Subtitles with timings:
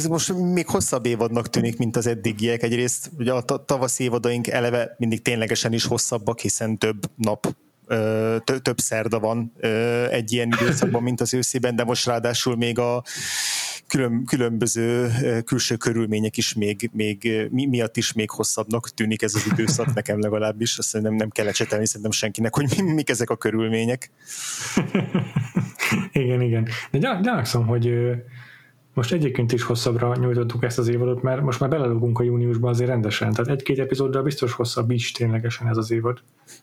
[0.00, 2.62] Ez most még hosszabb évadnak tűnik, mint az eddigiek.
[2.62, 7.54] Egyrészt ugye a ta- tavaszi évadaink eleve mindig ténylegesen is hosszabbak, hiszen több nap
[8.62, 9.52] több szerda van
[10.10, 13.02] egy ilyen időszakban, mint az őszében, de most ráadásul még a
[13.86, 15.10] külön, különböző
[15.44, 20.20] külső körülmények is még, még mi, miatt is még hosszabbnak tűnik ez az időszak, nekem
[20.20, 20.78] legalábbis.
[20.78, 24.10] Azt nem, nem kell ecsetelni szerintem senkinek, hogy mi, mik ezek a körülmények.
[26.12, 26.68] igen, igen.
[26.90, 27.94] De gyan- gyanakszom, hogy
[29.00, 32.90] most egyébként is hosszabbra nyújtottuk ezt az évadot, mert most már belelogunk a júniusba azért
[32.90, 33.32] rendesen.
[33.32, 36.18] Tehát egy-két epizóddal biztos hosszabb is ténylegesen ez az évad.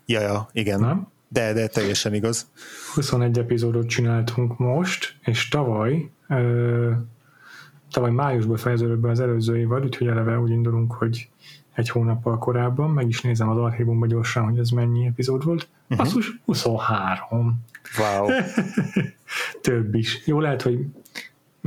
[0.05, 0.79] Ja, ja, igen.
[0.79, 1.07] Nem?
[1.27, 2.49] De, de teljesen igaz.
[2.93, 6.91] 21 epizódot csináltunk most, és tavaly ö,
[7.91, 11.29] tavaly májusban fejeződött be az előző évad, úgyhogy eleve úgy indulunk, hogy
[11.73, 15.67] egy hónappal korábban, meg is nézem az archívumban gyorsan, hogy ez mennyi epizód volt.
[15.89, 15.97] Uh-huh.
[15.97, 17.63] Basszus, 23.
[17.97, 18.27] Wow.
[19.61, 20.21] Több is.
[20.25, 20.85] Jó lehet, hogy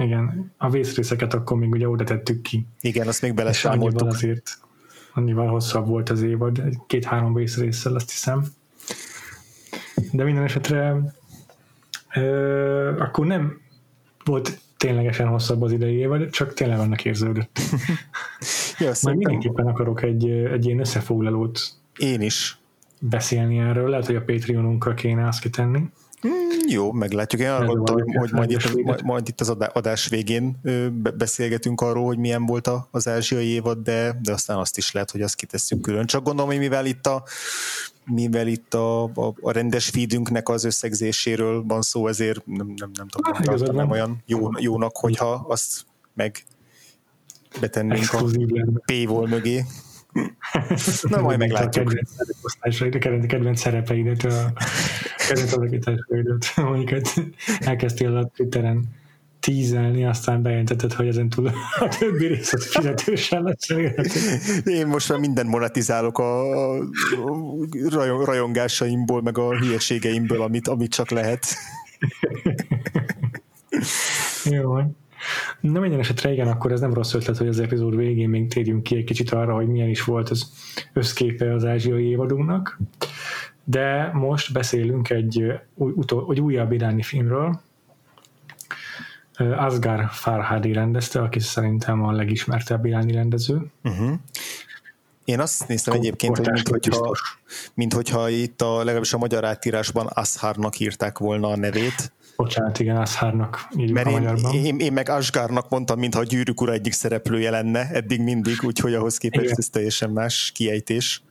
[0.01, 2.67] igen, a vészrészeket akkor még ugye oda tettük ki.
[2.81, 4.09] Igen, azt még És annyival beleszámoltuk.
[4.09, 4.59] azért
[5.15, 8.45] annyival hosszabb volt az évad, két-három vészrészsel azt hiszem.
[10.13, 10.97] De minden esetre
[12.15, 13.61] ö, akkor nem
[14.25, 17.59] volt ténylegesen hosszabb az idei évad, csak tényleg annak érződött.
[18.79, 21.61] Ja, Majd mindenképpen akarok egy, egy ilyen összefoglalót
[21.99, 22.59] én is.
[23.01, 25.83] beszélni erről, lehet, hogy a Patreonunkkal kéne azt kitenni.
[26.73, 27.41] Jó, meglátjuk.
[27.41, 30.61] Én arra gondoltam, hogy majd itt, majd, majd itt az adá- adás végén
[31.17, 35.23] beszélgetünk arról, hogy milyen volt az ázsiai évad, de, de aztán azt is lehet, hogy
[35.23, 36.07] azt kitesszük külön.
[36.07, 37.23] Csak gondolom, hogy mivel itt a
[38.05, 43.09] mivel itt a, a, a rendes feedünknek az összegzéséről van szó, ezért nem, nem, nem
[43.09, 43.97] tudom, nem igazad tartanám van.
[43.97, 46.45] olyan jó, jónak, hogyha azt meg
[47.61, 48.25] betennénk a
[48.85, 49.65] paywall mögé.
[51.03, 51.93] Na, majd meglátjuk.
[52.91, 54.53] Kedvenc kedvenc, szerepeidet, a
[55.29, 57.15] kedvenc alakításaidat, amiket
[57.61, 58.99] elkezdtél a Twitteren
[59.41, 61.47] tízelni, aztán bejelentetted, hogy ezen túl
[61.79, 64.21] a többi rész az fizetősen lesz elérhető.
[64.65, 66.87] Én most már mindent monetizálok a, a
[67.89, 71.47] rajon- rajongásaimból, meg a hülyeségeimből, amit, amit csak lehet.
[74.45, 74.97] Jó van.
[75.61, 78.83] Na minden esetre igen, akkor ez nem rossz ötlet, hogy az epizód végén még térjünk
[78.83, 80.53] ki egy kicsit arra, hogy milyen is volt az
[80.93, 82.79] összképe az ázsiai évadunknak.
[83.65, 87.61] De most beszélünk egy, új, utol, egy újabb iráni filmről.
[89.39, 93.63] Ö, Asghar Farhadi rendezte, aki szerintem a legismertebb iráni rendező.
[93.85, 94.13] Uh-huh.
[95.25, 97.17] Én azt néztem egyébként, hogy minthogyha,
[97.75, 102.13] minthogyha itt a, legalábbis a magyar átírásban Ashárnak írták volna a nevét,
[102.43, 104.55] Bocsánat, igen, Ashárnak írjuk mert a én, magyarban.
[104.55, 108.95] én, én meg Asgárnak mondtam, mintha a gyűrűk ura egyik szereplője lenne, eddig mindig, úgyhogy
[108.95, 109.57] ahhoz képest Igen.
[109.59, 111.23] ez teljesen más kiejtés.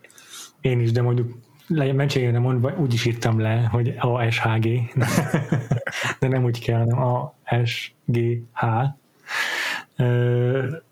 [0.61, 1.37] Én is, de mondjuk
[1.67, 4.67] legyen mentségére mondva, úgy is írtam le, hogy ASHG,
[6.19, 8.63] de nem úgy kell, hanem ASGH.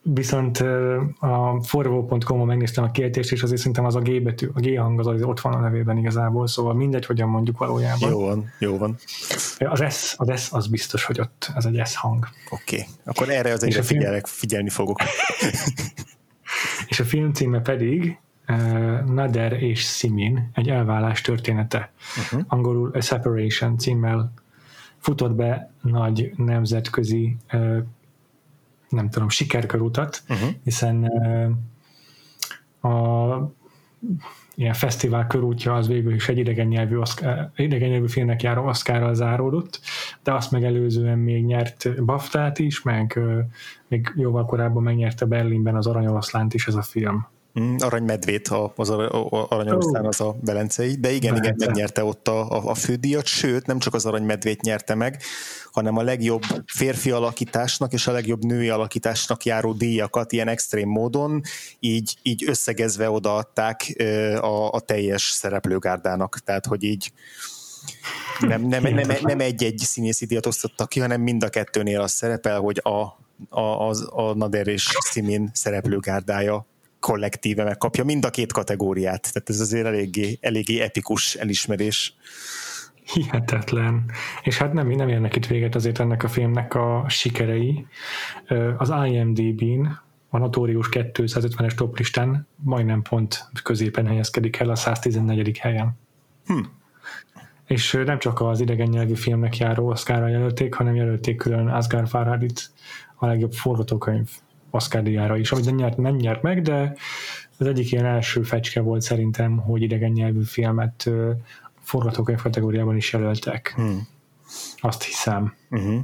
[0.01, 0.57] Viszont
[1.19, 4.99] a forvó.com-on megnéztem a kiejtést, és azért szerintem az a G betű, a G hang
[4.99, 8.09] az, az ott van a nevében igazából, szóval mindegy, hogyan mondjuk valójában.
[8.09, 8.95] Jó van, jó van.
[9.59, 12.27] Az S, az S az biztos, hogy ott ez egy S hang.
[12.49, 12.87] Oké, okay.
[13.05, 14.99] akkor erre az egyre a film- figyelek, figyelni fogok.
[16.87, 21.91] És a film címe pedig uh, Nader és Simin, egy elválás története.
[22.17, 22.41] Uh-huh.
[22.47, 24.33] Angolul A Separation címmel
[24.97, 27.77] futott be nagy nemzetközi uh,
[28.89, 30.49] nem tudom, sikerkörutat, uh-huh.
[30.63, 31.03] hiszen
[32.81, 33.55] a
[34.55, 39.13] ilyen fesztivál körútja az végül is egy idegen nyelvű, Oscar, idegen nyelvű filmnek járó Oscarral
[39.13, 39.79] záródott,
[40.23, 43.19] de azt megelőzően még nyert Baftát is, meg
[43.87, 47.27] még jóval korábban megnyerte Berlinben az Aranyoroszlánt is ez a film.
[47.59, 52.27] Mm, Aranymedvét, a- az ar- a- aranyoroszlán az a velencei, de igen, igen, megnyerte ott
[52.27, 55.21] a, a, a fődíjat, sőt, nem csak az aranymedvét nyerte meg,
[55.71, 61.41] hanem a legjobb férfi alakításnak és a legjobb női alakításnak járó díjakat ilyen extrém módon,
[61.79, 63.95] így, így összegezve odaadták
[64.41, 67.11] a, a teljes szereplőgárdának, tehát hogy így
[68.39, 72.59] nem, nem, nem, nem egy-egy színészi díjat osztottak ki, hanem mind a kettőnél az szerepel,
[72.59, 72.89] hogy a,
[73.59, 76.65] a, az, a Nader és Simin szereplőgárdája
[76.99, 79.33] kollektíve megkapja mind a két kategóriát.
[79.33, 82.15] Tehát ez azért eléggé, eléggé epikus elismerés.
[83.13, 84.11] Hihetetlen.
[84.43, 87.85] És hát nem, nem érnek itt véget azért ennek a filmnek a sikerei.
[88.77, 95.57] Az IMDb-n a notórius 250-es toplistán majdnem pont középen helyezkedik el a 114.
[95.57, 95.97] helyen.
[96.45, 96.59] Hm.
[97.65, 102.71] És nem csak az idegen nyelvű filmnek járó Oscarra jelölték, hanem jelölték külön Asghar Farhadit
[103.15, 104.29] a legjobb forgatókönyv
[105.01, 106.95] Díjára is, amit nem nyert, nem nyert meg, de
[107.57, 111.09] az egyik ilyen első fecske volt szerintem, hogy idegen nyelvű filmet
[111.81, 113.73] forgatókönyv kategóriában is jelöltek.
[113.75, 114.07] Hmm.
[114.77, 115.53] Azt hiszem.
[115.69, 116.01] Uh-huh.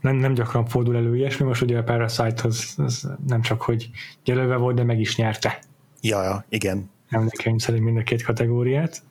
[0.00, 3.90] Nem, nem gyakran fordul elő ilyesmi, most ugye a Parasite az, az nem csak, hogy
[4.24, 5.58] jelölve volt, de meg is nyerte.
[6.00, 6.90] Ja, ja igen.
[7.08, 9.02] Emlékeim szerint mind a két kategóriát.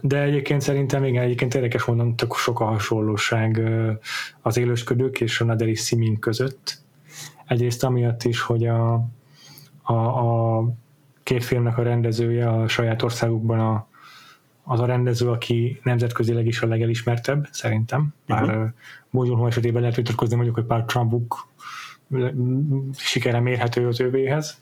[0.00, 3.60] De egyébként szerintem igen, egyébként érdekes mondom, tök sok a hasonlóság
[4.40, 6.78] az élősködők és a Naderi Simin között.
[7.46, 9.06] Egyrészt amiatt is, hogy a,
[9.82, 10.64] a, a
[11.22, 13.88] két filmnek a rendezője a saját országukban a,
[14.64, 18.14] az a rendező, aki nemzetközileg is a legelismertebb, szerintem.
[18.26, 18.72] Bár
[19.12, 19.46] uh-huh.
[19.46, 21.48] Esetében lehet vitatkozni, mondjuk, hogy pár Trumpuk
[22.96, 24.60] sikere mérhető az ővéhez.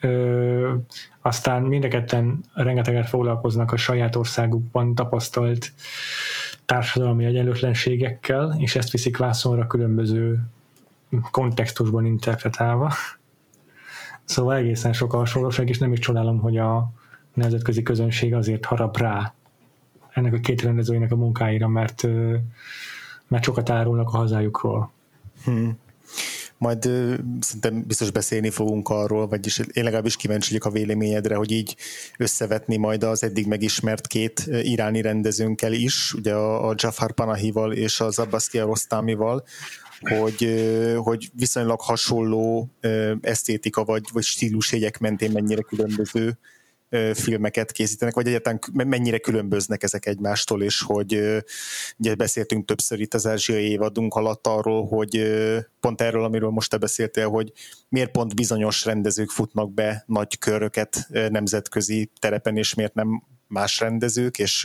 [0.00, 0.74] Ö,
[1.20, 5.72] aztán mindeketten rengeteget foglalkoznak a saját országukban tapasztalt
[6.64, 10.40] társadalmi egyenlőtlenségekkel, és ezt viszik vászonra különböző
[11.30, 12.92] kontextusban interpretálva.
[14.24, 16.90] Szóval egészen sok a hasonlóság, és nem is csodálom, hogy a
[17.34, 19.34] nemzetközi közönség azért harap rá
[20.10, 22.06] ennek a két rendezőinek a munkáira, mert,
[23.28, 24.90] mert sokat árulnak a hazájukról.
[25.44, 25.78] Hmm
[26.58, 26.82] majd
[27.40, 31.76] szerintem biztos beszélni fogunk arról, vagyis én legalábbis kíváncsi vagyok a véleményedre, hogy így
[32.16, 38.00] összevetni majd az eddig megismert két iráni rendezőnkkel is, ugye a, a Jafar Panahival és
[38.00, 39.44] az Abbas Kiarostamival,
[40.00, 40.60] hogy,
[40.96, 42.70] hogy viszonylag hasonló
[43.20, 46.38] esztétika vagy, vagy stílusjegyek mentén mennyire különböző
[47.14, 51.42] filmeket készítenek, vagy egyáltalán mennyire különböznek ezek egymástól, és hogy
[51.98, 55.32] ugye beszéltünk többször itt az ázsiai évadunk alatt arról, hogy
[55.80, 57.52] pont erről, amiről most te beszéltél, hogy
[57.88, 64.38] miért pont bizonyos rendezők futnak be nagy köröket nemzetközi terepen, és miért nem más rendezők,
[64.38, 64.64] és,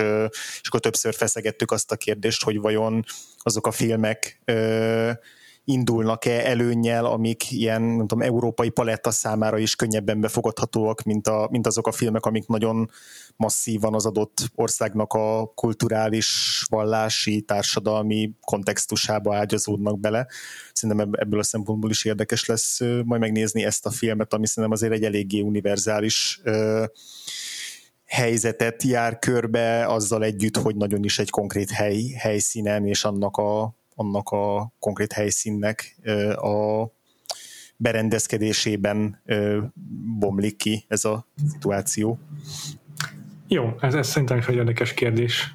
[0.61, 3.05] és akkor többször feszegettük azt a kérdést, hogy vajon
[3.37, 4.41] azok a filmek
[5.65, 11.67] indulnak-e előnyel, amik ilyen, nem tudom, európai paletta számára is könnyebben befogadhatóak, mint, a, mint
[11.67, 12.89] azok a filmek, amik nagyon
[13.35, 20.27] masszívan az adott országnak a kulturális, vallási, társadalmi kontextusába ágyazódnak bele.
[20.73, 24.93] Szerintem ebből a szempontból is érdekes lesz majd megnézni ezt a filmet, ami szerintem azért
[24.93, 26.41] egy eléggé univerzális
[28.05, 33.75] helyzetet jár körbe, azzal együtt, hogy nagyon is egy konkrét hely, helyszínen és annak a,
[33.95, 35.95] annak a konkrét helyszínnek
[36.35, 36.85] a
[37.77, 39.21] berendezkedésében
[40.19, 42.19] bomlik ki ez a szituáció.
[43.47, 45.53] Jó, ez, ez szerintem is egy érdekes kérdés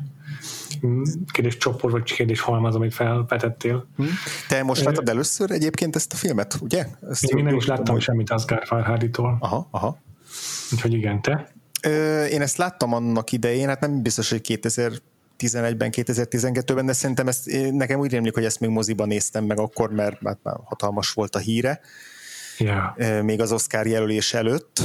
[1.33, 3.87] kérdés csoport, vagy kérdés halmaz, amit felvetettél.
[3.97, 4.05] Hm.
[4.49, 6.87] Te most láttad először egyébként ezt a filmet, ugye?
[7.11, 8.03] Ezt Én nem is láttam hogy...
[8.03, 9.37] semmit Asgard Farhaditól.
[9.41, 9.99] Aha, aha.
[10.73, 11.53] Úgyhogy igen, te?
[12.31, 14.93] Én ezt láttam annak idején, hát nem biztos, hogy 2000
[15.39, 19.91] 2011-ben, 2012-ben, de szerintem ezt, nekem úgy rémlik, hogy ezt még moziban néztem meg akkor,
[19.91, 21.81] mert, mert már hatalmas volt a híre.
[22.59, 23.23] Yeah.
[23.23, 24.81] Még az Oscar jelölés előtt.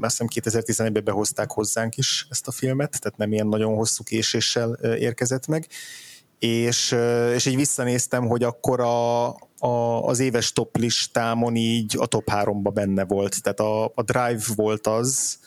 [0.00, 4.72] Azt hiszem 2011-ben behozták hozzánk is ezt a filmet, tehát nem ilyen nagyon hosszú késéssel
[4.82, 5.66] érkezett meg.
[6.38, 6.96] És,
[7.34, 9.28] és így visszanéztem, hogy akkor a,
[9.58, 13.42] a, az éves top listámon így a top 3-ba benne volt.
[13.42, 15.38] Tehát a, a Drive volt az,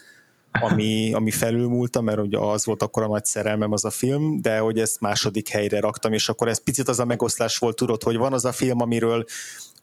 [0.51, 4.57] ami, ami felülmúlta, mert ugye az volt akkor a nagy szerelmem az a film, de
[4.57, 8.17] hogy ezt második helyre raktam, és akkor ez picit az a megoszlás volt, tudod, hogy
[8.17, 9.25] van az a film, amiről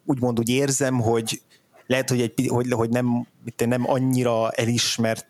[0.04, 1.42] úgymond úgy érzem, hogy
[1.87, 3.26] lehet, hogy, egy, hogy, hogy nem,
[3.66, 5.26] nem annyira elismert,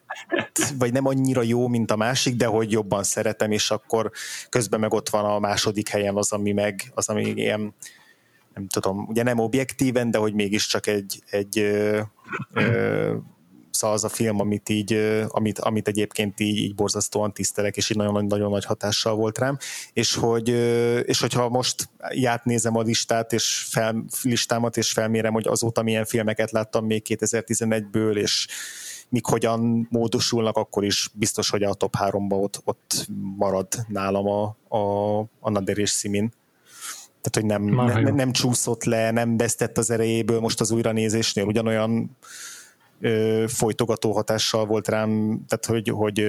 [0.78, 4.10] vagy nem annyira jó, mint a másik, de hogy jobban szeretem, és akkor
[4.48, 7.74] közben meg ott van a második helyen az, ami meg, az, ami ilyen,
[8.54, 12.00] nem tudom, ugye nem objektíven, de hogy mégiscsak egy, egy ö,
[12.52, 13.14] ö,
[13.76, 14.92] szóval az a film, amit így,
[15.26, 19.58] amit, amit egyébként így, így borzasztóan tisztelek, és így nagyon-nagyon nagy hatással volt rám,
[19.92, 20.48] és hogy
[21.06, 26.50] és hogyha most játnézem a listát, és fel, listámat, és felmérem, hogy azóta milyen filmeket
[26.50, 28.46] láttam még 2011-ből, és
[29.08, 33.06] mik hogyan módosulnak, akkor is biztos, hogy a top 3-ba ott, ott
[33.36, 36.32] marad nálam a, a, a Nader és Simin.
[37.20, 42.16] Tehát, hogy nem, nem, nem csúszott le, nem vesztett az erejéből most az újranézésnél, ugyanolyan
[43.46, 46.26] folytogató hatással volt rám, tehát hogy, hogy,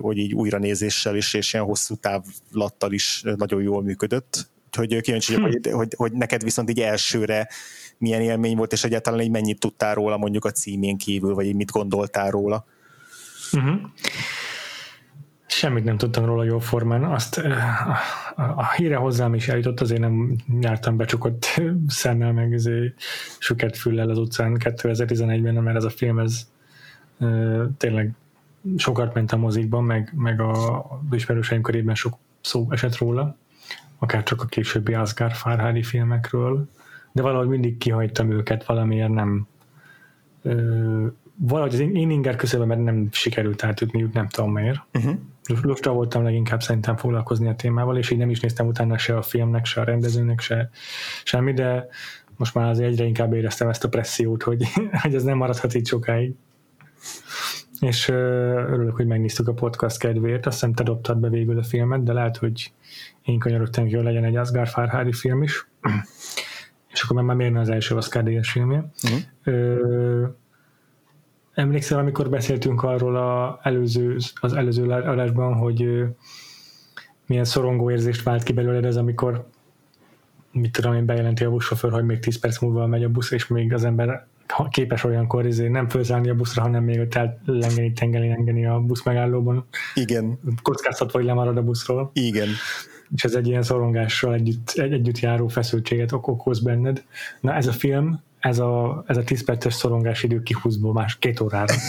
[0.00, 4.50] hogy így újranézéssel is, és ilyen hosszú távlattal is nagyon jól működött.
[4.66, 5.70] Úgyhogy kíváncsi vagyok, hm.
[5.70, 7.48] hogy, hogy, hogy neked viszont így elsőre
[7.98, 11.70] milyen élmény volt, és egyáltalán egy mennyit tudtál róla mondjuk a címén kívül, vagy mit
[11.70, 12.64] gondoltál róla?
[13.52, 13.80] Uh-huh.
[15.52, 17.04] Semmit nem tudtam róla jó formán.
[17.04, 17.50] Azt a,
[18.36, 22.94] a, a híre hozzám is eljutott, azért nem jártam becsukott szemmel, meg ezért
[23.38, 26.48] süket füllel az utcán 2011-ben, mert ez a film, ez
[27.76, 28.12] tényleg
[28.76, 33.36] sokat ment a mozikban, meg, meg a ismerőseim körében sok szó esett róla,
[33.98, 36.68] akár csak a későbbi Asgard Farhadi filmekről,
[37.12, 39.46] de valahogy mindig kihagytam őket, valamiért nem
[40.42, 41.06] ö,
[41.42, 44.80] valahogy az én inger mert nem sikerült átütniük, nem tudom miért.
[44.94, 45.18] Uh-huh.
[45.62, 49.22] Lusta voltam leginkább szerintem foglalkozni a témával, és így nem is néztem utána se a
[49.22, 50.70] filmnek, se a rendezőnek, se
[51.24, 51.88] semmi, de
[52.36, 54.64] most már azért egyre inkább éreztem ezt a pressziót, hogy,
[55.02, 56.34] hogy ez nem maradhat így sokáig
[57.80, 62.02] és örülök, hogy megnéztük a podcast kedvéért, azt hiszem te dobtad be végül a filmet,
[62.02, 62.72] de lehet, hogy
[63.22, 65.68] én kanyarodtam hogy legyen egy Asgard Farhadi film is,
[66.92, 68.90] és akkor már mérne az első Oscar díjas filmje.
[69.02, 69.20] Uh-huh.
[69.44, 70.26] Ö,
[71.60, 76.04] emlékszel, amikor beszéltünk arról a előző, az előző adásban, hogy
[77.26, 79.48] milyen szorongó érzést vált ki belőled ez, amikor
[80.52, 83.46] mit tudom én, bejelenti a buszsofőr, hogy még 10 perc múlva megy a busz, és
[83.46, 84.26] még az ember
[84.70, 87.14] képes olyankor izé, nem fölszállni a buszra, hanem még ott
[87.44, 89.66] lengeni, tengeni, lengeni a busz megállóban.
[89.94, 90.38] Igen.
[90.62, 92.10] Kockáztatva, hogy lemarad a buszról.
[92.12, 92.48] Igen.
[93.14, 97.04] És ez egy ilyen szorongással együtt, egy, együtt járó feszültséget okoz benned.
[97.40, 101.40] Na ez a film, ez a, ez a 10 perces szorongás idő kihúzva más két
[101.40, 101.74] órára.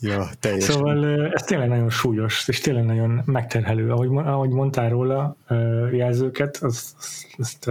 [0.00, 0.74] Ja, teljesen.
[0.74, 3.90] Szóval ez tényleg nagyon súlyos, és tényleg nagyon megterhelő.
[3.90, 5.36] Ahogy, ahogy mondtál róla
[5.92, 6.96] jelzőket, azt,
[7.38, 7.70] azt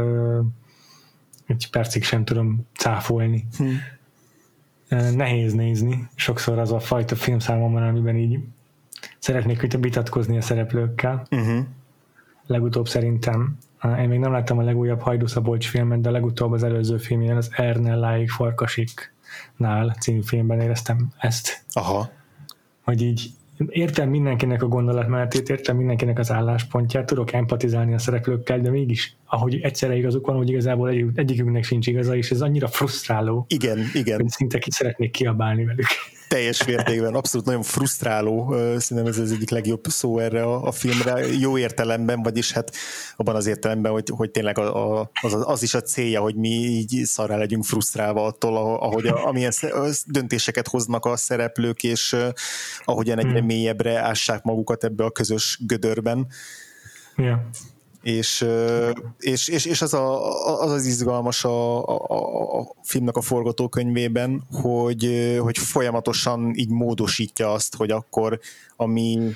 [1.46, 3.48] egy percig sem tudom cáfolni.
[3.58, 3.66] Hm.
[5.16, 6.10] Nehéz nézni.
[6.16, 8.40] Sokszor az a fajta film számomra, amiben így
[9.20, 11.28] szeretnék vitatkozni a szereplőkkel.
[11.32, 11.66] Uh-huh.
[12.46, 13.58] Legutóbb szerintem
[14.00, 17.50] én még nem láttam a legújabb Hajdú Szabolcs filmet, de legutóbb az előző filmjén az
[17.56, 21.64] Ernelláig Farkasiknál című filmben éreztem ezt.
[21.72, 22.10] Aha
[22.88, 23.30] hogy így
[23.70, 29.60] értem mindenkinek a gondolatmenetét, értem mindenkinek az álláspontját, tudok empatizálni a szereplőkkel, de mégis, ahogy
[29.62, 33.46] egyszerre igazuk van, hogy igazából egy, egyikünknek sincs igaza, és ez annyira frusztráló.
[33.48, 34.20] Igen, igen.
[34.20, 35.88] Hogy szinte ki szeretnék kiabálni velük
[36.28, 41.28] teljes mértékben, abszolút nagyon frusztráló, szerintem ez az egyik legjobb szó erre a, a filmre,
[41.40, 42.76] jó értelemben, vagyis hát
[43.16, 46.50] abban az értelemben, hogy, hogy tényleg a, a, az, az is a célja, hogy mi
[46.50, 49.52] így szarrá legyünk frusztrálva attól, ahogy a, amilyen
[50.06, 52.16] döntéseket hoznak a szereplők, és
[52.84, 53.46] ahogyan egyre hmm.
[53.46, 56.28] mélyebbre ássák magukat ebbe a közös gödörben.
[57.16, 57.40] Yeah
[58.02, 58.46] és,
[59.20, 65.36] és, és, és az, a, az az izgalmas a, a, a filmnek a forgatókönyvében, hogy,
[65.40, 68.40] hogy folyamatosan így módosítja azt, hogy akkor
[68.76, 69.34] a mi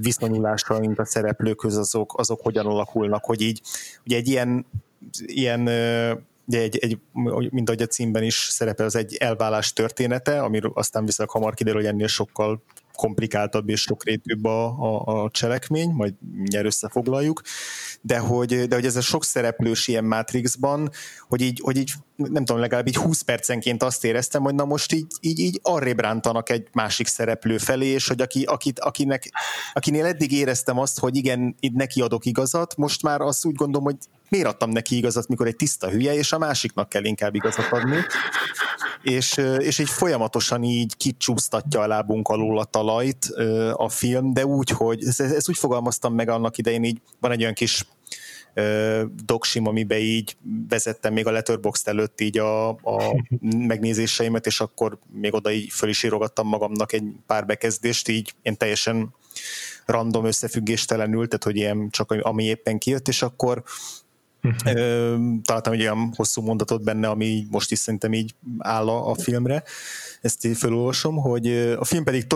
[0.00, 3.60] viszonyulásaink a szereplőkhöz azok, azok hogyan alakulnak, hogy így
[4.04, 4.66] ugye egy ilyen,
[5.26, 5.60] ilyen
[6.44, 6.98] ugye egy, egy,
[7.50, 11.80] mint ahogy a címben is szerepel, az egy elválás története, amiről aztán viszont hamar kiderül,
[11.80, 12.62] hogy ennél sokkal
[13.02, 17.40] komplikáltabb és sokrétűbb a, a, a cselekmény, majd mindjárt összefoglaljuk,
[18.00, 20.90] de hogy, de hogy ez a sok szereplős ilyen Matrixban,
[21.28, 24.92] hogy így, hogy így nem tudom, legalább így 20 percenként azt éreztem, hogy na most
[24.92, 29.30] így, így, így arrébb rántanak egy másik szereplő felé, és hogy aki, akit, akinek,
[29.72, 33.84] akinél eddig éreztem azt, hogy igen, itt neki adok igazat, most már azt úgy gondolom,
[33.84, 33.96] hogy
[34.28, 37.96] miért adtam neki igazat, mikor egy tiszta hülye, és a másiknak kell inkább igazat adni.
[39.02, 43.26] És, és így folyamatosan így kicsúsztatja a lábunk alól a talajt
[43.72, 47.40] a film, de úgy, hogy ezt, ezt úgy fogalmaztam meg annak idején, így van egy
[47.40, 47.86] olyan kis
[49.24, 50.36] doksim, amiben így
[50.68, 53.24] vezettem még a Letterboxd előtt így a, a
[53.72, 58.56] megnézéseimet, és akkor még oda így föl is írogattam magamnak egy pár bekezdést, így én
[58.56, 59.14] teljesen
[59.86, 63.62] random összefüggéstelenül, tehát hogy ilyen csak ami éppen kijött, és akkor
[64.42, 65.40] uh-huh.
[65.42, 69.62] találtam egy olyan hosszú mondatot benne, ami most is szerintem így áll a, filmre,
[70.20, 71.46] ezt így felolvasom, hogy
[71.78, 72.26] a film pedig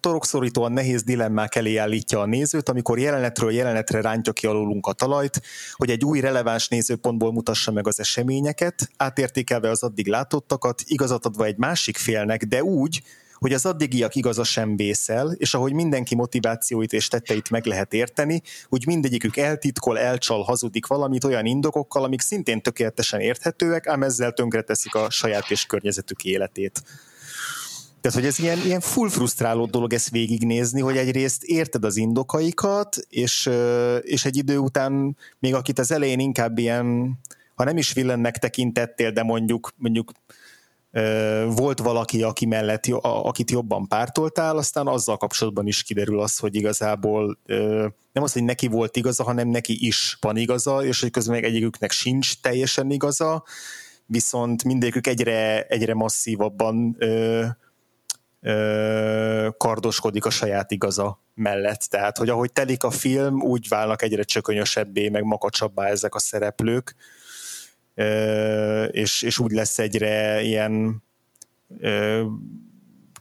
[0.00, 5.42] torokszorítóan nehéz dilemmák elé állítja a nézőt, amikor jelenetről jelenetre rántja ki alulunk a talajt,
[5.72, 11.44] hogy egy új releváns nézőpontból mutassa meg az eseményeket, átértékelve az addig látottakat, igazat adva
[11.44, 13.02] egy másik félnek, de úgy,
[13.42, 18.42] hogy az addigiak igaza sem vészel, és ahogy mindenki motivációit és tetteit meg lehet érteni,
[18.68, 24.94] úgy mindegyikük eltitkol, elcsal, hazudik valamit olyan indokokkal, amik szintén tökéletesen érthetőek, ám ezzel tönkreteszik
[24.94, 26.82] a saját és környezetük életét.
[28.00, 32.96] Tehát, hogy ez ilyen, ilyen full frusztráló dolog ezt végignézni, hogy egyrészt érted az indokaikat,
[33.08, 33.50] és,
[34.00, 37.18] és egy idő után még akit az elején inkább ilyen,
[37.54, 40.12] ha nem is villennek tekintettél, de mondjuk, mondjuk
[41.46, 47.38] volt valaki, aki mellett, akit jobban pártoltál, aztán azzal kapcsolatban is kiderül az, hogy igazából
[48.12, 51.44] nem az, hogy neki volt igaza, hanem neki is van igaza, és hogy közben meg
[51.44, 53.44] egyiküknek sincs teljesen igaza,
[54.06, 57.44] viszont mindegyikük egyre, egyre masszívabban ö,
[58.40, 61.80] ö, kardoskodik a saját igaza mellett.
[61.80, 66.94] Tehát, hogy ahogy telik a film, úgy válnak egyre csökönyösebbé, meg makacsabbá ezek a szereplők,
[68.90, 71.02] és, és úgy lesz egyre ilyen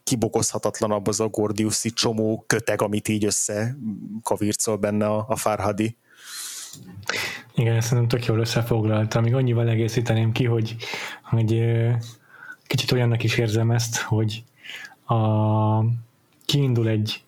[0.04, 3.78] kibokozhatatlanabb az a Gordiuszi csomó köteg, amit így össze
[4.24, 5.98] kavircol benne a, a Farhadi.
[7.56, 9.24] Igen, ezt szerintem tök jól összefoglaltam.
[9.24, 10.76] Még annyival egészíteném ki, hogy,
[11.22, 11.64] hogy
[12.68, 14.44] kicsit olyannak is érzem ezt, hogy
[15.06, 15.16] a,
[16.46, 17.24] kiindul egy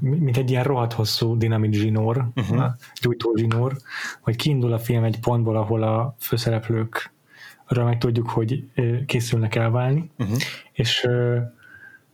[0.00, 2.64] mint egy ilyen rohadt hosszú dinamit zsinór, uh-huh.
[3.00, 3.76] gyújtó zsinór,
[4.20, 7.12] hogy kiindul a film egy pontból, ahol a főszereplők
[7.66, 8.64] arra meg tudjuk, hogy
[9.06, 10.36] készülnek elválni, uh-huh.
[10.72, 11.08] és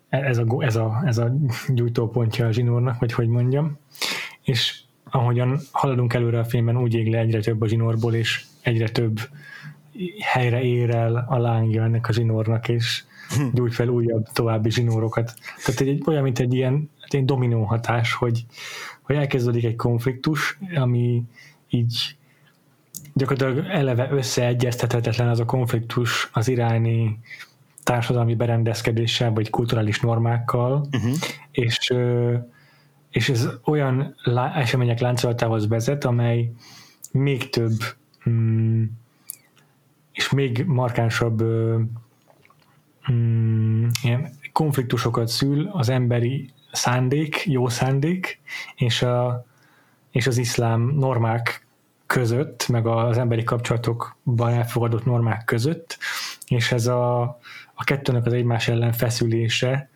[0.09, 1.35] ez a, ez, a, ez a
[1.69, 3.79] gyújtópontja a zsinórnak, vagy hogy mondjam,
[4.43, 8.89] és ahogyan haladunk előre a filmben, úgy ég le egyre több a zsinórból, és egyre
[8.89, 9.21] több
[10.21, 13.45] helyre ér el a lángja ennek a zsinórnak, és hm.
[13.53, 15.35] gyújt fel újabb, további zsinórokat.
[15.65, 18.45] Tehát egy, olyan, mint egy ilyen egy dominó hatás, hogy,
[19.03, 21.23] hogy elkezdődik egy konfliktus, ami
[21.69, 22.17] így
[23.13, 27.19] gyakorlatilag eleve összeegyeztethetetlen az a konfliktus az iráni
[27.83, 31.15] társadalmi berendezkedéssel, vagy kulturális normákkal, uh-huh.
[31.51, 31.93] és
[33.15, 36.51] és ez olyan lá- események láncolatához vezet, amely
[37.13, 37.77] még több
[38.29, 38.85] mm,
[40.13, 41.43] és még markánsabb
[43.13, 48.41] mm, ilyen konfliktusokat szül az emberi szándék, jó szándék,
[48.75, 49.45] és, a,
[50.11, 51.67] és az iszlám normák
[52.07, 55.99] között, meg az emberi kapcsolatokban elfogadott normák között,
[56.47, 57.21] és ez a,
[57.75, 59.91] a kettőnek az egymás ellen feszülése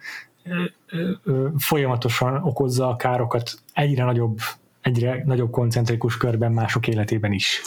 [1.58, 4.38] folyamatosan okozza a károkat egyre nagyobb,
[4.88, 7.62] egyre nagyobb koncentrikus körben mások életében is.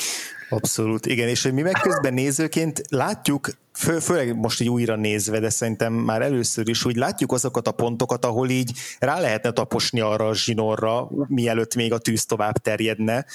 [0.49, 5.39] Abszolút, igen, és hogy mi meg közben nézőként látjuk, fő, főleg most így újra nézve,
[5.39, 9.99] de szerintem már először is úgy látjuk azokat a pontokat, ahol így rá lehetne taposni
[9.99, 13.25] arra a zsinorra, mielőtt még a tűz tovább terjedne,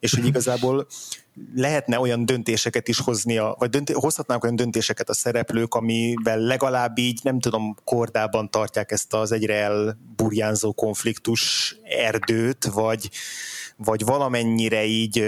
[0.00, 0.86] és hogy igazából
[1.54, 7.20] lehetne olyan döntéseket is hoznia, vagy dönté, hozhatnánk olyan döntéseket a szereplők, amivel legalább így,
[7.22, 13.10] nem tudom, kordában tartják ezt az egyre elburjánzó konfliktus erdőt, vagy,
[13.76, 15.24] vagy valamennyire így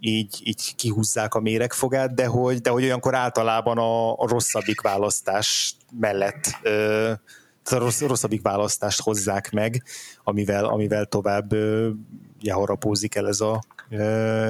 [0.00, 5.76] így, így kihúzzák a méregfogát, de hogy, de hogy olyankor általában a, a rosszabbik választás
[5.98, 7.12] mellett ö,
[7.70, 9.82] a rossz, rosszabbik választást hozzák meg,
[10.24, 11.54] amivel, amivel tovább
[12.40, 13.62] jaharapózik el ez a,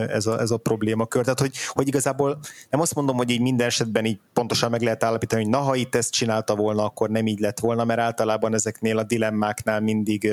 [0.08, 1.22] ez a, ez a problémakör.
[1.22, 2.38] Tehát, hogy, hogy igazából
[2.70, 5.74] nem azt mondom, hogy így minden esetben így pontosan meg lehet állapítani, hogy na, ha
[5.74, 10.32] itt ezt csinálta volna, akkor nem így lett volna, mert általában ezeknél a dilemmáknál mindig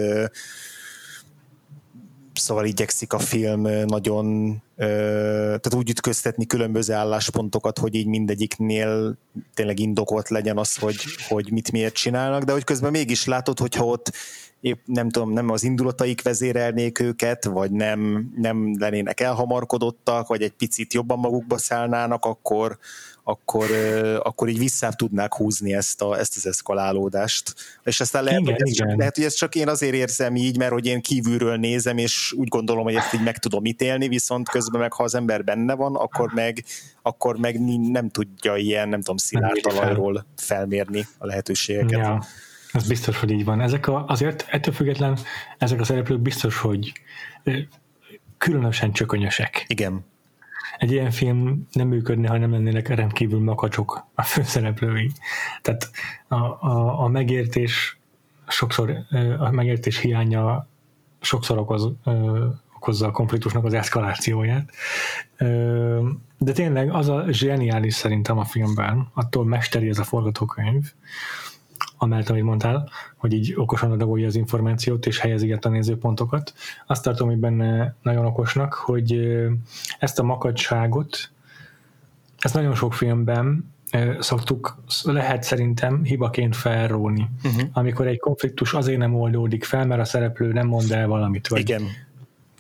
[2.40, 9.18] szóval igyekszik a film nagyon, tehát úgy ütköztetni különböző álláspontokat, hogy így mindegyiknél
[9.54, 10.96] tényleg indokolt legyen az, hogy,
[11.28, 14.12] hogy mit miért csinálnak, de hogy közben mégis látod, hogyha ott
[14.66, 20.52] épp nem tudom, nem az indulataik vezérelnék őket, vagy nem, nem lennének elhamarkodottak, vagy egy
[20.52, 22.78] picit jobban magukba szállnának, akkor,
[23.24, 23.70] akkor,
[24.24, 27.56] akkor így vissza tudnák húzni ezt, a, ezt az eszkalálódást.
[27.84, 28.88] És aztán lehet, igen, hogy ez igen.
[28.88, 32.34] Csak, lehet, hogy ezt csak én azért érzem így, mert hogy én kívülről nézem, és
[32.38, 35.74] úgy gondolom, hogy ezt így meg tudom ítélni, viszont közben meg, ha az ember benne
[35.74, 36.64] van, akkor meg,
[37.02, 37.60] akkor meg
[37.92, 42.00] nem tudja ilyen, nem tudom, szilárd talajról felmérni a lehetőségeket.
[42.00, 42.26] Ja.
[42.76, 43.62] Ez biztos, hogy így van.
[43.62, 45.18] Ezek a, azért ettől független
[45.58, 46.94] ezek a szereplők biztos, hogy
[48.38, 49.66] különösen csökönyösek.
[49.68, 50.06] Igen.
[50.78, 55.12] Egy ilyen film nem működne, ha nem lennének rendkívül makacsok a főszereplői.
[55.62, 55.90] Tehát
[56.28, 57.98] a, a, a megértés
[58.48, 58.98] sokszor,
[59.40, 60.68] a megértés hiánya
[61.22, 61.92] sokszor okoz,
[62.76, 64.70] okozza a konfliktusnak az eszkalációját.
[66.38, 70.94] De tényleg az a zseniális szerintem a filmben, attól mesteri ez a forgatókönyv,
[71.98, 76.54] amellett, amit mondtál, hogy így okosan adagolja az információt és helyezi a nézőpontokat.
[76.88, 79.38] Azt tartom, hogy benne nagyon okosnak, hogy
[80.00, 81.32] ezt a makadságot,
[82.40, 83.74] ezt nagyon sok filmben
[84.20, 87.30] szoktuk, lehet szerintem hibaként felróni.
[87.44, 87.70] Uh-huh.
[87.74, 91.60] Amikor egy konfliktus azért nem oldódik fel, mert a szereplő nem mond el valamit, vagy
[91.60, 91.84] Igen.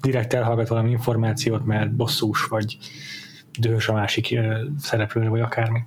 [0.01, 2.77] direkt elhallgat valami információt, mert bosszús, vagy
[3.59, 4.39] dühös a másik
[4.79, 5.79] szereplőre, vagy akármi.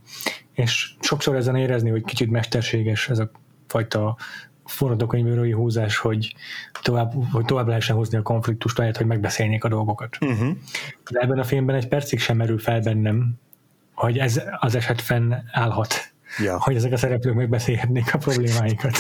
[0.59, 3.31] És sokszor ezen érezni, hogy kicsit mesterséges ez a
[3.67, 4.17] fajta
[4.65, 6.35] forradókönyvírói húzás, hogy
[6.83, 10.17] tovább, hogy tovább lehessen hozni a konfliktust, ahelyett, hogy megbeszélnék a dolgokat.
[10.21, 10.57] Uh-huh.
[11.11, 13.35] De ebben a filmben egy percig sem merül fel bennem,
[13.95, 16.13] hogy ez az eset fenn állhat.
[16.39, 16.61] ja.
[16.61, 18.97] hogy ezek a szereplők megbeszélhetnék a problémáikat.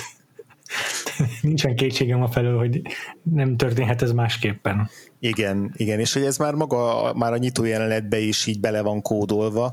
[1.41, 2.83] Nincsen kétségem a felől, hogy
[3.23, 4.91] nem történhet ez másképpen.
[5.19, 9.03] Igen, igen, és hogy ez már maga, már a nyitó jelenetbe is így bele van
[9.03, 9.73] kódolva,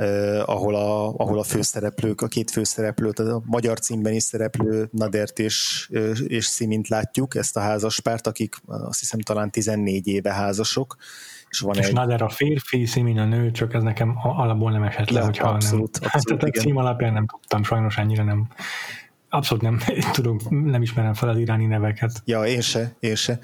[0.00, 5.38] Uh, ahol, a, ahol a főszereplők, a két főszereplőt, a magyar címben is szereplő Nadert
[5.38, 5.88] és,
[6.26, 10.96] és Szimint látjuk, ezt a házaspárt, akik azt hiszem talán 14 éve házasok.
[11.50, 11.92] És, van és egy...
[11.92, 16.00] Nader a férfi, Szimin a nő, csak ez nekem alapból nem esett le, hogyha abszolút,
[16.00, 16.10] nem.
[16.12, 18.48] Abszolút, hát, a cím alapján nem tudtam, sajnos ennyire nem
[19.28, 19.80] abszolút nem
[20.12, 22.22] tudok, nem ismerem fel az iráni neveket.
[22.24, 23.38] Ja, én se, én se.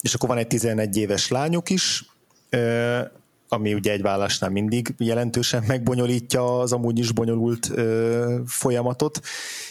[0.00, 2.04] És akkor van egy 11 éves lányuk is,
[3.52, 7.70] ami ugye egy vállásnál mindig jelentősen megbonyolítja az amúgy is bonyolult
[8.46, 9.20] folyamatot,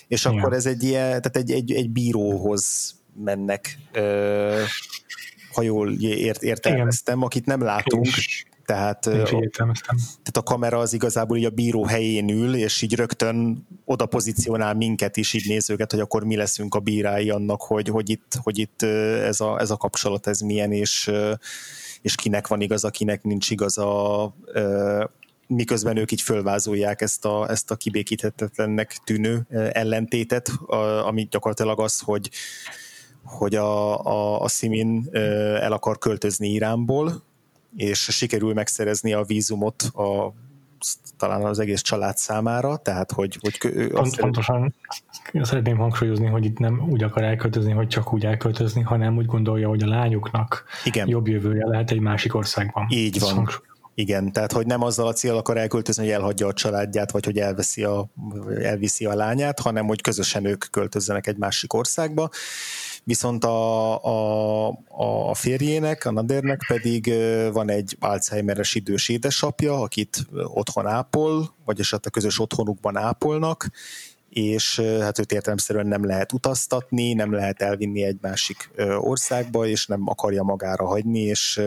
[0.08, 0.58] és akkor ja.
[0.58, 3.78] ez egy ilyen, tehát egy, egy, egy bíróhoz mennek,
[5.54, 7.28] ha jól ért, értelmeztem, Igen.
[7.28, 8.08] akit nem látunk,
[8.66, 14.06] tehát, tehát a kamera az igazából így a bíró helyén ül, és így rögtön oda
[14.06, 18.38] pozícionál minket is, így nézőket, hogy akkor mi leszünk a bírái annak, hogy, hogy itt,
[18.44, 21.12] hogy itt ez, a, ez a kapcsolat ez milyen, és,
[22.02, 24.36] és kinek van igaz, akinek nincs igaza,
[25.48, 30.52] miközben ők így fölvázolják ezt a, ezt a kibékíthetetlennek tűnő ellentétet,
[31.06, 32.30] ami gyakorlatilag az, hogy
[33.24, 35.10] hogy a, a, a Simin
[35.62, 37.24] el akar költözni Iránból,
[37.76, 40.34] és sikerül megszerezni a vízumot a
[41.18, 43.38] talán az egész család számára, tehát hogy...
[43.42, 44.76] hogy Pont, pontosan
[45.42, 49.68] szeretném hangsúlyozni, hogy itt nem úgy akar elköltözni, hogy csak úgy elköltözni, hanem úgy gondolja,
[49.68, 51.08] hogy a lányuknak Igen.
[51.08, 52.88] jobb jövője lehet egy másik országban.
[52.90, 53.34] Így van.
[53.34, 53.66] Hangsúly.
[53.94, 57.38] Igen, tehát hogy nem azzal a cél akar elköltözni, hogy elhagyja a családját, vagy hogy
[57.38, 58.08] elveszi a,
[58.62, 62.30] elviszi a lányát, hanem hogy közösen ők költözzenek egy másik országba
[63.04, 64.68] viszont a, a,
[65.30, 67.14] a férjének, a Nadernek pedig
[67.52, 73.70] van egy Alzheimeres idős édesapja, akit otthon ápol, vagyis hát a közös otthonukban ápolnak,
[74.30, 80.02] és hát őt értelemszerűen nem lehet utaztatni, nem lehet elvinni egy másik országba, és nem
[80.06, 81.62] akarja magára hagyni, és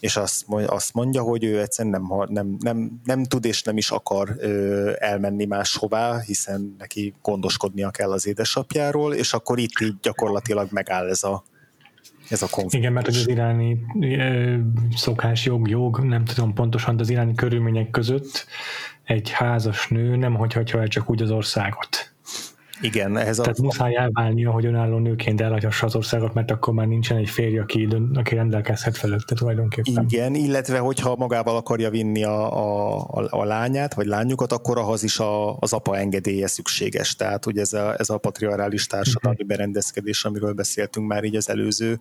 [0.00, 4.34] és azt, mondja, hogy ő egyszerűen nem, nem, nem, nem tud és nem is akar
[4.38, 11.08] ö, elmenni máshová, hiszen neki gondoskodnia kell az édesapjáról, és akkor itt így gyakorlatilag megáll
[11.08, 11.44] ez a,
[12.28, 12.78] ez a konfliktus.
[12.78, 14.56] Igen, mert az iráni ö,
[14.96, 18.46] szokás, jog, jog, nem tudom pontosan, de az iráni körülmények között
[19.04, 22.07] egy házas nő nem hagyhatja el csak úgy az országot.
[22.80, 23.62] Igen, ehhez Tehát a...
[23.62, 27.88] muszáj elválnia, hogy önálló nőként elhagyhassa az országot, mert akkor már nincsen egy férj, aki,
[28.14, 30.06] aki rendelkezhet felette tulajdonképpen.
[30.08, 35.02] Igen, illetve hogyha magával akarja vinni a, a, a, a lányát, vagy lányukat, akkor ahhoz
[35.02, 37.16] is a, az apa engedélye szükséges.
[37.16, 39.56] Tehát ugye ez a, ez a patriarális társadalmi uh-huh.
[39.56, 41.98] berendezkedés, amiről beszéltünk már így az előző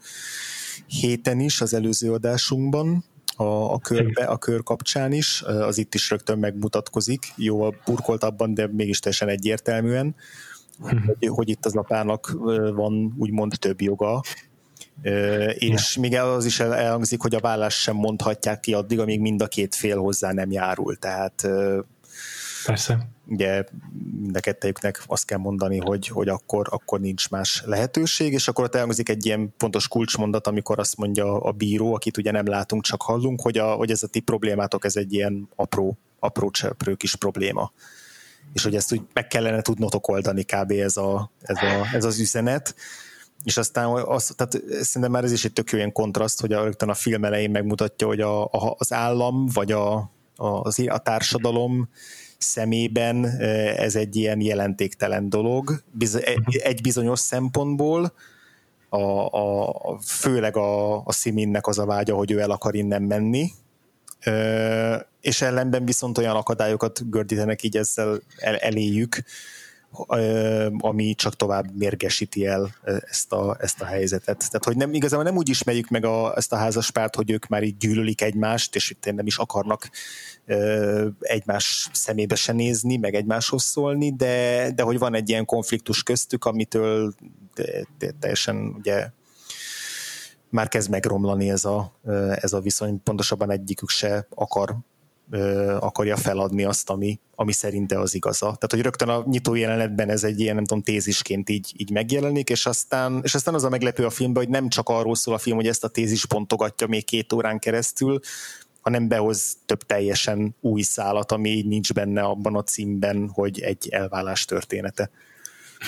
[0.87, 3.03] héten is, az előző adásunkban,
[3.35, 8.67] a, a, körbe, a kör kapcsán is, az itt is rögtön megmutatkozik, jó burkoltabban, de
[8.71, 10.15] mégis teljesen egyértelműen,
[10.79, 12.37] hogy, hogy itt az apának
[12.73, 14.21] van úgymond több joga,
[15.53, 16.01] és ja.
[16.01, 19.75] még az is elhangzik, hogy a vállás sem mondhatják ki addig, amíg mind a két
[19.75, 21.47] fél hozzá nem járul, tehát
[22.67, 23.07] Persze.
[23.25, 23.63] Ugye
[24.21, 28.63] mind a kettejüknek azt kell mondani, hogy, hogy akkor, akkor nincs más lehetőség, és akkor
[28.63, 32.83] ott elhangzik egy ilyen pontos kulcsmondat, amikor azt mondja a bíró, akit ugye nem látunk,
[32.83, 36.95] csak hallunk, hogy, a, hogy ez a ti problémátok, ez egy ilyen apró, apró cseprő
[36.95, 37.71] kis probléma
[38.53, 40.71] és hogy ezt úgy meg kellene tudnotok oldani kb.
[40.71, 42.75] ez, a, ez, a, ez az üzenet,
[43.43, 46.63] és aztán az, tehát szerintem már ez is egy tök jó ilyen kontraszt, hogy a,
[46.63, 49.95] rögtön a film elején megmutatja, hogy a, a, az állam, vagy a,
[50.35, 51.89] a, az, a társadalom
[52.37, 53.25] szemében
[53.77, 55.83] ez egy ilyen jelentéktelen dolog,
[56.47, 58.13] egy bizonyos szempontból,
[58.89, 63.51] a, a, főleg a, a Siminnek az a vágya, hogy ő el akar innen menni,
[65.21, 69.23] és ellenben viszont olyan akadályokat gördítenek így ezzel el, eléjük,
[70.77, 72.75] ami csak tovább mérgesíti el
[73.09, 74.37] ezt a, ezt a helyzetet.
[74.37, 77.63] Tehát, hogy nem, igazából nem úgy ismerjük meg a, ezt a házaspárt, hogy ők már
[77.63, 79.89] így gyűlölik egymást, és itt nem is akarnak
[80.45, 86.03] ö, egymás szemébe se nézni, meg egymáshoz szólni, de, de hogy van egy ilyen konfliktus
[86.03, 87.13] köztük, amitől
[88.19, 89.09] teljesen ugye
[90.49, 91.99] már kezd megromlani ez a,
[92.35, 94.75] ez a viszony, pontosabban egyikük se akar
[95.79, 98.45] akarja feladni azt, ami, ami szerinte az igaza.
[98.45, 102.49] Tehát, hogy rögtön a nyitó jelenetben ez egy ilyen, nem tudom, tézisként így, így megjelenik,
[102.49, 105.37] és aztán, és aztán az a meglepő a filmben, hogy nem csak arról szól a
[105.37, 108.19] film, hogy ezt a tézis pontogatja még két órán keresztül,
[108.81, 113.87] hanem behoz több teljesen új szálat, ami így nincs benne abban a címben, hogy egy
[113.89, 115.09] elvállás története.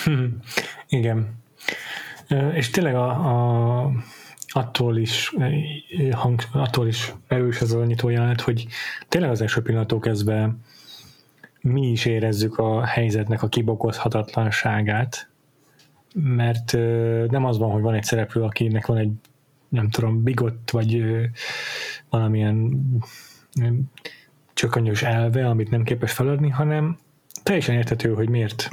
[0.88, 1.38] Igen.
[2.54, 3.90] És tényleg a, a
[4.52, 5.32] attól is,
[6.52, 8.66] attól is erős ez a nyitó jelenet, hogy
[9.08, 10.56] tényleg az első pillanattól kezdve
[11.60, 15.28] mi is érezzük a helyzetnek a kibokozhatatlanságát,
[16.14, 16.72] mert
[17.30, 19.12] nem az van, hogy van egy szereplő, akinek van egy
[19.68, 21.04] nem tudom, bigott, vagy
[22.08, 22.80] valamilyen
[24.52, 26.98] csökönyös elve, amit nem képes feladni, hanem
[27.42, 28.68] teljesen értető, hogy miért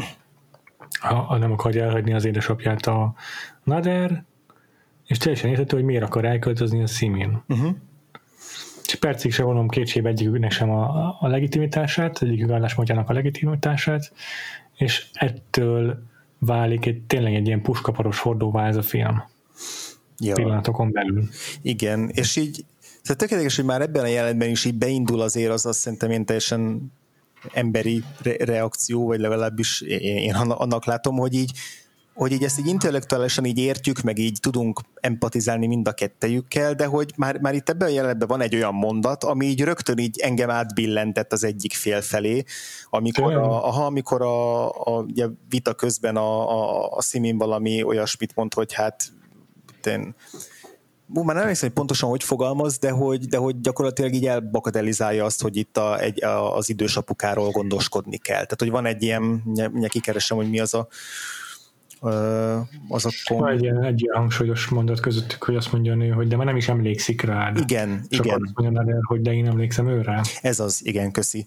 [1.00, 3.14] ha nem akarja elhagyni az édesapját a
[3.64, 4.24] Nader,
[5.08, 7.42] és teljesen értető, hogy miért akar elköltözni a Simin.
[7.48, 7.76] Uh-huh.
[8.86, 14.12] És percig se vonom kétségbe egyiküknek sem a, a legitimitását, egyikük álláspontjának a legitimitását,
[14.76, 16.04] és ettől
[16.38, 19.24] válik egy, tényleg egy ilyen puskaparos hordóvá ez a film.
[20.20, 20.34] Ja.
[20.34, 21.24] Pillanatokon belül.
[21.62, 22.66] Igen, és így
[23.04, 26.26] tehát tökéletes, hogy már ebben a jelenetben is így beindul azért, az azt szerintem én
[26.26, 26.92] teljesen
[27.54, 31.52] emberi re- reakció, vagy legalábbis én annak látom, hogy így
[32.18, 36.86] hogy így ezt így intellektuálisan így értjük, meg így tudunk empatizálni mind a kettejükkel, de
[36.86, 40.20] hogy már, már itt ebben a jelenetben van egy olyan mondat, ami így rögtön így
[40.20, 42.44] engem átbillentett az egyik fél felé,
[42.90, 48.36] amikor a, aha, amikor a, a, a vita közben a, a, a Simin valami olyasmit
[48.36, 49.04] mond, hogy hát
[49.86, 50.16] én
[51.14, 55.42] már nem hiszem, hogy pontosan hogy fogalmaz, de hogy, de hogy gyakorlatilag így elbakadelizálja azt,
[55.42, 58.44] hogy itt a, egy, a, az idős apukáról gondoskodni kell.
[58.44, 60.88] Tehát, hogy van egy ilyen, mindjárt kikeresem, hogy mi az a
[62.88, 63.52] az a pont.
[63.52, 66.46] Egy ilyen, egy ilyen hangsúlyos mondat közöttük, hogy azt mondja a nő, hogy de már
[66.46, 67.52] nem is emlékszik rá.
[67.56, 68.42] Igen, Csak igen.
[68.44, 70.22] Azt mondja el, hogy de én emlékszem őre.
[70.42, 71.46] Ez az, igen, köszi.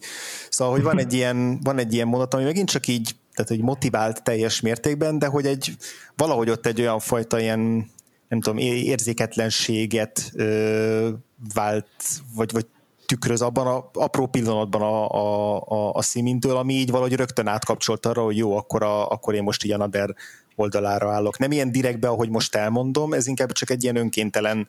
[0.49, 3.61] Szóval, hogy van egy ilyen, van egy ilyen mondat, ami megint csak így, tehát hogy
[3.61, 5.77] motivált teljes mértékben, de hogy egy,
[6.17, 7.91] valahogy ott egy olyan fajta ilyen
[8.29, 11.09] nem tudom, érzéketlenséget ö,
[11.55, 11.87] vált,
[12.35, 12.67] vagy, vagy
[13.11, 18.07] tükröz abban a apró pillanatban a, a, a, a szimintől, ami így valahogy rögtön átkapcsolt
[18.07, 20.15] arra, hogy jó, akkor, a, akkor én most így a Nader
[20.61, 21.39] oldalára állok.
[21.39, 24.69] Nem ilyen direktbe, ahogy most elmondom, ez inkább csak egy ilyen önkéntelen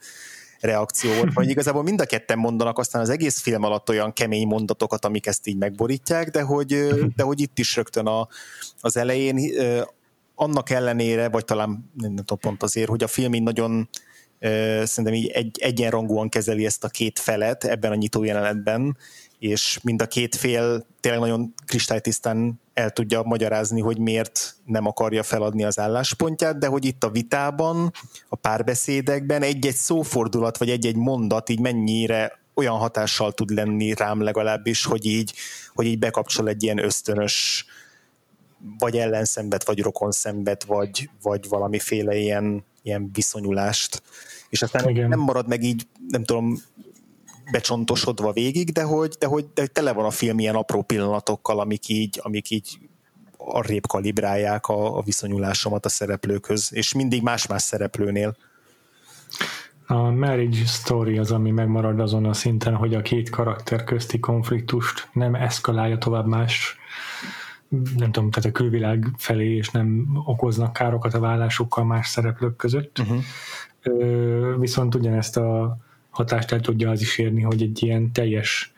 [0.60, 4.48] reakció volt, vagy igazából mind a ketten mondanak aztán az egész film alatt olyan kemény
[4.48, 8.28] mondatokat, amik ezt így megborítják, de hogy, de hogy itt is rögtön a,
[8.82, 9.40] az elején
[10.36, 13.90] annak ellenére, vagy talán nem tudom pont azért, hogy a film így nagyon
[14.84, 18.98] szerintem így egy, egyenrangúan kezeli ezt a két felet ebben a nyitó jelenetben,
[19.40, 25.24] és mind a két fél tényleg nagyon kristálytisztán el tudja magyarázni, hogy miért nem akarja
[25.24, 27.92] feladni az álláspontját, de hogy itt a vitában,
[28.30, 34.86] a párbeszédekben egy-egy szófordulat, vagy egy-egy mondat így mennyire olyan hatással tud lenni rám legalábbis,
[34.86, 35.34] hogy így,
[35.74, 37.66] hogy így bekapcsol egy ilyen ösztönös
[38.78, 44.02] vagy ellenszembet, vagy rokonszembet, vagy, vagy valamiféle ilyen, ilyen viszonyulást.
[44.50, 45.10] És aztán Igen.
[45.10, 46.62] nem marad meg így, nem tudom,
[47.52, 51.88] becsontosodva végig, de hogy, de hogy, de tele van a film ilyen apró pillanatokkal, amik
[51.88, 52.80] így, amik így
[53.38, 58.36] arrébb kalibrálják a, a viszonyulásomat a szereplőkhöz, és mindig más-más szereplőnél.
[59.88, 65.10] A marriage story az, ami megmarad azon a szinten, hogy a két karakter közti konfliktust
[65.14, 66.80] nem eszkalálja tovább más
[67.98, 73.00] nem tudom, tehát a külvilág felé, és nem okoznak károkat a vállásukkal más szereplők között.
[73.00, 74.60] Uh-huh.
[74.60, 75.78] Viszont ugyanezt a
[76.12, 78.74] hatást el tudja az is érni, hogy egy ilyen teljes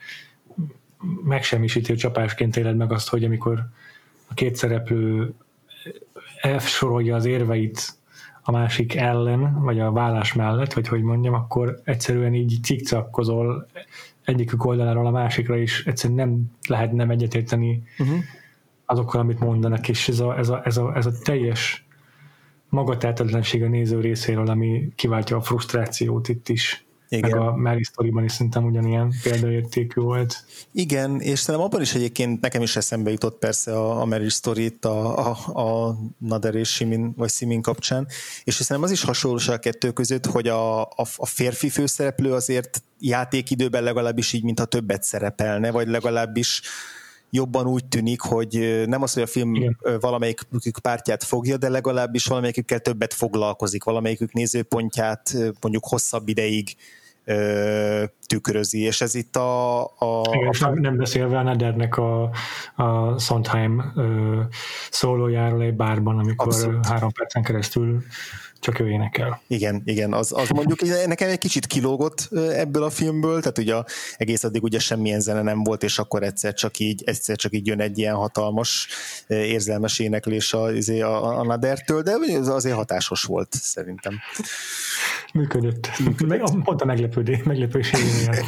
[1.23, 3.65] megsemmisítő csapásként éled meg azt, hogy amikor
[4.27, 5.33] a két szereplő
[6.41, 7.97] elsorolja az érveit
[8.41, 13.67] a másik ellen, vagy a vállás mellett, vagy hogy mondjam, akkor egyszerűen így cikcakkozol
[14.23, 18.19] egyikük oldaláról a másikra, és egyszerűen nem lehet nem egyetérteni uh-huh
[18.85, 21.85] azokkal, amit mondanak, és ez a, ez a, ez a, ez a teljes
[22.69, 26.85] magatehetetlenség a néző részéről, ami kiváltja a frusztrációt itt is.
[27.09, 27.29] Igen.
[27.29, 30.45] Meg a Mary story is szerintem ugyanilyen példaértékű volt.
[30.71, 34.63] Igen, és szerintem abban is egyébként nekem is eszembe jutott persze a, a Mary story
[34.63, 38.07] itt a, a, a Nader és Simin, vagy Simin kapcsán,
[38.43, 42.83] és szerintem az is hasonlóság a kettő között, hogy a, a, a férfi főszereplő azért
[42.99, 46.61] játékidőben legalábbis így, mintha többet szerepelne, vagy legalábbis
[47.35, 49.77] jobban úgy tűnik, hogy nem az, hogy a film Igen.
[49.99, 56.75] valamelyikük pártját fogja, de legalábbis valamelyikükkel többet foglalkozik, valamelyikük nézőpontját mondjuk hosszabb ideig
[57.25, 59.83] ö, tükrözi, és ez itt a...
[59.83, 62.29] a, Igen, és nem, nem beszélve a Nedernek a,
[62.75, 64.39] a Sondheim ö,
[64.89, 66.85] szólójáról egy bárban, amikor Abszolút.
[66.85, 68.03] három percen keresztül
[68.63, 69.41] csak ő énekel.
[69.47, 73.76] Igen, igen, az, az mondjuk nekem egy kicsit kilógott ebből a filmből, tehát ugye
[74.17, 77.67] egész addig ugye semmilyen zene nem volt, és akkor egyszer csak így, egyszer csak így
[77.67, 78.88] jön egy ilyen hatalmas
[79.28, 82.12] érzelmes éneklés a, izé, a, a Nadertől, de
[82.45, 84.19] azért hatásos volt szerintem.
[85.34, 85.89] Működött.
[85.99, 86.63] Működött.
[86.63, 87.91] Pont a meglepődés, meglepődés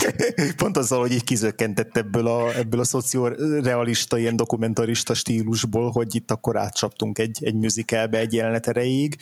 [0.57, 6.31] Pont azzal, hogy így kizökkentett ebből a, ebből a szociorealista, ilyen dokumentarista stílusból, hogy itt
[6.31, 9.17] akkor átcsaptunk egy, egy musicalbe egy jelenet erejéig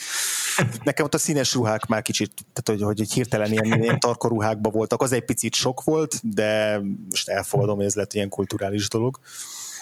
[0.84, 4.72] nekem ott a színes ruhák már kicsit, tehát hogy, hogy hirtelen ilyen, ilyen tarka ruhákban
[4.72, 9.20] voltak, az egy picit sok volt, de most elfogadom, hogy ez lett ilyen kulturális dolog.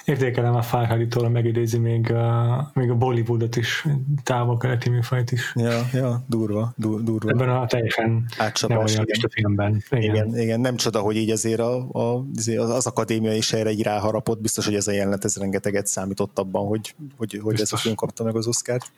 [0.06, 3.88] Értékelem a Farhaditól, megidézi még a, még a Bollywoodot is,
[4.24, 5.54] távol-keleti műfajt is.
[5.56, 7.30] Ja, ja, durva, dur, durva.
[7.30, 9.30] Ebben a teljesen Átcsapás, igen.
[9.30, 9.84] filmben.
[9.90, 10.04] Igen.
[10.04, 10.38] igen.
[10.38, 12.26] igen, nem csoda, hogy így azért a, a,
[12.58, 16.68] az akadémia is erre így ráharapott, biztos, hogy ez a jelenet ez rengeteget számított abban,
[16.68, 18.92] hogy, hogy, hogy ez a film kapta meg az Oscárt.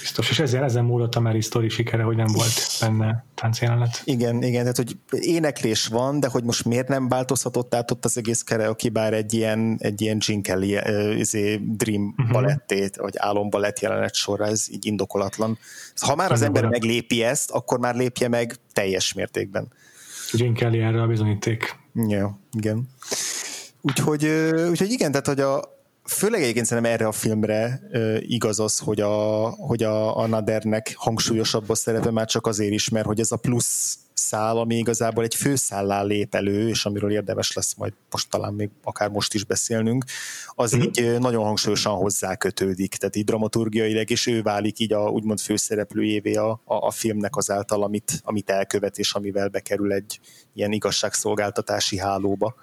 [0.00, 3.24] Biztos, és ezzel ezen múlott a Mary Story sikere, hogy nem volt benne
[3.60, 4.02] jelenet.
[4.04, 8.18] Igen, igen, tehát hogy éneklés van, de hogy most miért nem változhatott át ott az
[8.18, 12.32] egész karaoke bár egy ilyen, egy ilyen Uh, izé, Dream uh-huh.
[12.32, 15.58] balettét, vagy álombalett jelenet sorra, ez így indokolatlan.
[16.00, 19.72] Ha már az ember meglépi ezt, akkor már lépje meg teljes mértékben.
[20.32, 21.76] Gene Kelly erre a bizonyíték.
[21.94, 22.88] Ja, igen.
[23.80, 24.24] Úgyhogy,
[24.68, 25.62] úgyhogy igen, tehát hogy a,
[26.04, 27.80] főleg egyébként szerintem erre a filmre
[28.20, 32.88] igaz az, hogy a, hogy a, a Nadernek hangsúlyosabb a szerepe már csak azért is,
[32.88, 37.52] mert hogy ez a plusz szál, ami igazából egy főszállá lép elő, és amiről érdemes
[37.52, 40.04] lesz majd most talán még akár most is beszélnünk,
[40.54, 40.84] az mm-hmm.
[40.84, 46.34] így nagyon hangsúlyosan hozzá kötődik, tehát így dramaturgiaileg, és ő válik így a úgymond főszereplőjévé
[46.34, 50.20] a, a, a filmnek azáltal, amit, amit elkövet, és amivel bekerül egy
[50.54, 52.54] ilyen igazságszolgáltatási hálóba.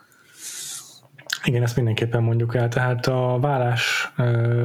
[1.43, 2.67] Igen, ezt mindenképpen mondjuk el.
[2.67, 4.11] Tehát a, vállás,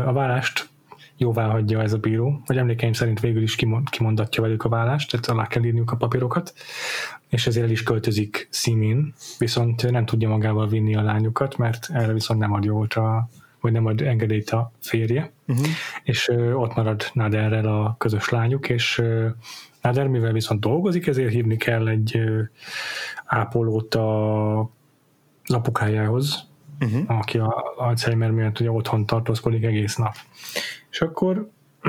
[0.07, 0.69] a vállást
[1.17, 3.57] jóvá hagyja ez a bíró, hogy emlékeim szerint végül is
[3.91, 6.55] kimondatja velük a vállást, tehát alá kell írniuk a papírokat,
[7.29, 12.13] és ezért el is költözik Simin, viszont nem tudja magával vinni a lányukat, mert erre
[12.13, 13.29] viszont nem ad jót a,
[13.61, 15.67] vagy nem ad engedélyt a férje, uh-huh.
[16.03, 19.29] és ö, ott marad Naderrel a közös lányuk, és ö,
[19.83, 22.43] Nader, mivel viszont dolgozik, ezért hívni kell egy ö,
[23.25, 24.59] ápolót a,
[25.45, 26.49] az apukájához,
[26.81, 27.19] uh-huh.
[27.19, 30.15] aki a Alzheimer miatt ugye otthon tartózkodik egész nap.
[30.91, 31.51] És akkor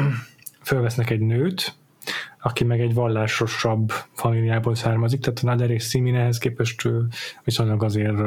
[0.62, 1.76] fölvesznek egy nőt,
[2.42, 6.90] aki meg egy vallásosabb familiából származik, tehát a Nader és Siminehez képest
[7.44, 8.18] viszonylag azért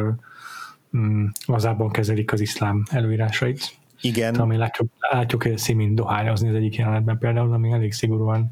[0.92, 3.76] um, lazában kezelik az iszlám előírásait.
[4.00, 4.34] Igen.
[4.34, 8.50] Ami látjuk, látjuk Simin dohányozni az egyik jelenetben például, ami elég szigorúan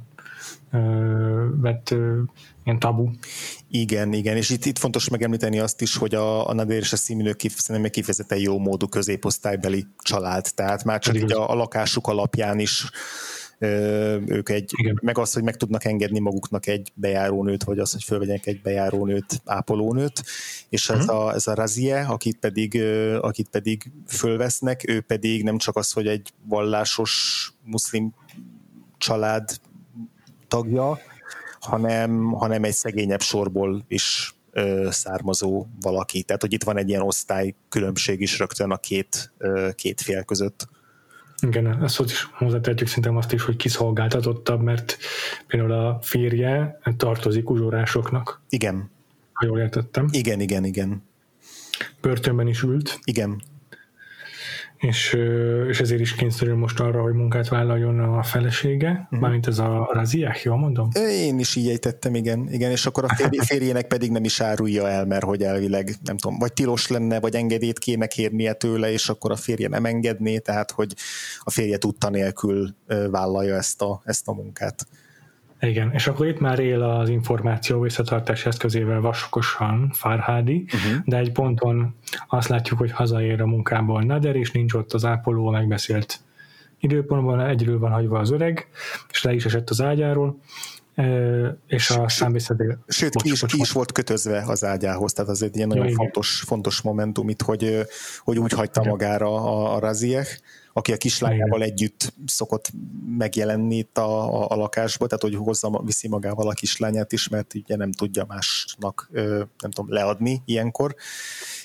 [1.60, 1.94] vett
[2.64, 3.10] ilyen tabu.
[3.70, 6.96] Igen, igen, és itt, itt fontos megemlíteni azt is, hogy a, a Nadir és a
[6.96, 12.58] Siminő szerintem kifejezetten jó módú középosztálybeli család, tehát már csak így a, a lakásuk alapján
[12.58, 12.90] is
[13.58, 14.98] ők egy, Igen.
[15.02, 19.42] meg az, hogy meg tudnak engedni maguknak egy bejárónőt, vagy az, hogy fölvegyenek egy bejárónőt,
[19.44, 20.24] ápolónőt,
[20.68, 21.16] és ez, uh-huh.
[21.16, 22.82] a, ez a Razie, akit pedig,
[23.20, 28.14] akit pedig fölvesznek, ő pedig nem csak az, hogy egy vallásos muszlim
[28.98, 29.50] család
[30.48, 30.98] tagja,
[31.66, 36.22] hanem, hanem egy szegényebb sorból is ö, származó valaki.
[36.22, 40.22] Tehát, hogy itt van egy ilyen osztály különbség is rögtön a két, ö, két fél
[40.22, 40.68] között.
[41.42, 44.98] Igen, ezt is hozzátehetjük szerintem azt is, hogy kiszolgáltatottabb, mert
[45.46, 48.40] például a férje tartozik uzsorásoknak.
[48.48, 48.90] Igen.
[49.32, 50.08] Ha jól értettem.
[50.10, 51.02] Igen, igen, igen.
[52.00, 52.98] Börtönben is ült.
[53.04, 53.42] Igen
[54.86, 55.16] és,
[55.68, 59.20] és ezért is kényszerül most arra, hogy munkát vállaljon a felesége, uh-huh.
[59.20, 60.88] mármint ez a Raziák, jól mondom?
[61.10, 64.88] Én is így ejtettem, igen, igen, és akkor a férj, férjének pedig nem is árulja
[64.88, 69.08] el, mert hogy elvileg, nem tudom, vagy tilos lenne, vagy engedélyt kéne kérnie tőle, és
[69.08, 70.94] akkor a férje nem engedné, tehát hogy
[71.40, 72.74] a férje tudta nélkül
[73.10, 74.86] vállalja ezt a, ezt a munkát.
[75.66, 81.04] Igen, és akkor itt már él az információ visszatartás eszközével vaskosan Farhádi, uh-huh.
[81.04, 81.94] de egy ponton
[82.28, 86.20] azt látjuk, hogy hazaér a munkából Nader, és nincs ott az ápoló a megbeszélt
[86.80, 88.68] időpontban, egyről van hagyva az öreg,
[89.10, 90.38] és le is esett az ágyáról,
[91.66, 92.78] és a számvészedél...
[92.86, 95.68] Sőt, bocs, ki, is, bocs, ki is volt kötözve az ágyához, tehát az egy ilyen
[95.68, 97.86] nagyon fontos, fontos momentum itt, hogy,
[98.20, 98.92] hogy úgy hagyta igen.
[98.92, 100.40] magára a, a Raziek,
[100.76, 102.70] aki a kislányával együtt szokott
[103.18, 107.54] megjelenni itt a, a, a lakásba, tehát hogy hozza, viszi magával a kislányát is, mert
[107.54, 109.08] ugye nem tudja másnak
[109.58, 110.94] nem tudom, leadni ilyenkor,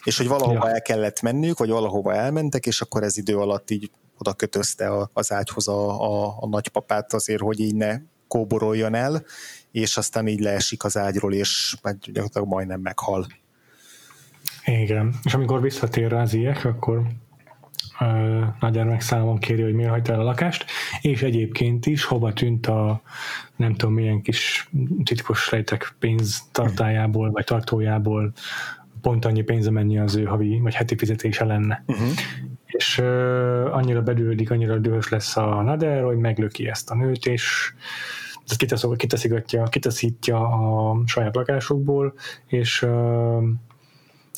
[0.03, 0.73] és hogy valahova ja.
[0.73, 5.31] el kellett mennünk, vagy valahova elmentek, és akkor ez idő alatt így oda kötözte az
[5.31, 7.97] ágyhoz a, a, a nagypapát azért, hogy így ne
[8.27, 9.23] kóboroljon el,
[9.71, 13.27] és aztán így leesik az ágyról, és gyakorlatilag majdnem meghal.
[14.65, 17.01] Igen, és amikor visszatér az ilyek, akkor
[18.59, 20.65] nagygyermek számon kéri, hogy miért hagyta el a lakást,
[21.01, 23.01] és egyébként is hova tűnt a
[23.55, 24.69] nem tudom milyen kis
[25.03, 28.31] titkos rejtek pénztartájából, vagy tartójából
[29.01, 31.83] pont annyi pénz, amennyi az ő havi vagy heti fizetése lenne.
[31.87, 32.07] Uh-huh.
[32.65, 37.73] És uh, annyira bedődik, annyira dühös lesz a Nader, hogy meglöki ezt a nőt, és
[38.47, 42.13] ezt kiteszigatja, kiteszítja a saját lakásokból,
[42.45, 43.43] és uh,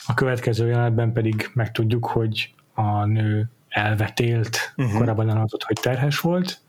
[0.07, 4.97] a következő jelenetben pedig megtudjuk, hogy a nő elvetélt, uh-huh.
[4.97, 6.61] korábban elhangzott, hogy terhes volt,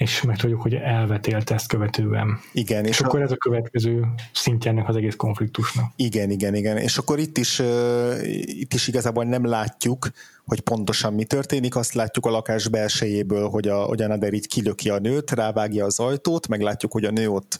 [0.00, 2.38] és meg tudjuk, hogy elvetélt ezt követően.
[2.52, 2.84] Igen.
[2.84, 3.22] És, és akkor a...
[3.22, 5.92] ez a következő szintje ennek az egész konfliktusnak.
[5.96, 6.76] Igen, igen, igen.
[6.76, 10.10] És akkor itt is, uh, itt is igazából nem látjuk,
[10.46, 14.46] hogy pontosan mi történik, azt látjuk a lakás belsejéből, hogy a, hogy a Nader így
[14.46, 17.58] kilöki a nőt, rávágja az ajtót, meg látjuk, hogy a nő ott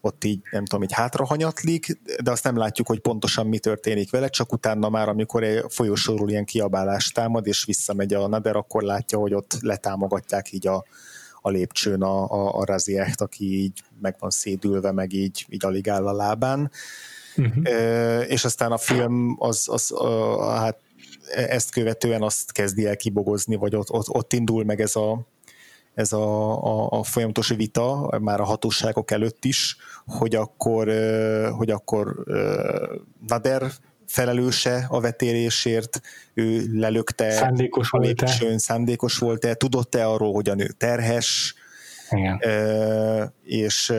[0.00, 4.28] ott így, nem tudom, így hátrahanyatlik, de azt nem látjuk, hogy pontosan mi történik vele,
[4.28, 9.18] csak utána már, amikor egy folyosóról ilyen kiabálást támad, és visszamegy a Nader, akkor látja,
[9.18, 10.84] hogy ott letámogatják így a,
[11.40, 15.88] a lépcsőn a, a, a Raziecht, aki így meg van szédülve, meg így, így alig
[15.88, 16.70] áll a lábán.
[17.36, 17.72] Uh-huh.
[17.72, 20.78] E, és aztán a film az, az a, hát
[21.34, 25.26] ezt követően azt kezdi el kibogozni, vagy ott, ott, ott indul meg ez a,
[26.00, 29.76] ez a, a, a folyamatos vita, már a hatóságok előtt is,
[30.06, 30.88] hogy akkor,
[31.56, 32.24] hogy akkor
[33.26, 33.62] Nader
[34.06, 36.00] felelőse a vetélésért,
[36.34, 41.54] ő lelökte szándékos a lépcsőn, szándékos volt-e, tudott-e arról, hogy a nő terhes,
[42.10, 42.40] igen.
[43.42, 43.92] És,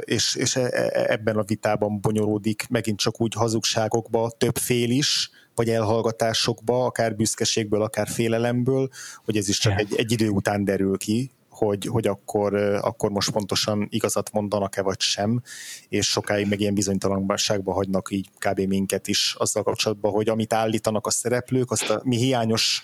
[0.00, 5.30] és, és e, e, ebben a vitában bonyolódik megint csak úgy hazugságokba több fél is,
[5.54, 8.88] vagy elhallgatásokba, akár büszkeségből, akár félelemből,
[9.24, 13.30] hogy ez is csak egy, egy idő után derül ki, hogy, hogy akkor, akkor most
[13.30, 15.42] pontosan igazat mondanak-e vagy sem,
[15.88, 18.60] és sokáig meg ilyen bizonytalanságba hagynak így kb.
[18.60, 22.82] minket is azzal kapcsolatban, hogy amit állítanak a szereplők, azt a mi hiányos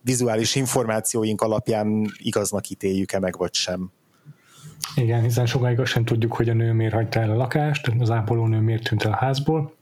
[0.00, 3.90] vizuális információink alapján igaznak ítéljük-e meg vagy sem.
[4.96, 8.10] Igen, hiszen sokáig azt sem tudjuk, hogy a nő miért hagyta el a lakást, az
[8.10, 9.74] ápolónő miért tűnt el a házból.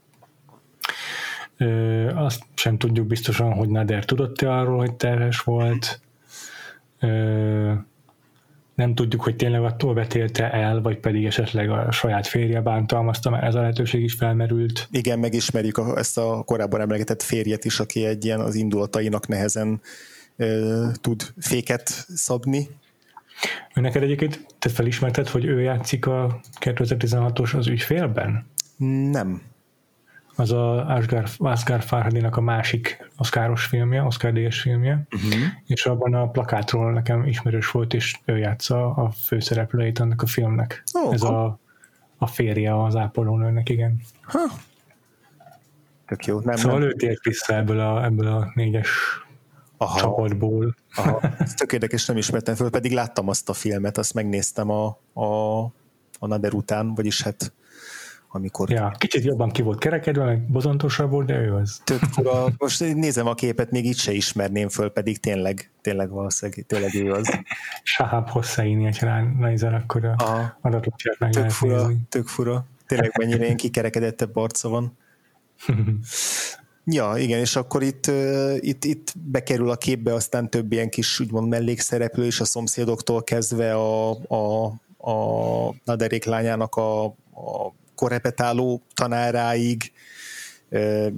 [1.56, 6.00] Ö, azt sem tudjuk biztosan, hogy Nader tudott-e arról, hogy terhes volt.
[7.00, 7.72] Ö,
[8.80, 13.42] nem tudjuk, hogy tényleg attól vetélte el, vagy pedig esetleg a saját férje bántalmazta, mert
[13.42, 14.88] ez a lehetőség is felmerült.
[14.90, 19.80] Igen, megismerjük a, ezt a korábban emlegetett férjet is, aki egy ilyen az indulatainak nehezen
[20.36, 22.68] ö, tud féket szabni.
[23.74, 28.46] Ő neked egyébként te felismerted, hogy ő játszik a 2016-os az ügyfélben?
[29.10, 29.42] Nem
[30.40, 35.32] az a Asghar, Asghar Farhadinak a másik oszkáros filmje, Oscar díjas filmje, uh-huh.
[35.66, 40.82] és abban a plakátról nekem ismerős volt, és ő játsza a főszereplőjét annak a filmnek.
[40.92, 41.58] Oh, Ez a,
[42.18, 44.00] a férje az ápolónőnek, igen.
[44.22, 44.38] Ha.
[46.06, 46.40] Tök jó.
[46.40, 46.88] Nem, szóval nem.
[46.88, 48.88] ő vissza ebből a, ebből a négyes
[49.76, 49.98] Aha.
[49.98, 50.76] csapatból.
[50.94, 51.20] Aha.
[51.38, 55.60] Ez tök érdekes, nem ismertem föl, pedig láttam azt a filmet, azt megnéztem a, a,
[56.18, 57.52] a Nader után, vagyis hát
[58.32, 58.70] amikor...
[58.70, 61.80] Ja, kicsit jobban ki volt kerekedve, meg bozontosabb volt, de ő az.
[61.84, 62.46] Tök fura.
[62.58, 67.12] Most nézem a képet, még itt se ismerném föl, pedig tényleg, tényleg valószínűleg tényleg ő
[67.12, 67.38] az.
[67.82, 72.00] Sahab Hosseini, egy ránézel, akkor a adatot meg tök fura, nézni.
[72.08, 72.64] tök fura.
[72.86, 74.96] Tényleg mennyire ilyen kikerekedettebb arca van.
[76.84, 78.10] Ja, igen, és akkor itt,
[78.58, 83.74] itt, itt bekerül a képbe aztán több ilyen kis úgymond mellékszereplő, és a szomszédoktól kezdve
[83.74, 84.66] a, a,
[85.10, 89.92] a Naderék lányának a, a korrepetáló tanáráig,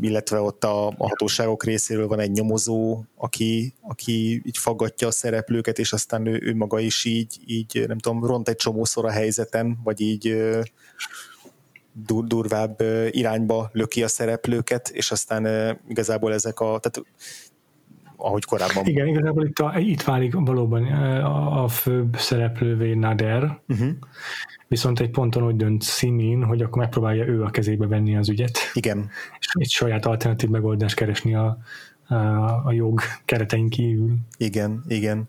[0.00, 5.78] illetve ott a, a hatóságok részéről van egy nyomozó, aki, aki így faggatja a szereplőket,
[5.78, 9.78] és aztán ő, ő maga is így, így, nem tudom, ront egy csomószor a helyzeten,
[9.84, 10.36] vagy így
[11.92, 12.80] dur, durvább
[13.10, 17.08] irányba löki a szereplőket, és aztán igazából ezek a, tehát
[18.22, 18.86] ahogy korábban.
[18.86, 20.84] Igen, igazából itt, a, itt válik valóban
[21.22, 23.88] a, a főbb szereplővé Nader, uh-huh.
[24.68, 28.58] viszont egy ponton úgy dönt Simin, hogy akkor megpróbálja ő a kezébe venni az ügyet.
[28.74, 29.10] Igen.
[29.38, 31.58] És egy saját alternatív megoldást keresni a,
[32.06, 32.14] a,
[32.64, 34.14] a jog keretein kívül.
[34.36, 35.28] Igen, igen.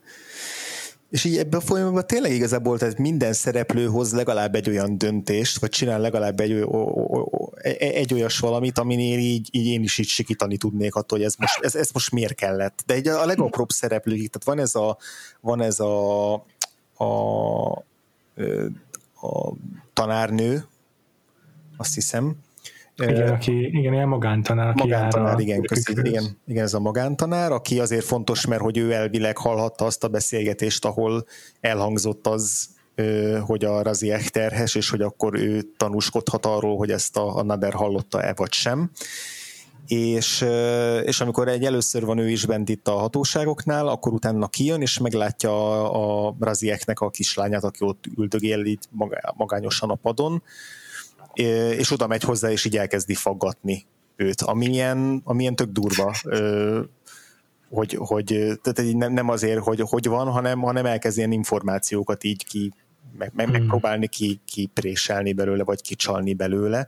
[1.14, 5.60] És így ebben a folyamatban tényleg igazából tehát minden szereplő hoz legalább egy olyan döntést,
[5.60, 9.98] vagy csinál legalább egy, o, o, o, egy olyas valamit, aminél így, így én is
[9.98, 12.84] így sikítani tudnék attól, hogy ez most, ez, ez most miért kellett.
[12.86, 14.98] De egy a legapróbb szereplők, tehát van ez a,
[15.42, 16.34] van ez a,
[16.94, 17.06] a,
[19.22, 19.54] a
[19.94, 20.66] tanárnő,
[21.78, 22.36] azt hiszem,
[22.96, 24.68] igen, aki, igen, ilyen magántanár.
[24.68, 28.92] Aki magántanár, igen, köszi, igen, igen, ez a magántanár, aki azért fontos, mert hogy ő
[28.92, 31.26] elvileg hallhatta azt a beszélgetést, ahol
[31.62, 32.70] elhangzott az,
[33.42, 37.74] hogy a Raziek terhes, és hogy akkor ő tanúskodhat arról, hogy ezt a, a Nader
[37.74, 38.92] hallotta-e vagy sem.
[39.88, 40.46] És,
[41.04, 44.98] és amikor egy először van ő is bent itt a hatóságoknál, akkor utána kijön, és
[44.98, 48.86] meglátja a, a Razieknek a kislányát, aki ott üldögél így
[49.36, 50.44] magányosan a padon,
[51.34, 56.16] és oda megy hozzá, és így elkezdi faggatni őt, amilyen, amilyen tök durva,
[57.70, 58.26] hogy, hogy
[58.62, 62.74] tehát nem, nem azért, hogy hogy van, hanem, hanem elkezd ilyen információkat így ki,
[63.18, 63.58] meg, meg, hmm.
[63.58, 66.88] megpróbálni ki, kipréselni belőle, vagy kicsalni belőle.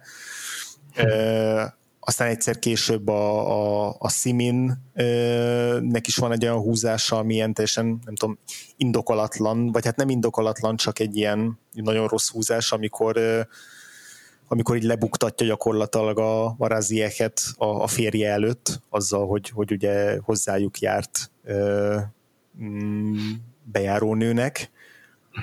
[0.93, 1.73] Hmm.
[1.99, 7.33] aztán egyszer később a, a, a Simin ö, nek is van egy olyan húzása, ami
[7.33, 8.37] ilyen teljesen, nem tudom,
[8.77, 13.41] indokolatlan, vagy hát nem indokolatlan, csak egy ilyen nagyon rossz húzás, amikor ö,
[14.47, 20.17] amikor így lebuktatja gyakorlatilag a, a Razieket a, a férje előtt, azzal, hogy, hogy ugye
[20.21, 21.97] hozzájuk járt ö,
[22.61, 23.31] mm,
[23.63, 24.69] bejárónőnek,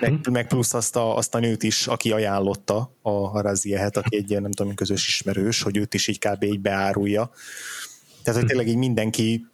[0.01, 0.33] meg, mhm.
[0.33, 4.31] meg plusz azt a, azt a nőt is, aki ajánlotta a, a Raziehet, aki egy
[4.31, 6.43] ilyen, nem tudom, közös ismerős, hogy őt is így kb.
[6.43, 7.31] így beárulja.
[8.23, 9.47] Tehát, hogy tényleg így mindenki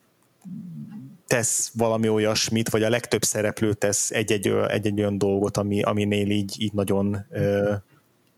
[1.27, 6.55] tesz valami olyasmit, vagy a legtöbb szereplő tesz egy-egy, egy-egy olyan dolgot, ami, aminél így,
[6.59, 7.27] így nagyon,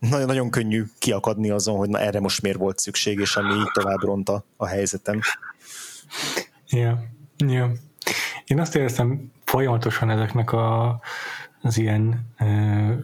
[0.09, 3.71] nagyon, nagyon könnyű kiakadni azon, hogy na erre most miért volt szükség, és ami így
[3.73, 5.19] tovább ront a, helyzetem.
[6.69, 6.97] Yeah.
[7.37, 7.71] Yeah.
[8.45, 10.99] Én azt éreztem folyamatosan ezeknek a
[11.61, 12.33] az ilyen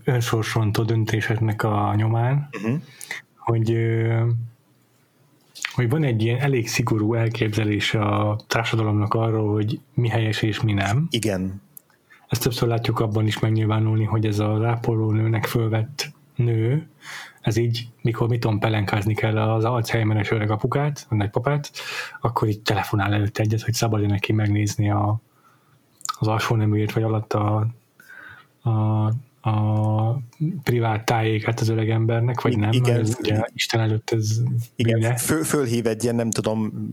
[0.04, 2.82] önsorsontó döntéseknek a nyomán, uh-huh.
[3.36, 3.78] hogy
[5.74, 10.74] hogy van egy ilyen elég szigorú elképzelés a társadalomnak arról, hogy mi helyes és mi
[10.74, 11.08] nem.
[11.10, 11.62] Igen.
[12.28, 16.88] Ezt többször látjuk abban is megnyilvánulni, hogy ez a rápoló nőnek fölvett nő,
[17.42, 21.72] ez így, mikor mit tudom, pelenkázni kell az Alzheimer-es öreg apukát, a nagypapát,
[22.22, 25.22] akkor így telefonál előtt egyet, hogy szabad neki megnézni a,
[26.20, 27.68] az alsó neműért, vagy alatt a
[28.68, 29.06] a,
[29.50, 30.20] a
[30.64, 32.72] privát tájékát az öreg embernek, vagy nem?
[32.72, 33.00] Igen.
[33.00, 34.42] Ez, ugye, Isten előtt ez
[34.76, 36.90] Igen, föl, fölhív egy ilyen, nem tudom,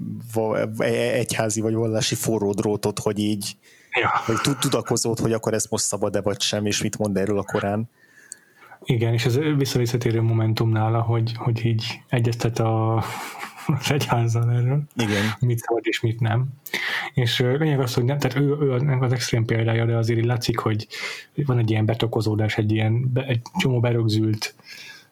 [0.79, 3.57] e, egyházi vagy vallási forró drótot, hogy így
[4.01, 4.11] ja.
[4.27, 7.91] hogy tudakozód, hogy akkor ez most szabad-e vagy sem, és mit mond erről a Korán.
[8.85, 12.97] Igen, és ez visszavisszatérő momentum nála, hogy, hogy így egyeztet a,
[13.67, 15.23] az egyházzal erről, Igen.
[15.41, 16.47] mit szabad és mit nem.
[17.15, 20.87] És lényeg az, hogy nem, tehát ő, ő az extrém példája, de azért látszik, hogy
[21.35, 24.55] van egy ilyen betokozódás, egy ilyen egy csomó berögzült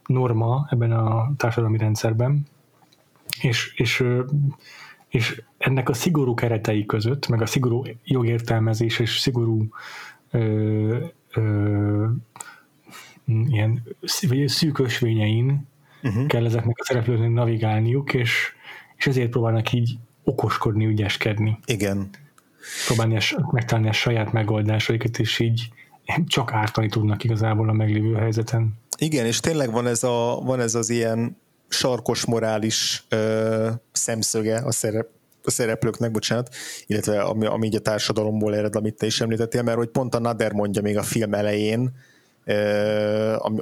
[0.06, 2.46] norma ebben a társadalmi rendszerben,
[3.40, 4.04] és, és,
[5.08, 9.68] és ennek a szigorú keretei között, meg a szigorú jogértelmezés és szigorú
[10.30, 11.04] ö,
[11.34, 12.06] ö,
[13.48, 13.82] ilyen
[14.46, 15.68] szűk ösvényein
[16.02, 16.26] uh-huh.
[16.26, 18.52] kell ezeknek a szereplőknek navigálniuk, és,
[18.96, 21.58] és ezért próbálnak így okoskodni, ügyeskedni.
[21.66, 22.08] Igen.
[22.86, 25.68] Próbálni a, megtalálni a saját megoldásaikat, és így
[26.26, 28.74] csak ártani tudnak igazából a meglévő helyzeten.
[28.98, 31.36] Igen, és tényleg van ez, a, van ez az ilyen
[31.68, 35.08] sarkos morális ö, szemszöge a, szerep,
[35.42, 36.54] a szereplőknek, bocsánat,
[36.86, 40.18] illetve ami, ami így a társadalomból ered, amit te is említettél, mert hogy pont a
[40.18, 41.90] Nader mondja még a film elején,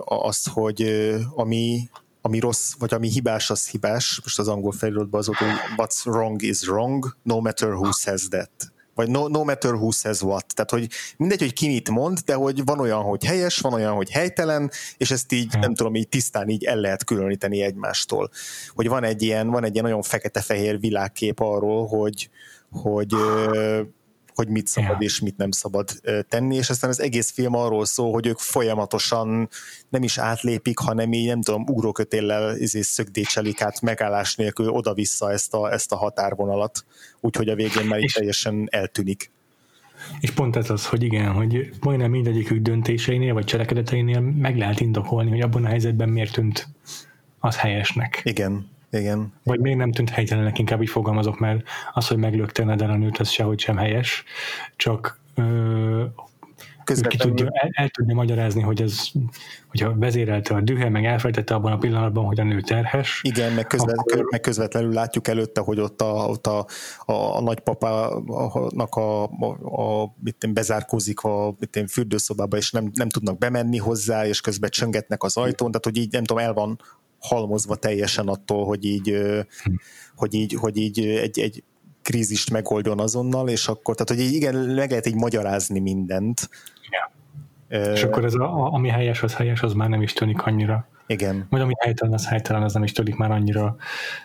[0.04, 1.88] azt, hogy ami,
[2.20, 4.20] ami rossz, vagy ami hibás, az hibás.
[4.22, 8.28] Most az angol feliratban az ott, hogy what's wrong is wrong, no matter who says
[8.28, 8.50] that.
[8.94, 10.54] Vagy no, no matter who says what.
[10.54, 13.94] Tehát, hogy mindegy, hogy ki mit mond, de hogy van olyan, hogy helyes, van olyan,
[13.94, 18.30] hogy helytelen, és ezt így, nem tudom, így tisztán így el lehet különíteni egymástól.
[18.74, 22.30] Hogy van egy ilyen, van egy ilyen nagyon fekete-fehér világkép arról, hogy,
[22.70, 23.14] hogy
[24.34, 25.02] hogy mit szabad yeah.
[25.02, 25.90] és mit nem szabad
[26.28, 29.48] tenni, és aztán az egész film arról szól, hogy ők folyamatosan
[29.88, 35.54] nem is átlépik, hanem így nem tudom, ugrókötéllel izé, szögdécselik át megállás nélkül oda-vissza ezt
[35.54, 36.84] a, ezt a határvonalat,
[37.20, 39.30] úgyhogy a végén már is teljesen eltűnik.
[40.20, 45.30] És pont ez az, hogy igen, hogy majdnem mindegyikük döntéseinél vagy cselekedeteinél meg lehet indokolni,
[45.30, 46.68] hogy abban a helyzetben miért tűnt
[47.38, 48.20] az helyesnek.
[48.24, 48.70] Igen.
[48.90, 49.32] Igen.
[49.42, 53.18] Vagy még nem tűnt helytelenek, inkább így fogalmazok, mert az, hogy meglökte Nadal a nőt,
[53.18, 54.24] az sehogy sem helyes,
[54.76, 56.04] csak ö,
[56.94, 59.08] ki tudja, el, el tudja magyarázni, hogy ez,
[59.68, 63.20] hogyha vezérelte a dühe, meg elfelejtette abban a pillanatban, hogy a nő terhes.
[63.24, 64.26] Igen, meg, közvet, akkor...
[64.30, 66.66] meg közvetlenül látjuk előtte, hogy ott a, ott a,
[67.04, 72.90] a, a nagypapának a, a, a mit én, bezárkózik a mit én, fürdőszobába, és nem,
[72.94, 76.52] nem tudnak bemenni hozzá, és közben csöngetnek az ajtón, tehát hogy így nem tudom, el
[76.52, 76.80] van
[77.20, 79.08] halmozva teljesen attól, hogy így,
[79.64, 79.72] hm.
[80.16, 81.64] hogy így, hogy így egy, egy
[82.02, 86.48] krízist megoldjon azonnal, és akkor, tehát hogy így igen, meg lehet így magyarázni mindent.
[86.90, 87.10] Ja.
[87.78, 90.88] Uh, és akkor ez a, ami helyes, az helyes, az már nem is tűnik annyira.
[91.06, 91.46] Igen.
[91.50, 93.76] Vagy ami helytelen, az helytelen, az nem is tűnik már annyira.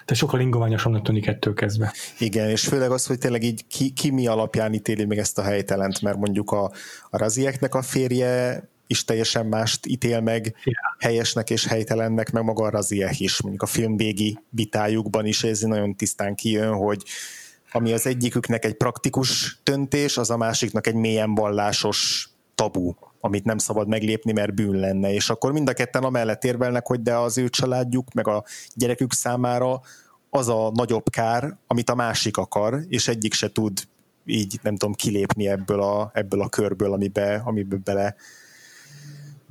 [0.05, 1.93] De sokkal ingoványosabbnak tűnik ettől kezdve.
[2.19, 5.41] Igen, és főleg az, hogy tényleg így ki, ki mi alapján ítéli meg ezt a
[5.41, 6.63] helytelent, mert mondjuk a,
[7.09, 10.77] a razieknek a férje is teljesen mást ítél meg yeah.
[10.99, 13.41] helyesnek és helytelennek, meg maga a Razieh is.
[13.41, 17.03] Mondjuk a film végi vitájukban is ez nagyon tisztán kijön, hogy
[17.71, 23.57] ami az egyiküknek egy praktikus döntés, az a másiknak egy mélyen vallásos tabu, amit nem
[23.57, 25.13] szabad meglépni, mert bűn lenne.
[25.13, 29.13] És akkor mind a ketten amellett érvelnek, hogy de az ő családjuk, meg a gyerekük
[29.13, 29.81] számára
[30.29, 33.79] az a nagyobb kár, amit a másik akar, és egyik se tud
[34.25, 38.15] így, nem tudom, kilépni ebből a, ebből a körből, amibe, amiben bele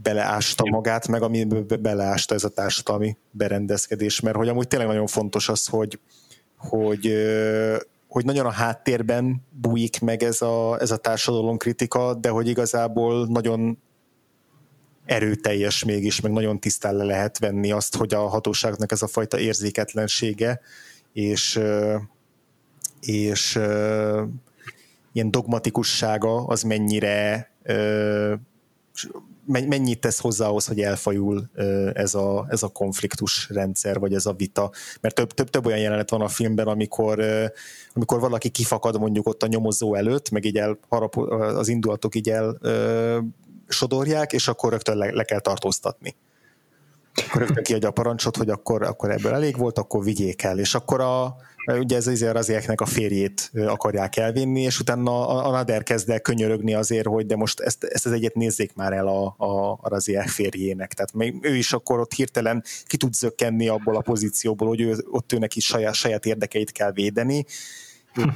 [0.04, 1.44] beleásta magát, meg ami
[1.80, 5.98] beleásta ez a társadalmi berendezkedés, mert hogy amúgy tényleg nagyon fontos az, hogy,
[6.56, 7.14] hogy,
[8.08, 11.16] hogy nagyon a háttérben bújik meg ez a, ez a
[11.56, 13.78] kritika, de hogy igazából nagyon
[15.04, 19.38] erőteljes mégis, meg nagyon tisztán le lehet venni azt, hogy a hatóságnak ez a fajta
[19.38, 20.60] érzéketlensége,
[21.12, 21.60] és,
[23.00, 23.60] és
[25.12, 27.50] ilyen dogmatikussága az mennyire
[29.46, 31.50] mennyit tesz hozzá ahhoz, hogy elfajul
[31.92, 34.70] ez a, ez a konfliktus rendszer, vagy ez a vita.
[35.00, 37.24] Mert több, több, több olyan jelenet van a filmben, amikor,
[37.94, 42.30] amikor valaki kifakad mondjuk ott a nyomozó előtt, meg így el, harap, az indulatok így
[42.30, 42.58] el
[43.68, 46.16] sodorják, és akkor rögtön le, le kell tartóztatni.
[47.32, 50.58] Rögtön kiadja a parancsot, hogy akkor, akkor ebből elég volt, akkor vigyék el.
[50.58, 51.36] És akkor a,
[51.66, 56.20] ugye ez azért az a férjét akarják elvinni, és utána a, a Nader kezd el
[56.20, 59.88] könyörögni azért, hogy de most ezt, ezt az egyet nézzék már el a, a, a
[59.88, 60.92] Raziek férjének.
[60.92, 64.94] Tehát még ő is akkor ott hirtelen ki tud zökkenni abból a pozícióból, hogy ő,
[65.10, 67.44] ott őnek is saját, saját érdekeit kell védeni,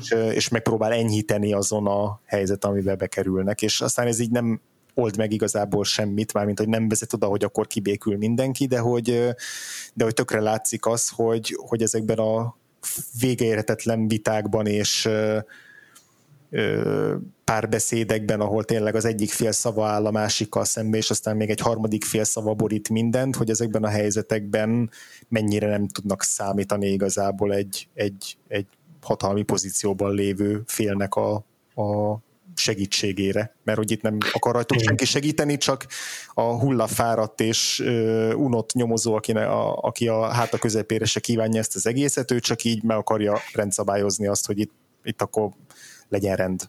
[0.01, 4.61] és, és megpróbál enyhíteni azon a helyzet, amiben bekerülnek, és aztán ez így nem
[4.95, 9.35] old meg igazából semmit, mármint hogy nem vezet oda, hogy akkor kibékül mindenki, de hogy,
[9.95, 12.58] de hogy tökre látszik az, hogy, hogy ezekben a
[13.21, 15.09] végeérhetetlen vitákban és
[17.45, 21.61] párbeszédekben, ahol tényleg az egyik fél szava áll a másikkal szembe, és aztán még egy
[21.61, 24.91] harmadik fél szava borít mindent, hogy ezekben a helyzetekben
[25.29, 28.67] mennyire nem tudnak számítani igazából egy, egy, egy
[29.03, 31.35] hatalmi pozícióban lévő félnek a,
[31.75, 32.19] a
[32.59, 35.87] segítségére, mert hogy itt nem akar rajtuk senki segíteni, csak
[36.35, 41.75] a hullafáradt és uh, unott nyomozó, aki, a, aki a háta közepére se kívánja ezt
[41.75, 45.51] az egészet, ő csak így meg akarja rendszabályozni azt, hogy itt, itt akkor
[46.09, 46.69] legyen rend.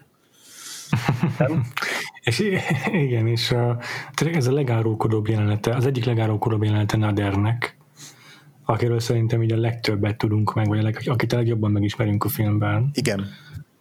[2.24, 2.40] és
[2.92, 3.80] igen, és a,
[4.34, 7.78] ez a legárulkodóbb jelenete, az egyik legárulkodóbb jelenete Nadernek,
[8.66, 12.30] akiről szerintem így a legtöbbet tudunk meg, vagy a leg, akit a legjobban megismerünk a
[12.30, 12.90] filmben.
[12.94, 13.28] Igen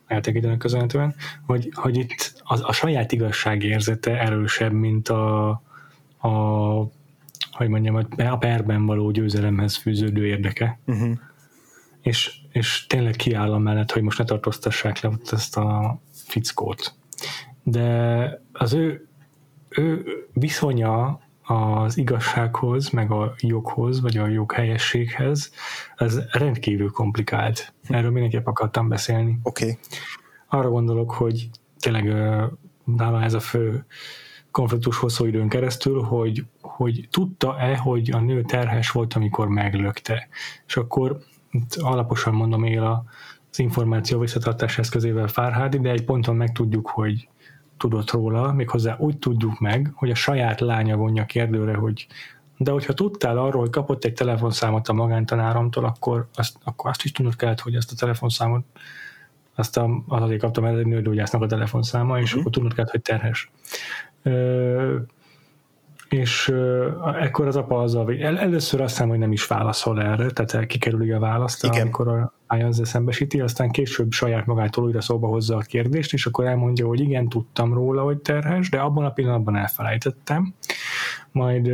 [0.08, 1.14] eltekítenek köszönhetően,
[1.46, 5.48] hogy, hogy itt a, a saját igazságérzete erősebb, mint a,
[6.20, 6.28] a
[7.50, 10.78] hogy mondjam, a perben való győzelemhez fűződő érdeke.
[10.86, 11.18] Uh-huh.
[12.02, 16.94] És, és tényleg kiáll mellett, hogy most ne tartóztassák le ezt a fickót.
[17.62, 19.08] De az ő,
[19.68, 25.52] ő viszonya az igazsághoz, meg a joghoz, vagy a joghelyességhez,
[25.96, 27.74] az rendkívül komplikált.
[27.88, 29.38] Erről mindenképp akartam beszélni.
[29.42, 29.64] Oké.
[29.64, 29.78] Okay.
[30.48, 32.04] Arra gondolok, hogy tényleg
[32.84, 33.86] nálam ez a fő
[34.50, 40.28] konfliktus hosszú időn keresztül, hogy, hogy tudta-e, hogy a nő terhes volt, amikor meglökte.
[40.66, 41.18] És akkor
[41.76, 43.06] alaposan mondom, él
[43.50, 47.28] az információ visszatartás eszközével Fárhádi, de egy ponton megtudjuk, hogy
[47.78, 52.06] tudott róla, méghozzá úgy tudjuk meg, hogy a saját lánya vonja kérdőre, hogy
[52.56, 57.12] de hogyha tudtál arról, hogy kapott egy telefonszámot a magántanáromtól, akkor azt, akkor azt is
[57.12, 58.64] tudnod kellett, hogy ezt a telefonszámot
[59.54, 62.40] azt a, az azért kaptam el egy nőgyógyásznak a telefonszáma, és uh-huh.
[62.40, 63.50] akkor tudnod kellett, hogy terhes.
[64.22, 64.96] Ö,
[66.08, 66.52] és
[67.20, 71.10] ekkor az apa azzal, el, először azt hiszem, hogy nem is válaszol erre, tehát kikerüli
[71.10, 71.80] a választ, Igen.
[71.80, 76.46] amikor a ezzel szembesíti, aztán később saját magától újra szóba hozza a kérdést, és akkor
[76.46, 80.54] elmondja, hogy igen, tudtam róla, hogy terhes, de abban a pillanatban elfelejtettem.
[81.32, 81.70] Majd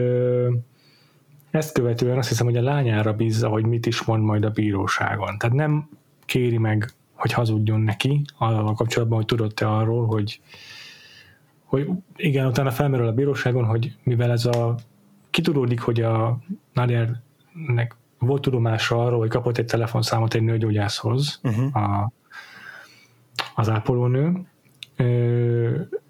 [1.50, 5.38] ezt követően azt hiszem, hogy a lányára bízza, hogy mit is mond majd a bíróságon.
[5.38, 5.88] Tehát nem
[6.24, 10.40] kéri meg, hogy hazudjon neki a kapcsolatban, hogy tudott-e arról, hogy
[11.74, 14.74] hogy igen, utána felmerül a bíróságon, hogy mivel ez a
[15.30, 16.38] kitudódik, hogy a
[16.72, 21.76] Nadiernek volt tudomása arról, hogy kapott egy telefonszámot egy nőgyógyászhoz uh-huh.
[21.76, 22.12] a,
[23.54, 24.46] az ápolónő,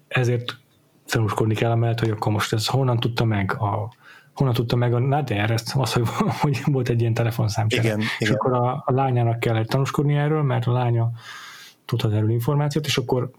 [0.07, 0.57] ezért
[1.05, 3.93] tanúskodni kell amellett, hogy akkor most ez honnan tudta meg a
[4.33, 6.07] honnan tudta meg a Nader ezt, az, hogy,
[6.41, 7.65] hogy volt egy ilyen telefonszám.
[7.69, 8.33] Igen, és igen.
[8.33, 11.11] akkor a, a lányának kell tanúskodni erről, mert a lánya
[11.85, 13.31] tudhat erről információt, és akkor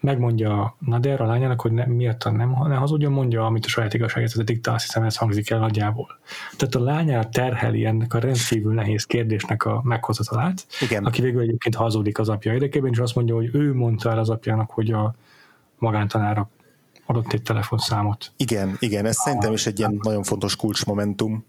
[0.00, 4.44] megmondja Nader a lányának, hogy ne, miatt nem, ne hazudjon, mondja, amit a saját igazságért
[4.44, 6.18] diktál, azt hiszem ez hangzik el nagyjából.
[6.56, 11.04] Tehát a lányára terheli ennek a rendkívül nehéz kérdésnek a meghozatalát, Igen.
[11.04, 14.30] aki végül egyébként hazudik az apja érdekében, és azt mondja, hogy ő mondta el az
[14.30, 15.14] apjának, hogy a
[15.78, 16.50] magántanára
[17.06, 18.32] adott egy telefonszámot.
[18.36, 21.44] Igen, igen, ez szerintem is egy ilyen nagyon fontos kulcsmomentum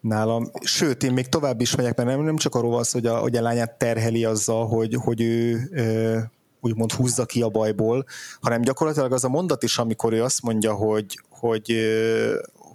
[0.00, 0.50] nálam.
[0.60, 3.18] Sőt, én még tovább is megyek, mert nem, nem csak arról van szó, hogy a,
[3.18, 5.58] hogy a lányát terheli azzal, hogy, hogy ő
[6.66, 8.04] úgymond húzza ki a bajból,
[8.40, 11.74] hanem gyakorlatilag az a mondat is, amikor ő azt mondja, hogy, hogy,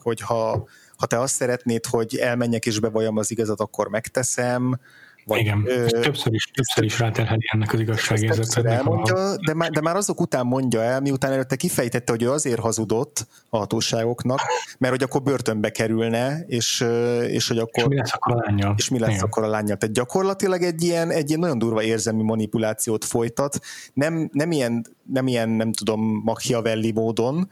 [0.02, 0.68] hogy ha,
[0.98, 4.80] ha te azt szeretnéd, hogy elmenjek és bevalljam az igazat, akkor megteszem,
[5.26, 8.66] Vagy, Igen, ö, többször is, többször is ráterheli ennek az igazságérzetet.
[8.66, 12.60] Elmondja, de már, de már azok után mondja el, miután előtte kifejtette, hogy ő azért
[12.60, 14.40] hazudott a hatóságoknak,
[14.78, 16.86] mert hogy akkor börtönbe kerülne, és,
[17.28, 17.84] és hogy akkor...
[17.84, 18.74] És mi lesz akkor a lányjal?
[18.78, 19.24] És mi lesz Igen.
[19.24, 19.78] akkor a lányjal.
[19.78, 23.60] Tehát gyakorlatilag egy ilyen, egy ilyen nagyon durva érzelmi manipulációt folytat,
[23.94, 27.50] nem, nem, ilyen, nem ilyen, nem tudom, Machiavelli módon,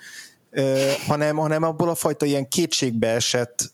[1.08, 3.74] hanem, hanem abból a fajta ilyen kétségbe esett,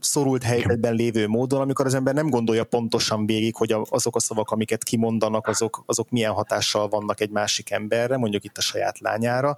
[0.00, 4.50] szorult helyzetben lévő módon, amikor az ember nem gondolja pontosan végig, hogy azok a szavak,
[4.50, 9.56] amiket kimondanak, azok, azok milyen hatással vannak egy másik emberre, mondjuk itt a saját lányára,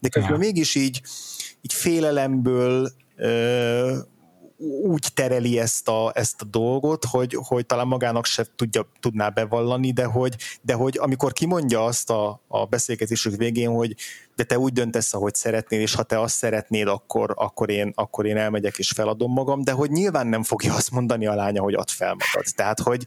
[0.00, 0.38] de közben ja.
[0.38, 1.00] mégis így,
[1.60, 2.92] így félelemből
[4.82, 9.92] úgy tereli ezt a, ezt a dolgot, hogy, hogy talán magának se tudja, tudná bevallani,
[9.92, 13.94] de hogy, de hogy amikor kimondja azt a, a beszélgetésük végén, hogy
[14.40, 18.26] de te úgy döntesz, ahogy szeretnél, és ha te azt szeretnéd, akkor, akkor, én, akkor
[18.26, 21.74] én elmegyek és feladom magam, de hogy nyilván nem fogja azt mondani a lánya, hogy
[21.74, 22.52] add fel magad.
[22.54, 23.04] Tehát, hogy,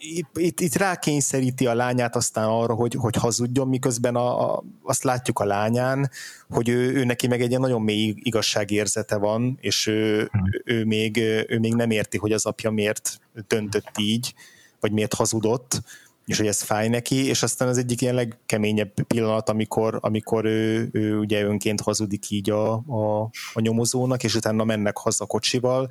[0.00, 5.02] itt, itt, itt rákényszeríti a lányát aztán arra, hogy, hogy hazudjon, miközben a, a, azt
[5.02, 6.10] látjuk a lányán,
[6.48, 10.30] hogy ő, ő neki meg egy nagyon mély igazságérzete van, és ő,
[10.64, 11.16] ő, még,
[11.48, 14.34] ő még nem érti, hogy az apja miért döntött így,
[14.80, 15.82] vagy miért hazudott,
[16.30, 20.88] és hogy ez fáj neki, és aztán az egyik ilyen legkeményebb pillanat, amikor, amikor ő,
[20.92, 25.88] ő ugye önként hazudik így a, a, a nyomozónak, és utána mennek haza kocsival,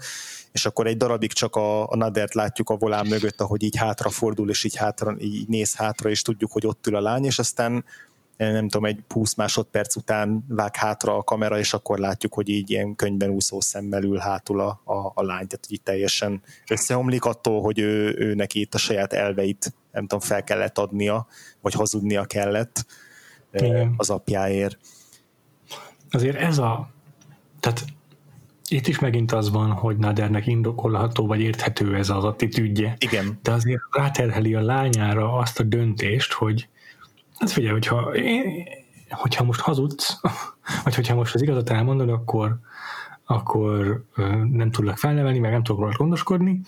[0.51, 4.49] és akkor egy darabig csak a, a Nadert látjuk a volán mögött, ahogy így hátrafordul,
[4.49, 7.85] és így, hátra, így néz hátra, és tudjuk, hogy ott ül a lány, és aztán
[8.37, 12.69] nem tudom, egy 20 másodperc után vág hátra a kamera, és akkor látjuk, hogy így
[12.69, 17.61] ilyen könyvben úszó szemmel ül hátul a, a, a lány, tehát így teljesen összeomlik attól,
[17.61, 21.27] hogy ő, ő neki itt a saját elveit, nem tudom, fel kellett adnia,
[21.61, 22.85] vagy hazudnia kellett
[23.51, 23.93] Igen.
[23.97, 24.77] az apjáért.
[26.11, 26.89] Azért ez a,
[27.59, 27.85] tehát
[28.69, 32.95] itt is megint az van, hogy Nadernek indokolható vagy érthető ez az attitűdje.
[32.99, 33.39] Igen.
[33.41, 36.69] De azért ráterheli a lányára azt a döntést, hogy
[37.39, 38.11] Hát figyelj, hogyha,
[39.09, 40.19] hogyha most hazudsz,
[40.83, 42.59] vagy hogyha most az igazat elmondod, akkor,
[43.25, 44.03] akkor
[44.51, 46.61] nem tudlak felnevelni, meg nem tudok róla gondoskodni,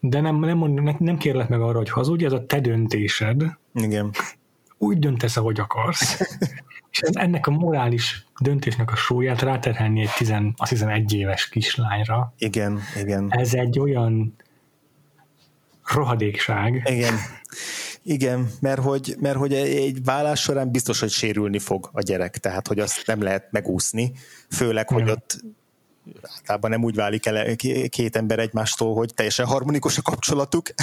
[0.00, 3.44] de nem, nem, nem, nem kérlek meg arra, hogy hazudj, ez a te döntésed.
[3.74, 4.10] Igen.
[4.78, 6.20] Úgy döntesz, ahogy akarsz.
[6.90, 12.34] és ez, ennek a morális döntésnek a súlyát ráterhelni egy tizen, a 11 éves kislányra.
[12.38, 13.26] Igen, igen.
[13.30, 14.34] Ez egy olyan
[15.94, 16.82] rohadékság.
[16.90, 17.14] Igen.
[18.02, 22.68] Igen, mert hogy, mert hogy egy vállás során biztos, hogy sérülni fog a gyerek, tehát
[22.68, 24.12] hogy azt nem lehet megúszni,
[24.50, 25.40] főleg, hogy ott
[26.32, 27.56] általában nem úgy válik el
[27.88, 30.68] két ember egymástól, hogy teljesen harmonikus a kapcsolatuk,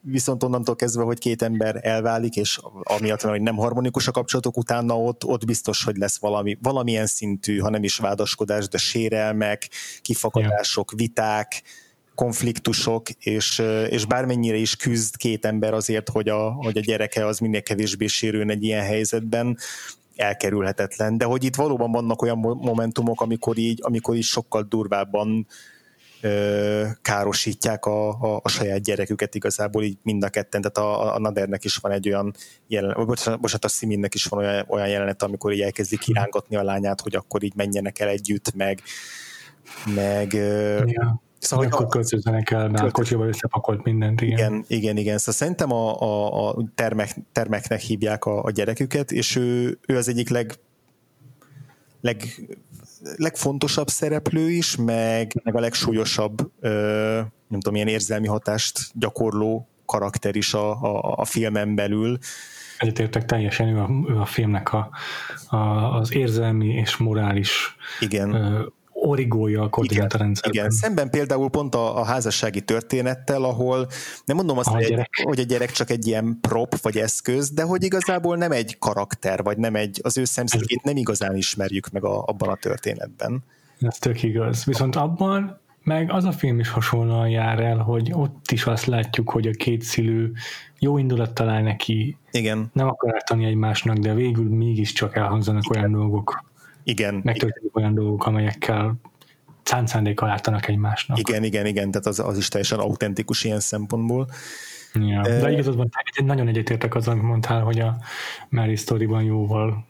[0.00, 4.98] viszont onnantól kezdve, hogy két ember elválik, és amiatt, hogy nem harmonikus a kapcsolatok, utána
[5.00, 9.68] ott, ott biztos, hogy lesz valami, valamilyen szintű, ha nem is vádaskodás, de sérelmek,
[10.02, 11.62] kifakadások, viták,
[12.14, 17.38] konfliktusok, és, és bármennyire is küzd két ember azért, hogy a, hogy a gyereke az
[17.38, 19.58] minél kevésbé sérül egy ilyen helyzetben,
[20.16, 21.18] elkerülhetetlen.
[21.18, 25.46] De hogy itt valóban vannak olyan momentumok, amikor így, amikor így sokkal durvábban
[26.20, 31.18] ö, károsítják a, a, a saját gyereküket igazából így mind a ketten, tehát a, a
[31.18, 32.34] Nadernek is van egy olyan
[32.66, 36.62] jelenet, bocsánat, bocsánat a Siminnek is van olyan, olyan jelenet, amikor így elkezdik kirángatni a
[36.62, 38.82] lányát, hogy akkor így menjenek el együtt, meg
[39.94, 41.24] meg ja.
[41.38, 44.20] Szóval akkor költözzenek el, mert kocsival összepakolt mindent.
[44.20, 44.96] Igen, igen, igen.
[44.96, 45.18] igen.
[45.18, 50.08] Szóval szerintem a, a, a termek, termeknek hívják a, a gyereküket, és ő, ő az
[50.08, 50.52] egyik leg,
[52.00, 52.22] leg,
[53.16, 60.36] legfontosabb szereplő is, meg, meg a legsúlyosabb, ö, nem tudom, ilyen érzelmi hatást gyakorló karakter
[60.36, 62.18] is a, a, a filmen belül.
[62.78, 64.90] Egyetértek teljesen, ő a, ő a filmnek a,
[65.48, 65.56] a,
[65.96, 68.34] az érzelmi és morális Igen.
[68.34, 68.66] Ö,
[69.06, 70.52] origója a koordinátorrendszerben.
[70.52, 73.88] Igen, igen, szemben például pont a, a házassági történettel, ahol
[74.24, 75.08] nem mondom azt, a hogy, gyerek.
[75.10, 78.78] Egy, hogy a gyerek csak egy ilyen prop vagy eszköz, de hogy igazából nem egy
[78.78, 83.44] karakter, vagy nem egy, az ő szemszögét nem igazán ismerjük meg a, abban a történetben.
[83.80, 84.64] Ez tök igaz.
[84.64, 89.30] Viszont abban meg az a film is hasonlóan jár el, hogy ott is azt látjuk,
[89.30, 90.32] hogy a két szülő
[90.78, 92.70] jó indulat talál neki, Igen.
[92.72, 96.44] nem akar ártani egymásnak, de végül mégiscsak elhangzanak olyan dolgok,
[96.86, 97.20] igen.
[97.24, 98.94] Megtörténik olyan dolgok, amelyekkel
[99.62, 101.18] szándékkal ártanak egymásnak.
[101.18, 104.28] Igen, igen, igen, tehát az, az is teljesen autentikus ilyen szempontból.
[104.94, 107.96] Ja, de igazad egy nagyon egyetértek az, amit mondtál, hogy a
[108.48, 109.86] Mary Story-ban jóval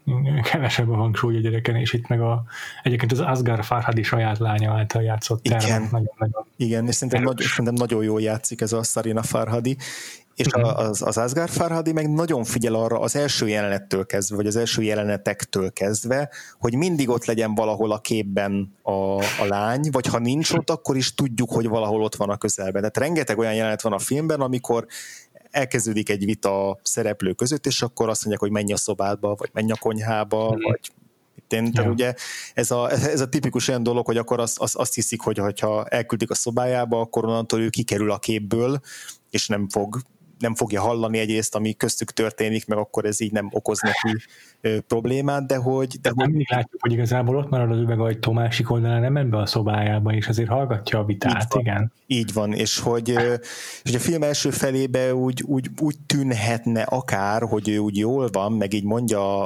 [0.50, 2.44] kevesebb a hangsúly a gyereken, és itt meg a,
[2.82, 7.40] egyébként az Asgar Farhadi saját lánya által játszott Igen, nagyon, nagyon igen és szerintem, nagy,
[7.40, 9.76] szerintem nagyon jól játszik ez a Sarina Farhadi,
[10.36, 14.56] és az, az Asghar Farhadi meg nagyon figyel arra az első jelenettől kezdve, vagy az
[14.56, 20.18] első jelenetektől kezdve, hogy mindig ott legyen valahol a képben a, a lány, vagy ha
[20.18, 22.72] nincs ott, akkor is tudjuk, hogy valahol ott van a közelben.
[22.72, 24.86] Tehát rengeteg olyan jelenet van a filmben, amikor
[25.50, 29.50] elkezdődik egy vita a szereplő között, és akkor azt mondják, hogy menj a szobádba, vagy
[29.52, 30.60] menj a konyhába, mm.
[30.62, 30.80] vagy
[31.48, 31.90] én, ja.
[31.90, 32.14] ugye
[32.54, 35.84] ez a, ez a tipikus olyan dolog, hogy akkor azt, azt, azt hiszik, hogy ha
[35.84, 38.80] elküldik a szobájába, akkor onnantól ő kikerül a képből,
[39.30, 39.98] és nem fog
[40.38, 44.16] nem fogja hallani egyrészt, ami köztük történik, meg akkor ez így nem okoz neki
[44.86, 46.00] problémát, de hogy...
[46.00, 46.26] De hogy...
[46.26, 50.12] Mindig látjuk, hogy igazából ott marad az üvegajtó másik oldalán, nem ment be a szobájába,
[50.12, 51.92] és azért hallgatja a vitát, így van, igen.
[52.06, 53.08] Így van, és hogy,
[53.82, 58.52] és a film első felébe úgy, úgy, úgy tűnhetne akár, hogy ő úgy jól van,
[58.52, 59.44] meg így mondja,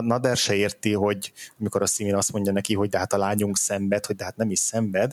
[0.00, 3.56] Nader se érti, hogy amikor a színén azt mondja neki, hogy de hát a lányunk
[3.56, 5.12] szenved, hogy de hát nem is szenved,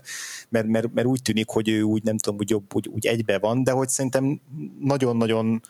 [0.50, 3.40] mert, mert, mert úgy tűnik, hogy ő úgy nem tudom, úgy, jobb, úgy, úgy egybe
[3.40, 4.42] van, de hogy szerintem
[4.80, 5.62] nagyon-nagyon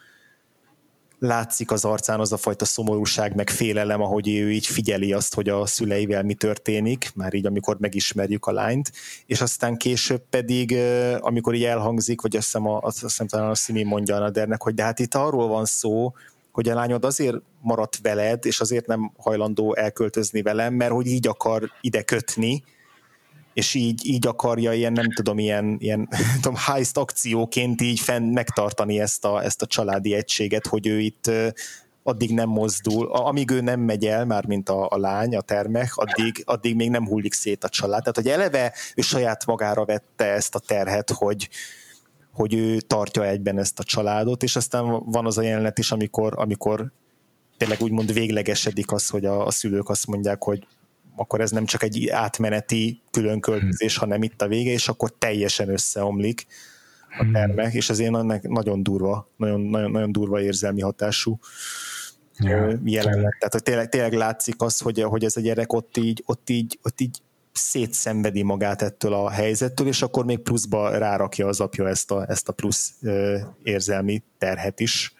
[1.20, 5.50] látszik az arcán az a fajta szomorúság, meg félelem, ahogy ő így figyeli azt, hogy
[5.50, 8.92] a szüleivel mi történik, már így amikor megismerjük a lányt,
[9.26, 10.78] és aztán később pedig,
[11.20, 14.62] amikor így elhangzik, vagy azt hiszem, a, azt hiszem talán a Szimi mondja a Nadernek,
[14.62, 16.14] hogy de hát itt arról van szó,
[16.52, 21.28] hogy a lányod azért maradt veled, és azért nem hajlandó elköltözni velem, mert hogy így
[21.28, 22.64] akar ide kötni,
[23.56, 28.24] és így, így akarja ilyen, nem tudom, ilyen, ilyen nem tudom, heist akcióként így fenn
[28.24, 31.32] megtartani ezt a, ezt a családi egységet, hogy ő itt
[32.04, 35.96] addig nem mozdul, amíg ő nem megy el, már mint a, a lány, a termek,
[35.96, 38.00] addig, addig még nem hullik szét a család.
[38.00, 41.50] Tehát, hogy eleve ő saját magára vette ezt a terhet, hogy,
[42.34, 46.34] hogy ő tartja egyben ezt a családot, és aztán van az a jelenet is, amikor,
[46.36, 46.92] amikor
[47.58, 50.68] tényleg úgymond véglegesedik az, hogy a, a szülők azt mondják, hogy
[51.16, 54.08] akkor ez nem csak egy átmeneti különköltözés, hmm.
[54.08, 56.46] hanem itt a vége, és akkor teljesen összeomlik
[57.18, 57.32] a hmm.
[57.32, 61.40] termek, és ez ilyen nagyon durva, nagyon, nagyon, nagyon durva érzelmi hatású
[62.38, 63.36] ja, jelenet.
[63.40, 66.80] Tehát hogy tényleg, tényleg látszik az, hogy, hogy ez a gyerek ott így, ott így,
[66.84, 72.12] ott így szétszenvedi magát ettől a helyzettől, és akkor még pluszba rárakja az apja ezt
[72.12, 72.94] a, ezt a plusz
[73.64, 75.14] érzelmi terhet is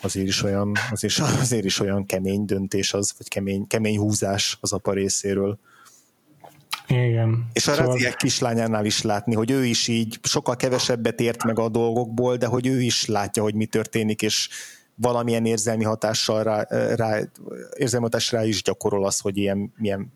[0.00, 4.72] azért is olyan, azért, azért is olyan kemény döntés az, vagy kemény, kemény húzás az
[4.72, 5.58] apa részéről.
[6.88, 7.46] Igen.
[7.52, 7.92] És a szóval...
[7.92, 12.46] Raziek kislányánál is látni, hogy ő is így sokkal kevesebbet ért meg a dolgokból, de
[12.46, 14.48] hogy ő is látja, hogy mi történik, és
[14.94, 17.18] valamilyen érzelmi hatással rá, rá
[17.76, 20.12] érzelmi hatás rá is gyakorol az, hogy ilyen, milyen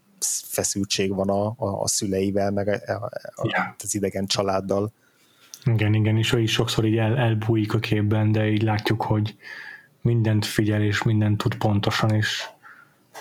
[0.47, 4.93] feszültség van a, a, a szüleivel, meg a, a, a, az idegen családdal.
[5.65, 9.35] Igen, igen, és ő is sokszor így el, elbújik a képben, de így látjuk, hogy
[10.01, 12.49] mindent figyel, és mindent tud pontosan, és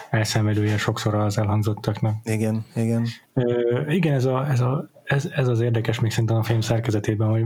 [0.09, 2.15] elszenvedője sokszor az elhangzottaknak.
[2.23, 3.07] Igen, igen.
[3.33, 7.29] Ö, igen, ez, a, ez, a, ez, ez az érdekes még szerintem a film szerkezetében,
[7.29, 7.45] hogy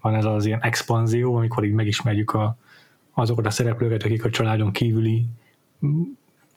[0.00, 2.56] van ez az ilyen expanzió, amikor így megismerjük a,
[3.14, 5.26] azokat a szereplőket, akik a családon kívüli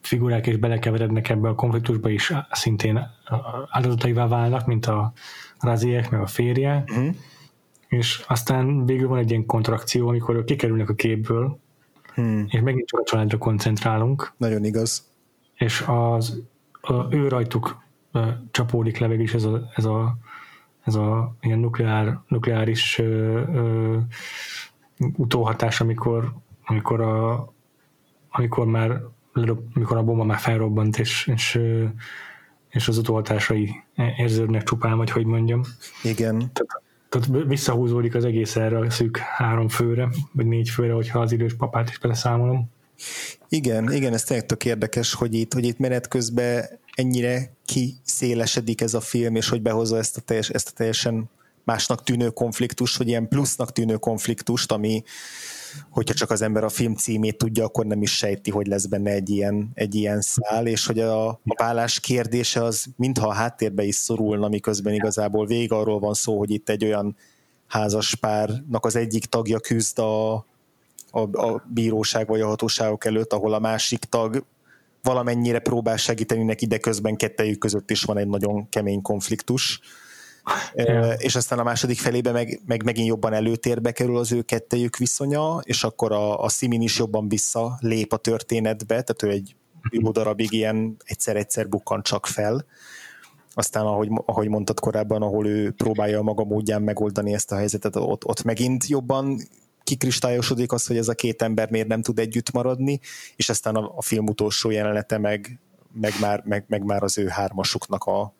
[0.01, 3.07] figurák és belekeverednek ebbe a konfliktusba, és szintén
[3.69, 5.13] áldozataivá válnak, mint a
[5.59, 7.15] raziek, meg a férje, uh-huh.
[7.87, 11.59] és aztán végül van egy ilyen kontrakció, amikor ők kikerülnek a képből,
[12.13, 12.45] Hmm.
[12.49, 14.33] És megint csak a családra koncentrálunk.
[14.37, 15.09] Nagyon igaz.
[15.53, 16.41] És az,
[16.81, 17.83] a, ő rajtuk
[18.51, 20.17] csapódik le is ez a, ez a,
[20.83, 23.97] ez a ilyen nukleár, nukleáris ö, ö,
[25.15, 26.33] utóhatás, amikor,
[26.65, 27.53] amikor, a,
[28.29, 29.01] amikor már
[29.73, 31.59] amikor a bomba már felrobbant, és, és,
[32.69, 33.83] és az utóhatásai
[34.17, 35.61] érződnek csupán, vagy hogy mondjam.
[36.03, 36.37] Igen.
[36.37, 36.81] Tehát
[37.11, 41.53] tehát visszahúzódik az egész erre a szűk három főre, vagy négy főre, hogyha az idős
[41.53, 42.69] papát is beleszámolom.
[43.49, 48.93] Igen, igen, ez tényleg tök érdekes, hogy itt, hogy itt menet közben ennyire kiszélesedik ez
[48.93, 51.29] a film, és hogy behozza ezt a, teljes, ezt a teljesen
[51.63, 55.03] másnak tűnő konfliktust, vagy ilyen plusznak tűnő konfliktust, ami,
[55.89, 59.11] hogyha csak az ember a film címét tudja, akkor nem is sejti, hogy lesz benne
[59.11, 63.83] egy ilyen, egy ilyen szál, és hogy a, a vállás kérdése az mintha a háttérbe
[63.83, 67.15] is szorulna, miközben igazából végig arról van szó, hogy itt egy olyan
[67.67, 70.33] házaspárnak az egyik tagja küzd a,
[71.11, 74.45] a, a bíróság vagy a hatóságok előtt, ahol a másik tag
[75.03, 79.79] valamennyire próbál segíteni neki, de közben kettejük között is van egy nagyon kemény konfliktus
[80.75, 81.11] Ja.
[81.11, 85.59] És aztán a második felébe meg, meg megint jobban előtérbe kerül az ő kettejük viszonya,
[85.63, 89.55] és akkor a, a Simin is jobban vissza lép a történetbe, tehát ő egy
[89.89, 92.65] jó darabig ilyen egyszer-egyszer bukkan csak fel.
[93.53, 97.95] Aztán, ahogy, ahogy mondtad korábban, ahol ő próbálja a maga módján megoldani ezt a helyzetet,
[97.95, 99.39] ott, ott megint jobban
[99.83, 102.99] kikristályosodik az, hogy ez a két ember miért nem tud együtt maradni,
[103.35, 105.59] és aztán a, a film utolsó jelenete meg,
[105.93, 108.33] meg, már, meg, meg már az ő hármasuknak a,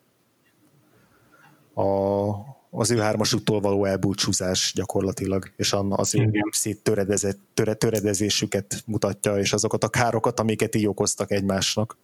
[1.74, 2.30] a,
[2.70, 9.84] az ő hármasuktól való elbúcsúzás gyakorlatilag, és az ő szét töre, töredezésüket mutatja, és azokat
[9.84, 11.96] a károkat, amiket így okoztak egymásnak.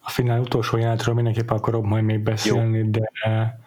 [0.00, 2.90] A finál utolsó jelenetről mindenképpen akarok majd még beszélni, Jó.
[2.90, 3.58] de e,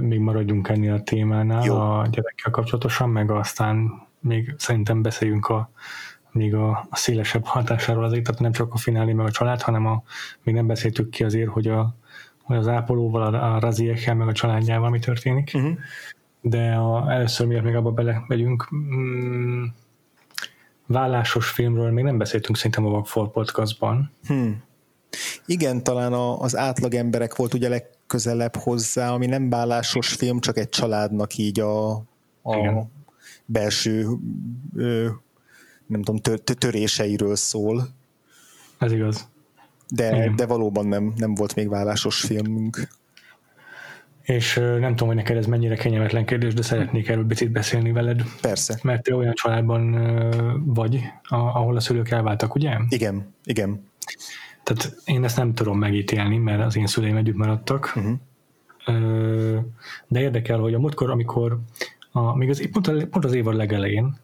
[0.00, 1.74] még maradjunk ennél a témánál Jó.
[1.74, 5.70] a gyerekkel kapcsolatosan, meg aztán még szerintem beszéljünk a
[6.30, 9.86] még a, a szélesebb hatásáról azért, tehát nem csak a finálé meg a család, hanem
[9.86, 10.02] a,
[10.42, 11.94] még nem beszéltük ki azért, hogy, a,
[12.48, 15.50] hogy az ápolóval, a, a raziekkel, meg a családjával mi történik.
[15.54, 15.78] Uh-huh.
[16.40, 19.64] De a, először miért még abba belemegyünk, mm,
[20.86, 24.10] vállásos filmről még nem beszéltünk szerintem a Vagfol podcastban.
[24.26, 24.62] Hmm.
[25.46, 30.58] Igen, talán a, az átlag emberek volt ugye legközelebb hozzá, ami nem vállásos film, csak
[30.58, 31.90] egy családnak így a,
[32.42, 32.86] a
[33.44, 34.06] belső
[34.74, 35.08] ö,
[35.86, 37.88] nem tudom, tör, töréseiről szól.
[38.78, 39.28] Ez igaz.
[39.90, 42.88] De, de valóban nem, nem volt még vállásos filmünk.
[44.22, 48.22] És nem tudom, hogy neked ez mennyire kényelmetlen kérdés, de szeretnék erről picit beszélni veled.
[48.40, 48.78] Persze.
[48.82, 49.96] Mert te olyan családban
[50.64, 52.76] vagy, ahol a szülők elváltak, ugye?
[52.88, 53.90] Igen, igen.
[54.62, 57.92] Tehát én ezt nem tudom megítélni, mert az én szüleim együtt maradtak.
[57.96, 58.18] Uh-huh.
[60.08, 61.60] De érdekel, hogy a múltkor, amikor
[62.12, 64.16] a, még az, pont, pont az évad legelején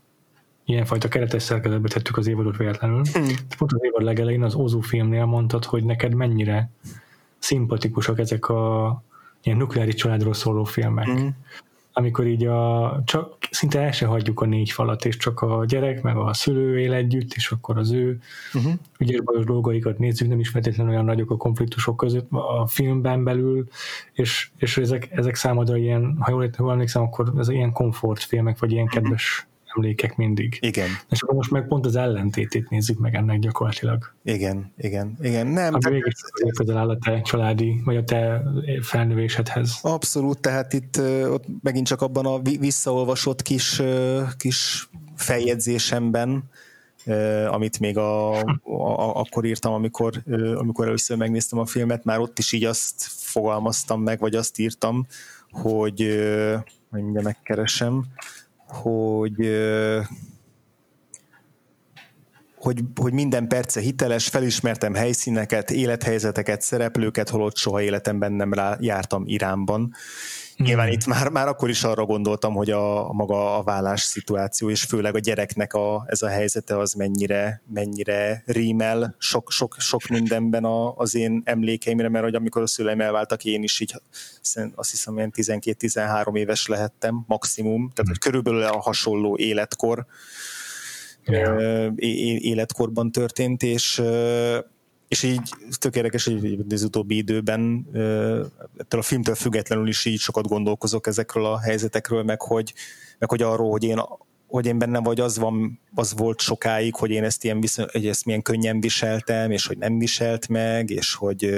[0.65, 3.03] ilyenfajta keretes szerkezetbe tettük az évadot véletlenül.
[3.19, 3.25] Mm.
[3.59, 6.71] Pont az évad legelején az Ozu filmnél mondtad, hogy neked mennyire
[7.39, 9.03] szimpatikusak ezek a
[9.43, 11.09] ilyen nukleáris családról szóló filmek.
[11.09, 11.27] Mm.
[11.97, 16.03] Amikor így a, csak szinte el se hagyjuk a négy falat, és csak a gyerek,
[16.03, 18.21] meg a szülő él együtt, és akkor az ő
[18.55, 18.73] uh-huh.
[18.99, 23.69] ügyes bajos dolgaikat nézzük, nem is feltétlenül olyan nagyok a konfliktusok között a filmben belül,
[24.13, 28.85] és, és ezek, ezek számodra ilyen, ha jól, emlékszem, akkor ez ilyen komfortfilmek, vagy ilyen
[28.85, 28.95] mhm.
[28.95, 29.47] kedves
[29.77, 30.59] emlékek mindig.
[30.61, 30.89] Igen.
[31.11, 34.15] És akkor most meg pont az ellentétét nézzük meg ennek gyakorlatilag.
[34.25, 35.47] Igen, igen, igen.
[35.47, 36.15] Nem, Ami mégis
[36.57, 38.43] közel áll a te családi, vagy a te
[38.83, 39.79] felnövésedhez.
[39.83, 41.01] Abszolút, tehát itt
[41.31, 43.83] ott megint csak abban a visszaolvasott kis,
[44.37, 46.45] kis feljegyzésemben,
[47.51, 50.23] amit még a, a, akkor írtam, amikor,
[50.55, 55.07] amikor először megnéztem a filmet, már ott is így azt fogalmaztam meg, vagy azt írtam,
[55.51, 56.17] hogy
[56.95, 58.05] hogy mindjárt megkeresem,
[58.83, 59.37] hogy
[62.65, 69.23] hogy, hogy minden perce hiteles, felismertem helyszíneket, élethelyzeteket, szereplőket, holott soha életemben nem rá, jártam
[69.27, 69.93] Iránban.
[70.57, 74.71] Nyilván itt már, már akkor is arra gondoltam, hogy a, a maga a vállás szituáció,
[74.71, 80.07] és főleg a gyereknek a, ez a helyzete az mennyire, mennyire rímel sok, sok, sok
[80.07, 83.95] mindenben a, az én emlékeimre, mert hogy amikor a szüleim elváltak, én is így
[84.75, 90.07] azt hiszem, ilyen 12-13 éves lehettem maximum, tehát hogy körülbelül a hasonló életkor,
[91.25, 91.93] yeah.
[92.39, 94.03] életkorban történt, és
[95.09, 97.87] és így tök érdekes, hogy az utóbbi időben
[98.77, 102.75] ettől a filmtől függetlenül is így sokat gondolkozok ezekről a helyzetekről, meg hogy,
[103.19, 104.01] meg hogy arról, hogy én
[104.55, 108.07] hogy én bennem vagy az van, az volt sokáig, hogy én ezt ilyen viszony, hogy
[108.07, 111.55] ezt milyen könnyen viseltem, és hogy nem viselt meg, és hogy,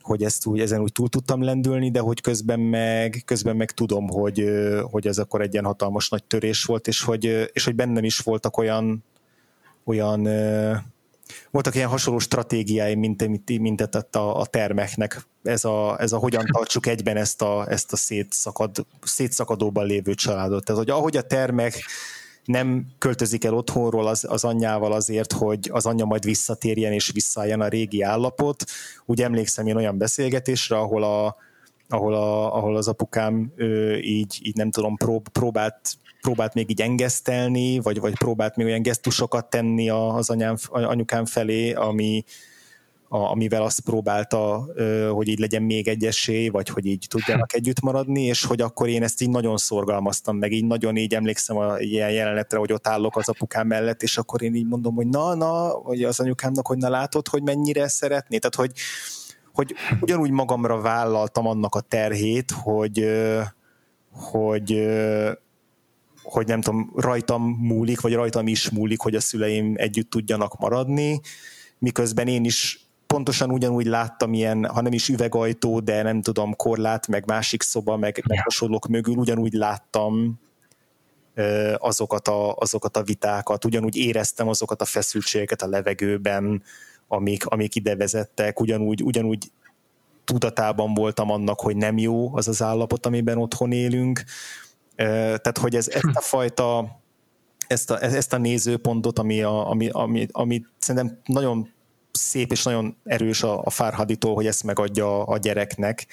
[0.00, 4.08] hogy ezt úgy, ezen úgy túl tudtam lendülni, de hogy közben meg, közben meg tudom,
[4.08, 4.44] hogy,
[4.90, 8.18] hogy ez akkor egy ilyen hatalmas nagy törés volt, és hogy, és hogy bennem is
[8.18, 9.04] voltak olyan,
[9.84, 10.28] olyan
[11.54, 15.26] voltak ilyen hasonló stratégiái, mint, mint, mint a, a termeknek.
[15.42, 20.64] Ez a, ez a hogyan tartsuk egyben ezt a, ezt a szétszakad, szétszakadóban lévő családot.
[20.64, 21.84] Tehát, hogy ahogy a termek
[22.44, 27.60] nem költözik el otthonról az, az anyjával azért, hogy az anyja majd visszatérjen és visszaálljon
[27.60, 28.64] a régi állapot.
[29.06, 31.36] Úgy emlékszem én olyan beszélgetésre, ahol, a,
[31.88, 36.80] ahol, a, ahol az apukám ő, így, így nem tudom, prób, próbált próbált még így
[36.80, 42.24] engesztelni, vagy, vagy próbált még olyan gesztusokat tenni az anyám, anyukám felé, ami,
[43.08, 44.66] a, amivel azt próbálta,
[45.10, 48.88] hogy így legyen még egy esély, vagy hogy így tudjanak együtt maradni, és hogy akkor
[48.88, 52.86] én ezt így nagyon szorgalmaztam, meg így nagyon így emlékszem a ilyen jelenetre, hogy ott
[52.86, 56.66] állok az apukám mellett, és akkor én így mondom, hogy na, na, vagy az anyukámnak,
[56.66, 58.72] hogy na látod, hogy mennyire szeretné, tehát hogy,
[59.52, 63.06] hogy ugyanúgy magamra vállaltam annak a terhét, hogy,
[64.12, 64.86] hogy,
[66.24, 71.20] hogy nem tudom, rajtam múlik, vagy rajtam is múlik, hogy a szüleim együtt tudjanak maradni,
[71.78, 77.06] miközben én is pontosan ugyanúgy láttam ilyen, ha nem is üvegajtó, de nem tudom, korlát,
[77.06, 80.40] meg másik szoba, meg, meg hasonlók mögül, ugyanúgy láttam
[81.76, 86.62] azokat a, azokat a vitákat, ugyanúgy éreztem azokat a feszültségeket a levegőben,
[87.08, 89.50] amik, amik ide vezettek, ugyanúgy, ugyanúgy
[90.24, 94.24] tudatában voltam annak, hogy nem jó az az állapot, amiben otthon élünk,
[94.96, 96.98] tehát, hogy ez, ezt a fajta
[97.66, 101.68] ezt a, ezt a nézőpontot, ami, a, ami, ami, ami szerintem nagyon
[102.12, 106.06] szép és nagyon erős a, a Farhaditól, hogy ezt megadja a gyereknek,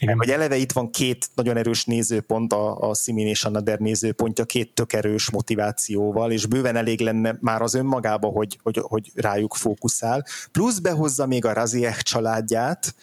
[0.00, 0.16] Igen.
[0.16, 4.44] Hogy eleve itt van két nagyon erős nézőpont, a, a Simin és a Nader nézőpontja,
[4.44, 9.54] két tök erős motivációval, és bőven elég lenne már az önmagába, hogy, hogy, hogy rájuk
[9.54, 10.24] fókuszál.
[10.52, 12.94] Plusz behozza még a Razieh családját,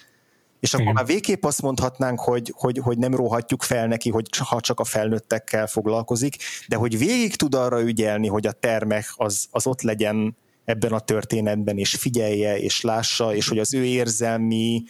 [0.60, 0.95] és akkor Igen.
[0.95, 4.84] már végképp azt mondhatnánk, hogy, hogy, hogy nem róhatjuk fel neki, hogy ha csak a
[4.84, 6.36] felnőttekkel foglalkozik,
[6.68, 10.99] de hogy végig tud arra ügyelni, hogy a termek az, az ott legyen ebben a
[10.99, 14.84] történetben, és figyelje, és lássa, és hogy az ő érzelmi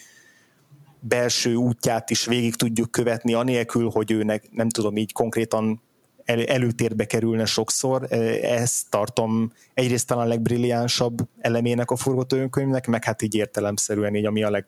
[1.00, 5.82] belső útját is végig tudjuk követni, anélkül, hogy őnek, nem tudom, így konkrétan
[6.26, 8.12] el, előtérbe kerülne sokszor.
[8.42, 14.44] Ezt tartom egyrészt talán a legbrilliánsabb elemének a forgatókönyvnek, meg hát így értelemszerűen így, ami
[14.44, 14.66] a leg,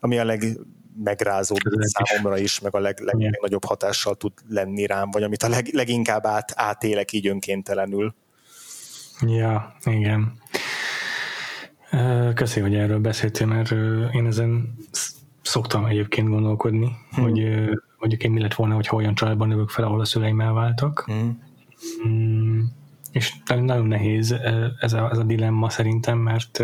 [0.00, 5.22] ami a legmegrázóbb számomra is, meg a leg, leg, legnagyobb hatással tud lenni rám, vagy
[5.22, 8.14] amit a leg, leginkább át, átélek így önkéntelenül.
[9.26, 10.32] Ja, igen.
[12.34, 13.70] Köszönöm, hogy erről beszéltél, mert
[14.14, 14.74] én ezen
[15.42, 17.24] szoktam egyébként gondolkodni, hmm.
[17.24, 17.40] hogy
[17.98, 21.02] mondjuk én mi lett volna, hogy olyan családban növök fel, ahol a szüleim elváltak.
[21.06, 21.42] Hmm.
[22.06, 22.60] Mm,
[23.12, 24.32] és nagyon nehéz
[24.80, 26.62] ez a, ez a dilemma szerintem, mert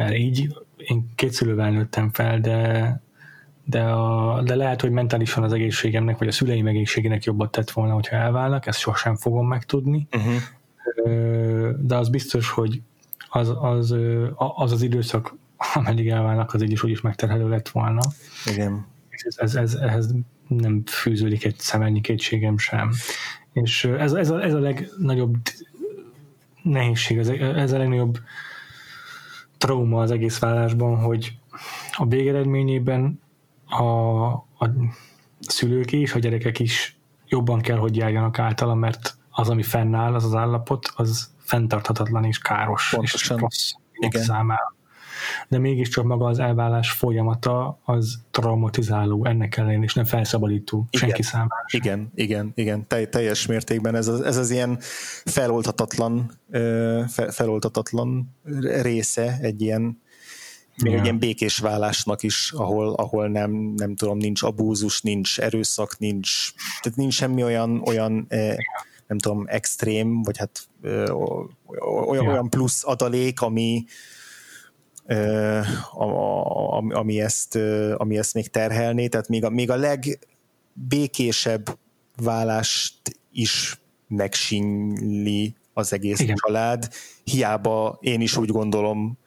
[0.00, 0.54] mert így
[0.86, 3.00] én két szülővel nőttem fel, de
[3.64, 7.94] de, a, de lehet, hogy mentálisan az egészségemnek, vagy a szüleim egészségének jobbat tett volna,
[7.94, 10.06] hogyha elválnak, ezt sosem fogom megtudni.
[10.12, 10.34] Uh-huh.
[11.78, 12.80] De az biztos, hogy
[13.28, 13.94] az az,
[14.56, 15.34] az, az időszak,
[15.74, 18.00] ameddig elválnak, az így is úgyis megterhelő lett volna.
[18.46, 18.86] Igen.
[19.08, 20.14] És ez, ez, ez, ehhez
[20.48, 22.90] nem fűződik egy szemennyi kétségem sem.
[23.52, 25.36] És ez, ez, a, ez a legnagyobb
[26.62, 28.18] nehézség, ez, ez a legnagyobb
[29.60, 31.32] trauma az egész vállásban, hogy
[31.92, 33.20] a végeredményében
[33.66, 33.84] a,
[34.32, 34.70] a
[35.40, 40.24] szülők és a gyerekek is jobban kell, hogy járjanak általa, mert az, ami fennáll, az
[40.24, 43.36] az állapot, az fenntarthatatlan és káros Pontosan.
[43.36, 44.22] és rossz Igen.
[44.22, 44.74] számára.
[45.48, 51.08] De mégiscsak maga az elvállás folyamata az traumatizáló ennek ellenére, és nem felszabadító igen.
[51.08, 51.64] senki számára.
[51.72, 54.78] Igen, igen, igen, Te, teljes mértékben ez az, ez az ilyen
[55.24, 56.30] feloldhatatlan,
[57.28, 58.36] feloldhatatlan
[58.82, 60.00] része egy ilyen
[60.82, 65.98] még egy ilyen békés vállásnak is, ahol, ahol nem, nem tudom, nincs abúzus, nincs erőszak,
[65.98, 68.26] nincs, tehát nincs semmi olyan, olyan
[69.06, 70.68] nem tudom, extrém, vagy hát
[72.08, 72.30] olyan, ja.
[72.30, 73.84] olyan plusz adalék, ami,
[76.88, 77.58] ami, ezt,
[77.96, 81.78] ami ezt még terhelné, tehát még a, még a legbékésebb
[82.16, 86.36] vállást is megsínli az egész Igen.
[86.36, 86.88] család.
[87.24, 89.18] Hiába én is úgy gondolom,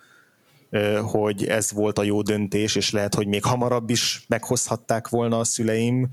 [1.02, 5.44] hogy ez volt a jó döntés, és lehet, hogy még hamarabb is meghozhatták volna a
[5.44, 6.10] szüleim,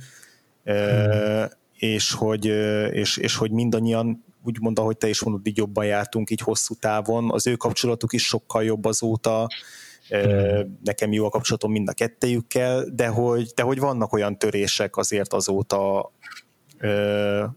[0.64, 1.48] hmm.
[1.76, 2.44] és, hogy,
[2.92, 7.30] és, és hogy mindannyian úgymond, ahogy te is mondod, így jobban jártunk így hosszú távon,
[7.30, 9.46] az ő kapcsolatuk is sokkal jobb azóta,
[10.08, 10.78] hmm.
[10.84, 15.32] nekem jó a kapcsolatom mind a kettejükkel, de hogy, de hogy vannak olyan törések azért
[15.32, 16.10] azóta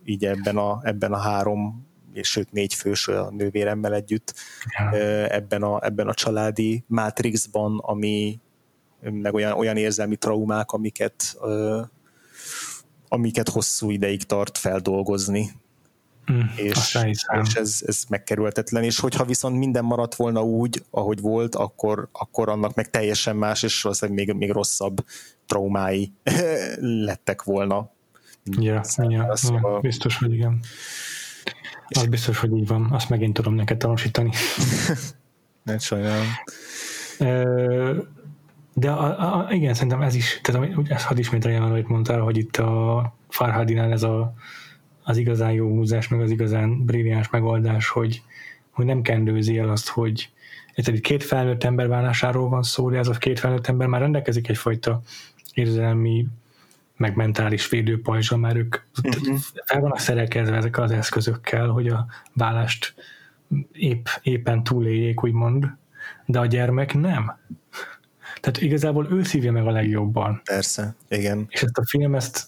[0.03, 4.33] így ebben a, ebben a három és sőt négy fős a nővéremmel együtt
[5.27, 8.39] ebben, a, ebben a családi mátrixban, ami
[9.01, 11.37] meg olyan, olyan érzelmi traumák, amiket,
[13.07, 15.51] amiket hosszú ideig tart feldolgozni.
[16.31, 16.97] Mm, és,
[17.43, 22.49] és ez, ez megkerülhetetlen, és hogyha viszont minden maradt volna úgy, ahogy volt, akkor, akkor
[22.49, 25.05] annak meg teljesen más, és valószínűleg még, még rosszabb
[25.45, 26.11] traumái
[27.05, 27.91] lettek volna.
[28.45, 30.59] Ja, ja, ja, biztos, hogy igen.
[31.87, 32.91] Az biztos, hogy így van.
[32.91, 34.31] Azt megint tudom neked tanúsítani.
[35.63, 36.27] Nem sajnálom.
[38.73, 42.57] De a, a, igen, szerintem ez is, tehát ezt hadd ismételjem, amit mondtál, hogy itt
[42.57, 44.33] a Farhadinál ez a,
[45.03, 48.21] az igazán jó húzás, meg az igazán brilliáns megoldás, hogy,
[48.69, 50.29] hogy nem kendőzi el azt, hogy
[50.73, 54.49] egy két felnőtt ember válásáról van szó, de ez a két felnőtt ember már rendelkezik
[54.49, 55.01] egyfajta
[55.53, 56.27] érzelmi
[56.97, 59.37] meg mentális védőpajzsa, már ők uh-huh.
[59.65, 62.95] fel vannak szerelkezve ezek az eszközökkel, hogy a vállást
[63.71, 65.65] épp, éppen túléljék, úgymond,
[66.25, 67.37] de a gyermek nem.
[68.39, 70.41] Tehát igazából ő szívja meg a legjobban.
[70.43, 71.45] Persze, igen.
[71.49, 72.47] És ezt a film ezt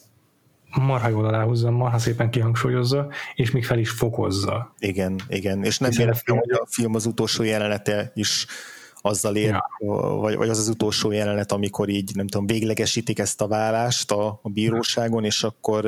[0.81, 4.73] marha jól aláhúzza, marha szépen kihangsúlyozza, és még fel is fokozza.
[4.79, 5.63] Igen, igen.
[5.63, 8.45] És nem véletlen, hogy a film az utolsó jelenete is
[9.01, 9.69] azzal ér, ja.
[10.19, 14.39] vagy, vagy az az utolsó jelenet, amikor így, nem tudom, véglegesítik ezt a vállást a,
[14.41, 15.85] a bíróságon, és akkor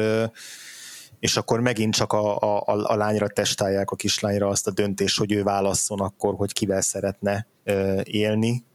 [1.19, 5.31] és akkor megint csak a, a, a lányra testálják, a kislányra azt a döntést, hogy
[5.31, 7.47] ő válasszon akkor, hogy kivel szeretne
[8.03, 8.65] élni.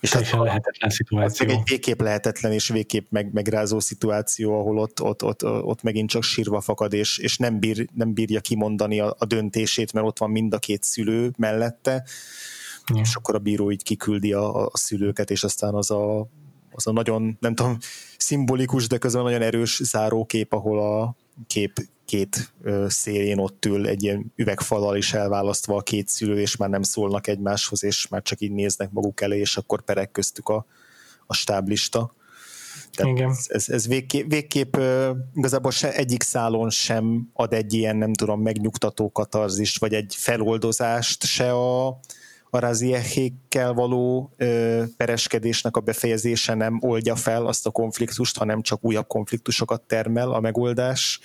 [0.00, 1.46] És ez lehetetlen szituáció.
[1.46, 6.08] Ez egy végképp lehetetlen és végképp meg, megrázó szituáció, ahol ott, ott, ott, ott megint
[6.08, 10.18] csak sírva fakad, és, és nem, bír, nem bírja kimondani a, a döntését, mert ott
[10.18, 12.04] van mind a két szülő mellette,
[12.94, 13.00] ja.
[13.00, 16.28] és akkor a bíró így kiküldi a, a szülőket, és aztán az a
[16.72, 17.78] az a nagyon, nem tudom,
[18.16, 21.16] szimbolikus, de közben nagyon erős zárókép, ahol a
[21.46, 21.72] kép
[22.10, 22.52] két
[22.86, 27.26] szélén ott ül egy ilyen üvegfalal is elválasztva a két szülő, és már nem szólnak
[27.26, 30.66] egymáshoz, és már csak így néznek maguk elé, és akkor perek köztük a,
[31.26, 32.14] a stáblista.
[32.92, 33.30] Tehát Igen.
[33.30, 34.76] Ez, ez, ez végképp, végképp
[35.34, 41.24] igazából se, egyik szálon sem ad egy ilyen, nem tudom, megnyugtató katarzist, vagy egy feloldozást,
[41.24, 41.86] se a,
[42.50, 48.84] a Raziechékkel való ö, pereskedésnek a befejezése nem oldja fel azt a konfliktust, hanem csak
[48.84, 51.20] újabb konfliktusokat termel a megoldás.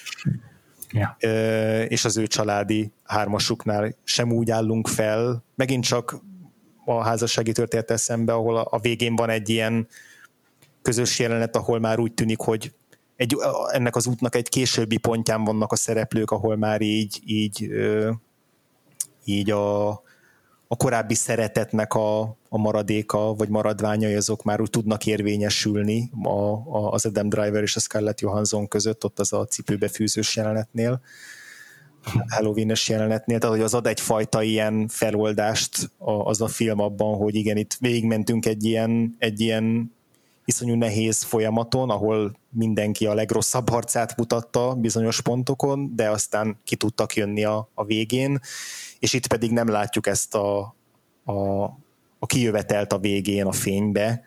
[1.88, 5.43] És az ő családi hármasuknál sem úgy állunk fel.
[5.55, 6.22] Megint csak
[6.85, 9.88] a házassági történet szembe, ahol a végén van egy ilyen
[10.81, 12.73] közös jelenet, ahol már úgy tűnik, hogy
[13.15, 13.35] egy,
[13.72, 17.69] ennek az útnak egy későbbi pontján vannak a szereplők, ahol már így, így,
[19.23, 20.01] így a,
[20.67, 26.91] a korábbi szeretetnek a, a maradéka, vagy maradványai azok már úgy tudnak érvényesülni a, a,
[26.91, 31.01] az Adam Driver és a Scarlett Johansson között, ott az a cipőbefűzős jelenetnél,
[32.27, 37.57] Halloween-es jelenetnél, tehát hogy az ad egyfajta ilyen feloldást az a film abban, hogy igen,
[37.57, 39.93] itt végigmentünk egy ilyen, egy ilyen
[40.45, 47.15] iszonyú nehéz folyamaton, ahol mindenki a legrosszabb harcát mutatta bizonyos pontokon, de aztán ki tudtak
[47.15, 48.39] jönni a, a végén,
[49.06, 50.76] és itt pedig nem látjuk ezt a,
[51.23, 51.64] a,
[52.19, 54.23] a kijövetelt a végén a fénybe,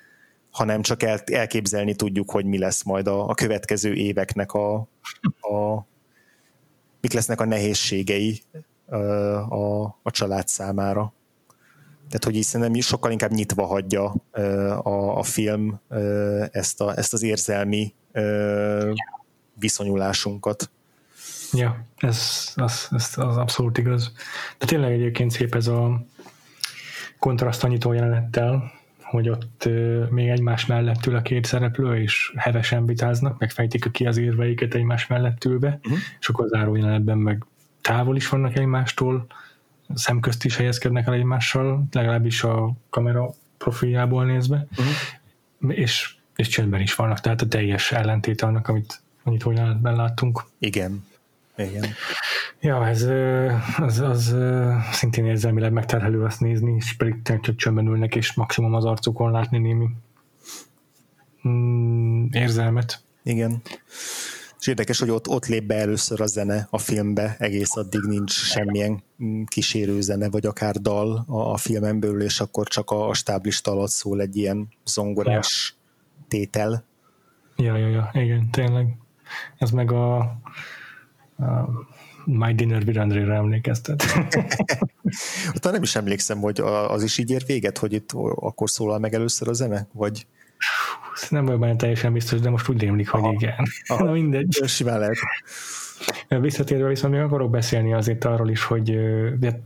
[0.50, 4.74] hanem csak el, elképzelni tudjuk, hogy mi lesz majd a, a következő éveknek a,
[5.40, 5.86] a
[7.00, 8.42] mik lesznek a nehézségei
[8.86, 11.12] a, a, a család számára.
[12.08, 14.14] Tehát, hogy így szerintem sokkal inkább nyitva hagyja
[14.82, 15.80] a, a film
[16.50, 17.94] ezt, a, ezt az érzelmi
[19.54, 20.70] viszonyulásunkat.
[21.52, 24.12] Ja, ez, ez, ez az abszolút igaz.
[24.58, 26.04] De tényleg egyébként szép ez a
[27.18, 28.72] kontrasztanyító jelenettel,
[29.02, 29.68] hogy ott
[30.10, 35.06] még egymás mellett ül a két szereplő, és hevesen vitáznak, megfejtik ki az érveiket egymás
[35.06, 35.98] mellett ülve, uh-huh.
[36.20, 37.44] és akkor záró jelenetben meg
[37.80, 39.26] távol is vannak egymástól,
[39.94, 45.78] szemközt is helyezkednek el egymással, legalábbis a kamera profiljából nézve, uh-huh.
[45.78, 50.44] és, és csendben is vannak, tehát a teljes ellentét annak, amit annyit jelenetben láttunk.
[50.58, 51.06] Igen.
[51.58, 51.84] Igen.
[52.60, 53.02] Ja, ez
[53.78, 54.36] az, az
[54.92, 59.58] szintén érzelmileg megterhelő azt nézni, és pedig csak csöndben ülnek, és maximum az arcukon látni
[59.58, 59.88] némi
[61.48, 63.02] mm, érzelmet.
[63.22, 63.62] Igen.
[64.60, 68.32] És érdekes, hogy ott, ott lép be először a zene a filmbe, egész addig nincs
[68.32, 69.02] semmilyen
[69.46, 73.70] kísérő zene, vagy akár dal a, a filmen belül, és akkor csak a, a stáblista
[73.70, 76.24] alatt szól egy ilyen zongorás ja.
[76.28, 76.84] tétel.
[77.56, 78.96] Ja, ja, ja, igen, tényleg.
[79.58, 80.36] Ez meg a
[82.24, 84.04] My Dinner with André-re emlékeztet.
[85.54, 89.14] Utána nem is emlékszem, hogy az is így ér véget, hogy itt akkor szólal meg
[89.14, 90.26] először a zene, vagy
[91.30, 93.54] nem vagyok benne teljesen biztos, de most úgy rémlik, hogy igen.
[93.86, 94.62] Aha, Na mindegy.
[94.66, 95.16] Simán lehet.
[96.28, 98.98] Visszatérve viszont még akarok beszélni azért arról is, hogy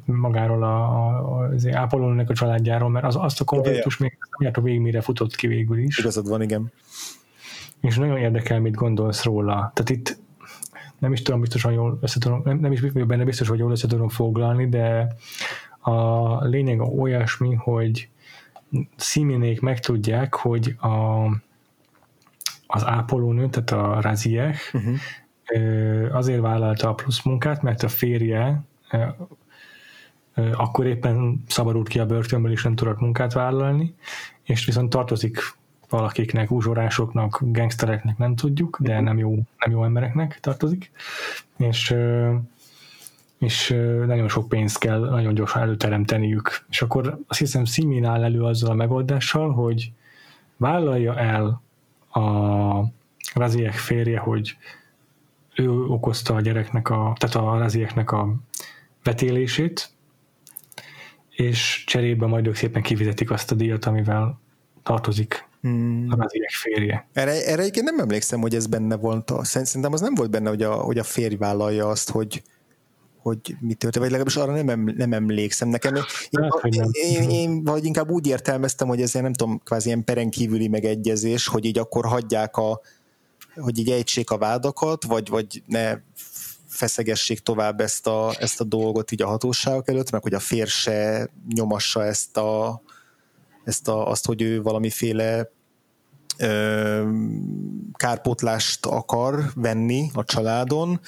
[0.04, 4.80] magáról a, a, az Ápolónak a családjáról, mert az, azt a konfliktus még nem végig,
[4.80, 5.98] mire futott ki végül is.
[5.98, 6.72] Igazad van, igen.
[7.80, 9.72] És nagyon érdekel, mit gondolsz róla.
[9.74, 10.18] Tehát itt
[11.02, 13.70] nem is tudom biztosan jól össze tudom, nem, nem is vagyok benne biztos, hogy jól
[13.70, 15.14] össze tudom foglalni, de
[15.80, 18.08] a lényeg olyasmi, hogy
[18.96, 21.24] Sziminék megtudják, hogy a,
[22.66, 26.16] az ápolónő, tehát a Raziech uh-huh.
[26.16, 28.64] azért vállalta a plusz munkát, mert a férje
[30.52, 33.94] akkor éppen szabadult ki a börtönből, és nem tudott munkát vállalni,
[34.42, 35.38] és viszont tartozik
[35.92, 40.90] valakiknek, uzsorásoknak, gangstereknek nem tudjuk, de nem jó, nem jó embereknek tartozik,
[41.56, 41.94] és
[43.38, 43.68] és
[44.06, 46.64] nagyon sok pénzt kell nagyon gyorsan előteremteniük.
[46.70, 49.92] És akkor azt hiszem Simin áll elő azzal a megoldással, hogy
[50.56, 51.62] vállalja el
[52.12, 52.84] a
[53.34, 54.56] Raziek férje, hogy
[55.54, 58.34] ő okozta a gyereknek a, tehát a Razieknek a
[59.02, 59.90] vetélését,
[61.30, 64.40] és cserébe majd ők szépen kifizetik azt a díjat, amivel
[64.82, 66.06] tartozik hmm.
[66.10, 67.08] a Raziek férje.
[67.12, 69.32] Erre, erre egyébként nem emlékszem, hogy ez benne volt.
[69.42, 72.42] Szerintem az nem volt benne, hogy a, hogy a férj vállalja azt, hogy,
[73.16, 75.68] hogy mi történt, vagy legalábbis arra nem, nem emlékszem.
[75.68, 79.86] Nekem én, hát, én, én, én, vagy inkább úgy értelmeztem, hogy ez nem tudom, kvázi
[79.86, 82.80] ilyen peren kívüli megegyezés, hogy így akkor hagyják a,
[83.54, 85.98] hogy így ejtsék a vádakat, vagy, vagy ne
[86.66, 90.66] feszegessék tovább ezt a, ezt a dolgot így a hatóságok előtt, meg hogy a fér
[90.66, 92.82] se nyomassa ezt, a,
[93.64, 95.50] ezt a, azt, hogy ő valamiféle
[96.38, 97.08] ö,
[97.92, 101.00] kárpotlást akar venni a családon,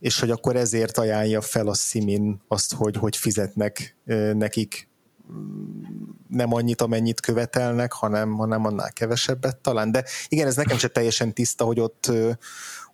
[0.00, 3.96] és hogy akkor ezért ajánlja fel a Simin azt, hogy hogy fizetnek
[4.32, 4.88] nekik
[6.28, 9.92] nem annyit, amennyit követelnek, hanem, hanem annál kevesebbet talán.
[9.92, 12.10] De igen, ez nekem se teljesen tiszta, hogy ott,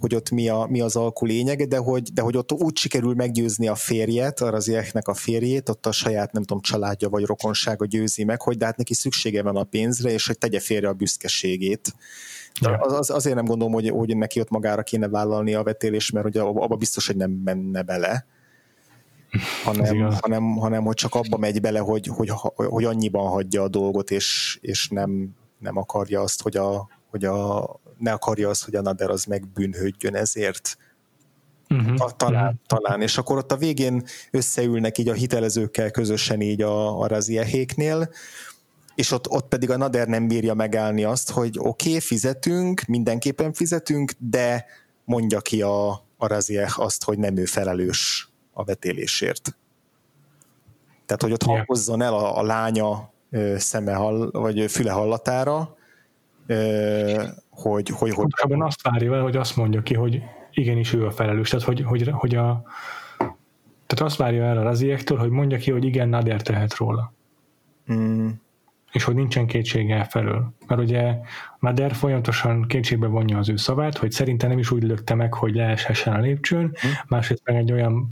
[0.00, 3.14] hogy ott mi, a, mi az alkú lényege, de hogy, de hogy ott úgy sikerül
[3.14, 7.86] meggyőzni a férjet, a Razieknek a férjét, ott a saját, nem tudom, családja vagy rokonsága
[7.86, 10.92] győzi meg, hogy de hát neki szüksége van a pénzre, és hogy tegye félre a
[10.92, 11.94] büszkeségét.
[12.60, 12.78] De.
[12.80, 16.24] Az, az, azért nem gondolom, hogy, hogy neki ott magára kéne vállalni a vetélés, mert
[16.24, 18.26] hogy abba biztos, hogy nem menne bele.
[19.64, 24.10] Hanem, hanem, hanem hogy csak abba megy bele, hogy, hogy, hogy annyiban hagyja a dolgot,
[24.10, 25.28] és, és nem,
[25.58, 27.60] nem akarja azt, hogy a, hogy a,
[28.00, 30.76] ne akarja azt, hogy a Nader az megbűnhődjön ezért.
[31.68, 32.10] Uh-huh.
[32.16, 32.58] Talán, uh-huh.
[32.66, 33.02] talán.
[33.02, 38.10] És akkor ott a végén összeülnek így a hitelezőkkel közösen így a, a raziehéknél,
[38.94, 43.52] és ott, ott pedig a Nader nem bírja megállni azt, hogy oké, okay, fizetünk, mindenképpen
[43.52, 44.66] fizetünk, de
[45.04, 49.56] mondja ki a, a Razieh azt, hogy nem ő felelős a vetélésért.
[51.06, 51.66] Tehát, hogy ott yeah.
[51.66, 53.12] hozzon el a, a lánya
[53.56, 55.76] szeme hall, vagy füle hallatára,
[57.60, 57.88] hogy...
[57.88, 60.22] hogy, hogy Abban azt várja el, hogy azt mondja ki, hogy
[60.52, 61.48] igenis ő a felelős.
[61.48, 62.62] Tehát, hogy, hogy, hogy a,
[63.86, 67.12] tehát azt várja el a raziektől, hogy mondja ki, hogy igen, Nader tehet róla.
[67.92, 68.28] Mm.
[68.92, 70.52] És hogy nincsen kétsége felől.
[70.66, 71.18] Mert ugye
[71.58, 75.54] Nader folyamatosan kétségbe vonja az ő szavát, hogy szerintem nem is úgy lökte meg, hogy
[75.54, 76.90] leeshessen a lépcsőn, mm.
[77.08, 78.06] másrészt meg egy olyan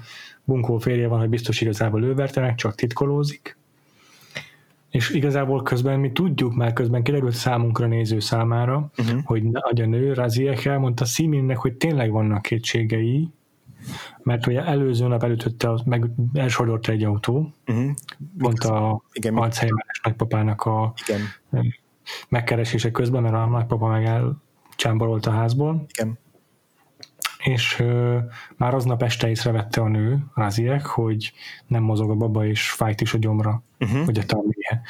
[0.45, 3.59] bunkó férje van, hogy biztos igazából ő verte meg, csak titkolózik.
[4.91, 9.21] És igazából közben mi tudjuk, már közben kiderült számunkra néző számára, uh-huh.
[9.25, 9.47] hogy
[9.81, 13.29] a nő, Raziek elmondta Siminnek, hogy tényleg vannak kétségei,
[14.23, 17.91] mert ugye előző nap előtötte, meg elsodorta egy autó, uh-huh.
[18.39, 19.03] pont a
[19.35, 21.75] Alzheimer-es nagypapának a Igen.
[22.29, 25.85] megkeresése közben, mert a nagypapa meg elcsámborolt a házból.
[25.89, 26.19] Igen
[27.39, 28.17] és uh,
[28.57, 31.33] már aznap este észrevette a nő, Raziek, hogy
[31.67, 34.05] nem mozog a baba, és fájt is a gyomra, uh-huh.
[34.05, 34.83] vagy a tarméje.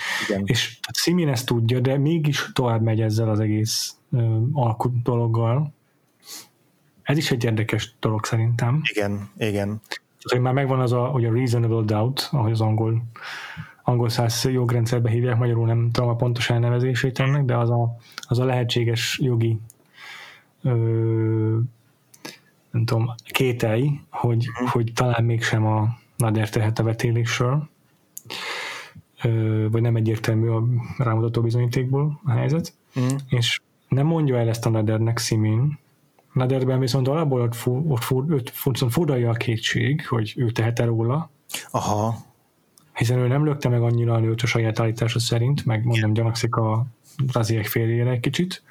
[0.45, 5.73] És Simin ezt tudja, de mégis tovább megy ezzel az egész uh, alkut dologgal.
[7.03, 8.81] Ez is egy érdekes dolog szerintem.
[8.95, 9.67] Igen, igen.
[9.67, 13.03] Tehát, hogy már megvan az a, hogy a reasonable doubt, ahogy az angol
[13.89, 17.97] angol száz jogrendszerbe hívják, magyarul nem tudom a pontos elnevezését ennek, de az a,
[18.29, 19.59] az a lehetséges jogi
[20.63, 21.59] ö,
[22.79, 24.69] nem tudom, kételj, hogy, uh-huh.
[24.69, 27.69] hogy talán mégsem a Nader tehet a vetélésről,
[29.71, 30.65] vagy nem egyértelmű a
[30.99, 33.19] rámutató bizonyítékból a helyzet, uh-huh.
[33.29, 35.79] és nem mondja el ezt a Nadernek Simin,
[36.33, 38.25] Naderben viszont alapból ott, fu, ott, fu,
[38.65, 41.31] ott furdalja a kétség, hogy ő tehet róla.
[41.71, 42.17] Aha.
[42.95, 46.57] Hiszen ő nem lökte meg annyira a nőt a saját állítása szerint, meg mondom, gyanakszik
[46.57, 46.87] a
[47.33, 48.63] raziek férjére egy kicsit,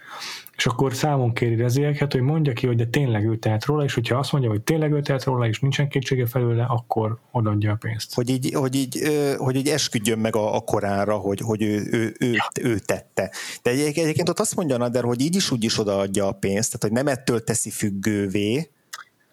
[0.58, 3.94] és akkor számon kéri rezélyeket, hogy mondja ki, hogy de tényleg ő tehet róla, és
[3.94, 7.76] hogyha azt mondja, hogy tényleg ő tehet róla, és nincsen kétsége felőle, akkor odaadja a
[7.76, 8.14] pénzt.
[8.14, 9.02] Hogy így, hogy így,
[9.38, 12.46] hogy így esküdjön meg a, a korára, hogy, hogy ő, ő, ő, ja.
[12.62, 13.32] ő tette.
[13.62, 16.72] De egy, egyébként ott azt mondja Nader, hogy így is úgy is odaadja a pénzt,
[16.72, 18.70] tehát hogy nem ettől teszi függővé,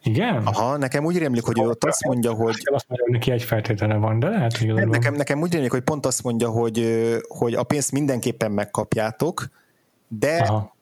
[0.06, 0.46] igen?
[0.46, 2.54] Aha, nekem úgy rémlik, hogy ő ott azt mondja, hogy...
[2.64, 5.70] Azt mondja, hogy neki egy feltétele van, de lehet, hogy nem, nekem, nekem úgy rémlik,
[5.70, 6.86] hogy pont azt mondja, hogy,
[7.28, 9.50] hogy a pénzt mindenképpen megkapjátok,
[10.08, 10.73] de Aha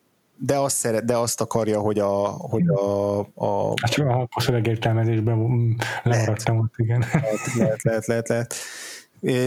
[0.45, 2.27] de azt, szeret, de azt akarja, hogy a...
[2.27, 6.99] Hogy a, a hát csak a szövegértelmezésben lemaradtam ott, igen.
[6.99, 8.55] Lehet, lehet, lehet, lehet, lehet.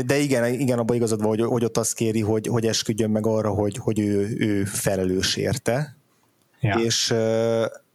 [0.06, 3.26] De igen, igen, abban igazad van, hogy, hogy ott azt kéri, hogy, hogy esküdjön meg
[3.26, 5.96] arra, hogy, hogy ő, ő felelős érte.
[6.60, 6.78] Ja.
[6.78, 7.14] És,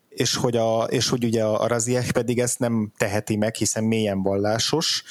[0.10, 4.22] és, hogy a, és hogy ugye a Raziek pedig ezt nem teheti meg, hiszen mélyen
[4.22, 5.04] vallásos,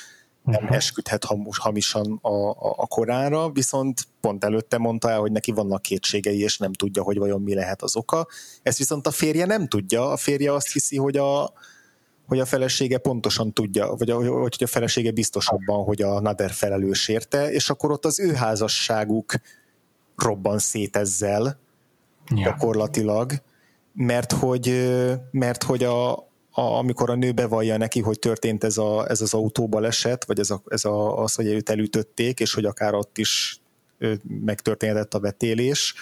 [0.51, 1.25] nem esküdhet
[1.59, 6.59] hamisan a, a, a Koránra, viszont pont előtte mondta el, hogy neki vannak kétségei, és
[6.59, 8.27] nem tudja, hogy vajon mi lehet az oka.
[8.63, 10.11] Ezt viszont a férje nem tudja.
[10.11, 11.53] A férje azt hiszi, hogy a,
[12.27, 16.51] hogy a felesége pontosan tudja, vagy a, hogy a felesége biztos abban, hogy a Nader
[16.51, 19.35] felelős érte, és akkor ott az ő házasságuk
[20.17, 21.59] robban szét ezzel
[22.35, 22.45] ja.
[22.45, 23.33] gyakorlatilag,
[23.93, 24.91] mert hogy,
[25.31, 29.35] mert hogy a, a, amikor a nő bevallja neki, hogy történt ez, a, ez az
[29.35, 33.61] autóbaleset, vagy ez, a, ez a, az, hogy őt elütötték, és hogy akár ott is
[34.23, 35.95] megtörténhetett a vetélés,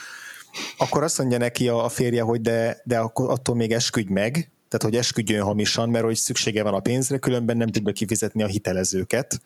[0.79, 4.33] akkor azt mondja neki a, a férje, hogy de, de akkor attól még esküdj meg,
[4.69, 8.47] tehát hogy esküdjön hamisan, mert hogy szüksége van a pénzre, különben nem tudja kifizetni a
[8.47, 9.41] hitelezőket.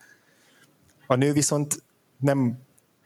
[1.07, 1.83] A nő viszont
[2.17, 2.57] nem,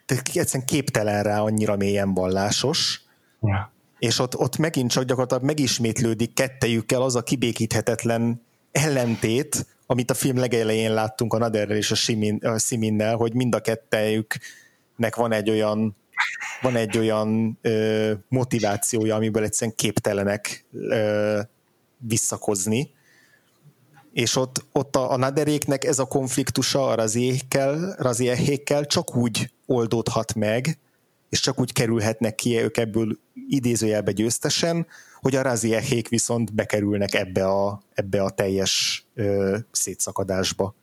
[0.05, 3.01] egyszerűen képtelen rá annyira mélyen vallásos,
[3.41, 8.41] ja és ott, ott megint csak gyakorlatilag megismétlődik kettejükkel az a kibékíthetetlen
[8.71, 13.55] ellentét, amit a film legelején láttunk a Naderrel és a, Simin, a Siminnel, hogy mind
[13.55, 15.95] a kettejüknek van egy olyan
[16.61, 21.39] van egy olyan ö, motivációja, amiből egyszerűen képtelenek ö,
[21.97, 22.91] visszakozni.
[24.13, 30.35] És ott, ott a, a naderéknek ez a konfliktusa a raziehékkel, raziehékkel csak úgy oldódhat
[30.35, 30.77] meg,
[31.29, 33.17] és csak úgy kerülhetnek ki ők ebből
[33.47, 34.87] idézőjelbe győztesen,
[35.21, 40.75] hogy a Raziehék viszont bekerülnek ebbe a, ebbe a teljes ö, szétszakadásba.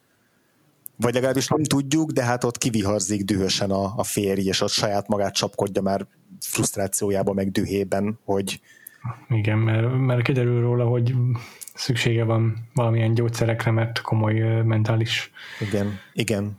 [0.96, 5.08] Vagy legalábbis nem tudjuk, de hát ott kiviharzik dühösen a, a férj, és ott saját
[5.08, 6.06] magát csapkodja már
[6.40, 8.60] frusztrációjába, meg dühében, hogy...
[9.28, 11.14] Igen, mert, mert kiderül róla, hogy
[11.74, 15.30] szüksége van valamilyen gyógyszerekre, mert komoly mentális
[15.60, 16.58] igen, igen.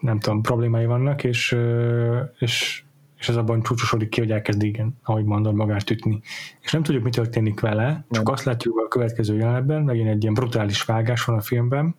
[0.00, 1.56] nem tudom, problémái vannak, és,
[2.38, 2.84] és,
[3.18, 6.20] és ez abban csúcsosodik ki, hogy elkezd igen, ahogy mondod, magát ütni.
[6.60, 8.32] És nem tudjuk, mi történik vele, csak nem.
[8.32, 11.94] azt látjuk a következő jelenetben, megint egy ilyen brutális vágás van a filmben,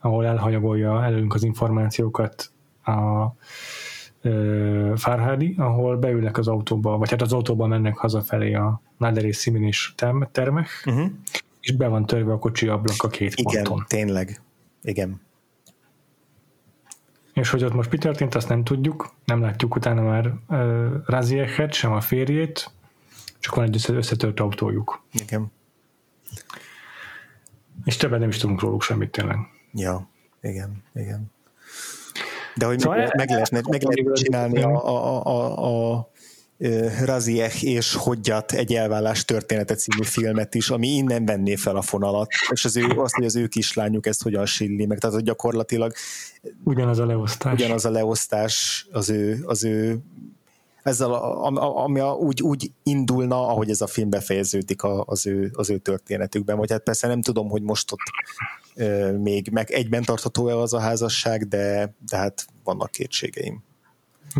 [0.00, 2.50] ahol elhanyagolja előnk az információkat
[2.84, 3.26] a
[4.94, 9.62] Farhadi, ahol beülnek az autóba, vagy hát az autóba mennek hazafelé a Nader és Simin
[9.62, 9.92] és
[10.32, 11.10] Termech, uh-huh.
[11.60, 13.84] és be van törve a kocsi ablak a két Igen, ponton.
[13.88, 14.40] tényleg.
[14.82, 15.20] Igen.
[17.36, 21.72] És hogy ott most mi történt, azt nem tudjuk, nem látjuk utána már uh, Razieket,
[21.72, 22.70] sem a férjét,
[23.38, 25.02] csak van egy összetört autójuk.
[25.12, 25.52] Igen.
[27.84, 29.36] És többet nem is tudunk róluk semmit tényleg.
[29.72, 30.08] Ja,
[30.40, 31.32] igen, igen.
[32.54, 36.10] De hogy szóval meg, lehetne, meg lehetne csinálni a, a, a, a
[37.04, 42.28] Raziech és Hogyat egy elvállás története című filmet is, ami innen venné fel a fonalat,
[42.50, 45.92] és az ő, azt, hogy az ő kislányuk ezt hogyan silli meg, tehát hogy gyakorlatilag
[46.64, 47.52] ugyanaz a leosztás.
[47.52, 49.98] Ugyanaz a leosztás az ő, az ő
[50.82, 55.50] ezzel, a, a, ami a, úgy, úgy indulna, ahogy ez a film befejeződik az ő,
[55.54, 58.00] az ő történetükben, vagy hát persze nem tudom, hogy most ott
[59.18, 63.62] még meg egyben tartható-e az a házasság, de, de hát vannak kétségeim.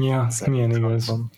[0.01, 1.06] Ja, Szerintem milyen igaz.
[1.06, 1.30] Van.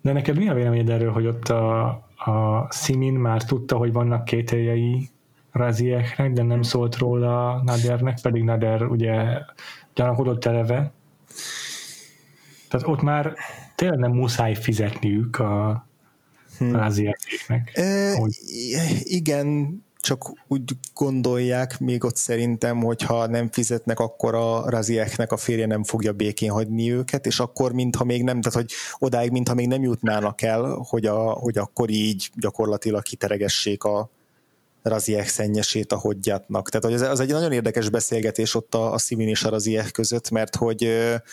[0.00, 4.24] De neked mi a véleményed erről, hogy ott a, a Simin már tudta, hogy vannak
[4.24, 5.08] kételjei
[5.52, 9.38] Razieknek, de nem szólt róla Nadernek, pedig Nader ugye
[9.94, 10.92] gyanakodott eleve.
[12.68, 13.34] Tehát ott már
[13.74, 15.86] tényleg nem muszáj fizetniük a
[16.58, 16.76] hmm.
[16.76, 17.70] Razieknek.
[17.74, 18.12] E.
[19.02, 25.36] Igen, csak úgy gondolják még ott szerintem, hogy ha nem fizetnek, akkor a Razieknek a
[25.36, 29.54] férje nem fogja békén hagyni őket, és akkor mintha még nem, tehát hogy odáig, mintha
[29.54, 34.10] még nem jutnának el, hogy, a, hogy akkor így gyakorlatilag kiteregessék a
[34.82, 36.68] Raziek szennyesét a hodjátnak.
[36.68, 39.90] Tehát hogy az, az egy nagyon érdekes beszélgetés ott a, a Simin és a Raziek
[39.90, 41.24] között, mert hogy, mert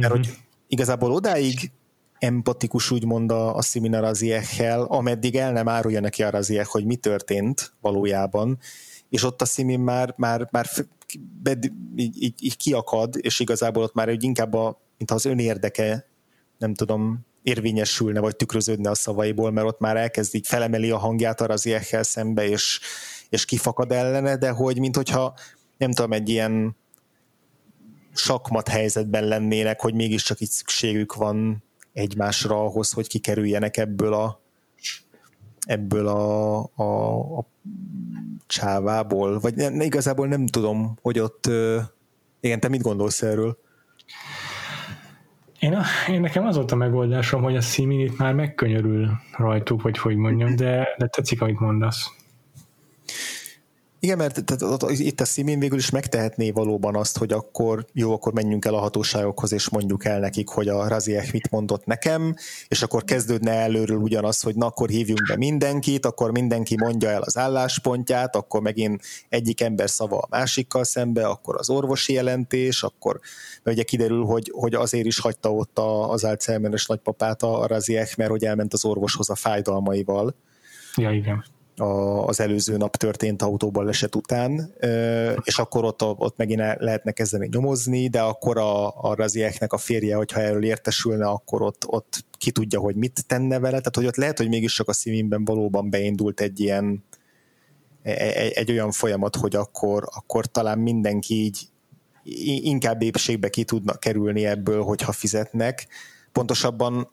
[0.00, 0.08] mm-hmm.
[0.08, 0.34] hogy
[0.68, 1.70] igazából odáig
[2.18, 6.96] empatikus úgymond a, a Simina Raziechel, ameddig el nem árulja neki a Raziech, hogy mi
[6.96, 8.58] történt valójában,
[9.08, 10.66] és ott a Simin már, már, már
[11.42, 11.64] bed,
[11.96, 16.06] így, így, így kiakad, és igazából ott már egy inkább a, mintha az önérdeke,
[16.58, 21.40] nem tudom, érvényesülne, vagy tükröződne a szavaiból, mert ott már elkezd így felemeli a hangját
[21.40, 22.80] a Raziechel szembe, és,
[23.28, 25.34] és kifakad ellene, de hogy minthogyha
[25.76, 26.76] nem tudom, egy ilyen
[28.12, 31.64] sakmat helyzetben lennének, hogy mégiscsak így szükségük van
[31.96, 34.40] egymásra ahhoz, hogy kikerüljenek ebből a
[35.66, 37.46] ebből a, a, a
[38.46, 41.50] csávából, vagy ne, igazából nem tudom, hogy ott
[42.40, 43.58] igen, te mit gondolsz erről?
[45.58, 49.98] Én, a, én nekem az volt a megoldásom, hogy a Siminit már megkönyörül rajtuk, vagy
[49.98, 52.10] hogy mondjam, de, de tetszik, amit mondasz.
[54.00, 58.32] Igen, mert tehát, itt a Simin végül is megtehetné valóban azt, hogy akkor jó, akkor
[58.32, 62.34] menjünk el a hatóságokhoz, és mondjuk el nekik, hogy a Raziek mit mondott nekem,
[62.68, 67.22] és akkor kezdődne előről ugyanaz, hogy na, akkor hívjunk be mindenkit, akkor mindenki mondja el
[67.22, 73.20] az álláspontját, akkor megint egyik ember szava a másikkal szembe, akkor az orvosi jelentés, akkor
[73.62, 75.78] mert ugye kiderül, hogy, hogy azért is hagyta ott
[76.08, 80.34] az Alzheimer-es nagypapát a Raziek, mert hogy elment az orvoshoz a fájdalmaival.
[80.96, 81.44] Ja, igen
[81.76, 84.74] a, az előző nap történt autóban leset után,
[85.42, 90.16] és akkor ott, ott megint lehetne kezdeni nyomozni, de akkor a, a Razieknek a férje,
[90.16, 94.16] hogyha erről értesülne, akkor ott, ott ki tudja, hogy mit tenne vele, tehát hogy ott
[94.16, 97.04] lehet, hogy mégis csak a szívimben valóban beindult egy ilyen
[98.02, 101.68] egy, e, egy olyan folyamat, hogy akkor, akkor talán mindenki így
[102.62, 105.86] inkább épségbe ki tudna kerülni ebből, hogyha fizetnek.
[106.32, 107.10] Pontosabban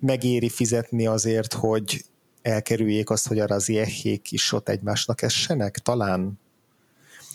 [0.00, 2.04] megéri fizetni azért, hogy
[2.42, 6.38] elkerüljék azt, hogy a raziechék is ott egymásnak essenek, talán?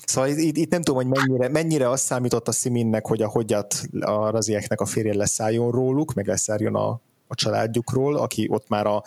[0.05, 3.81] Szóval itt, itt nem tudom, hogy mennyire, mennyire azt számított a Siminnek, hogy a hogyat
[3.99, 6.89] a razieknek a férje leszálljon róluk, meg leszálljon a,
[7.27, 9.03] a családjukról, aki ott már a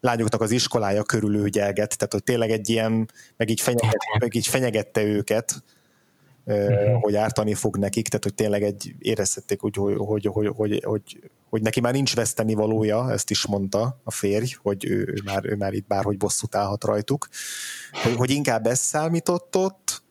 [0.00, 4.46] lányoknak az iskolája körül ügyelget, tehát hogy tényleg egy ilyen, meg így, fenyeget, meg így
[4.46, 5.62] fenyegette őket,
[6.50, 7.02] uh-huh.
[7.02, 11.30] hogy ártani fog nekik, tehát hogy tényleg egy érezhették, hogy, hogy, hogy, hogy, hogy, hogy,
[11.50, 15.44] hogy neki már nincs veszteni valója, ezt is mondta a férj, hogy ő, ő, már,
[15.44, 17.28] ő már itt bárhogy bosszút állhat rajtuk,
[18.02, 20.02] hogy, hogy inkább ez számított ott,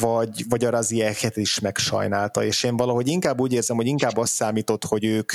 [0.00, 4.32] vagy, vagy a Razieket is megsajnálta, és én valahogy inkább úgy érzem, hogy inkább azt
[4.32, 5.32] számított, hogy ők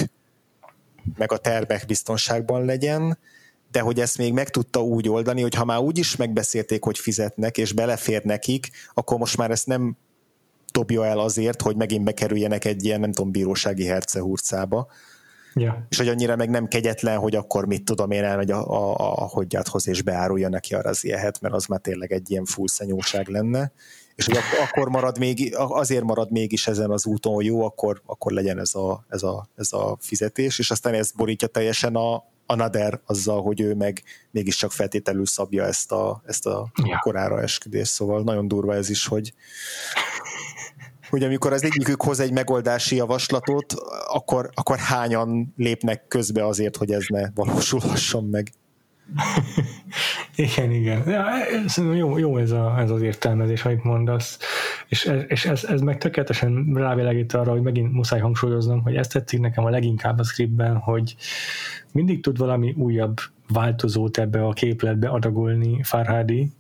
[1.18, 3.18] meg a tervek biztonságban legyen,
[3.72, 6.98] de hogy ezt még meg tudta úgy oldani, hogy ha már úgy is megbeszélték, hogy
[6.98, 9.98] fizetnek, és belefér nekik, akkor most már ezt nem
[10.78, 14.88] dobja el azért, hogy megint bekerüljenek egy ilyen, nem tudom, bírósági hercehurcába.
[15.54, 15.86] Ja.
[15.90, 19.28] És hogy annyira meg nem kegyetlen, hogy akkor mit tudom én elmegy a, a, a
[19.28, 23.28] hogyjáthoz és beárulja neki arra az ilyehet, mert az már tényleg egy ilyen full szenyóság
[23.28, 23.72] lenne.
[24.16, 24.38] És hogy
[24.68, 28.76] akkor marad még, azért marad mégis ezen az úton, hogy jó, akkor, akkor legyen ez
[28.76, 33.42] a, ez, a, ez a fizetés, és aztán ez borítja teljesen a, a Nader azzal,
[33.42, 37.00] hogy ő meg mégiscsak feltételül szabja ezt a, ezt a ja.
[37.00, 39.34] korára esküdést, szóval nagyon durva ez is, hogy
[41.10, 43.74] hogy amikor az egyikük hoz egy megoldási javaslatot,
[44.08, 48.52] akkor, akkor hányan lépnek közbe azért, hogy ez ne valósulhasson meg.
[50.36, 51.10] igen, igen.
[51.10, 51.26] Ja,
[51.94, 54.40] jó, jó ez, a, ez az értelmezés, amit mondasz.
[54.88, 59.40] És, és ez, ez meg tökéletesen rávilágít arra, hogy megint muszáj hangsúlyoznom, hogy ezt tetszik
[59.40, 61.16] nekem a leginkább a scriptben, hogy
[61.92, 63.18] mindig tud valami újabb
[63.48, 66.52] változót ebbe a képletbe adagolni Farhadi,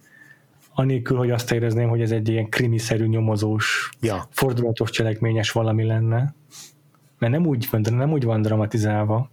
[0.79, 4.27] anélkül, hogy azt érezném, hogy ez egy ilyen krimiszerű nyomozós, ja.
[4.29, 6.33] fordulatos cselekményes valami lenne.
[7.17, 9.29] Mert nem úgy, nem úgy van dramatizálva,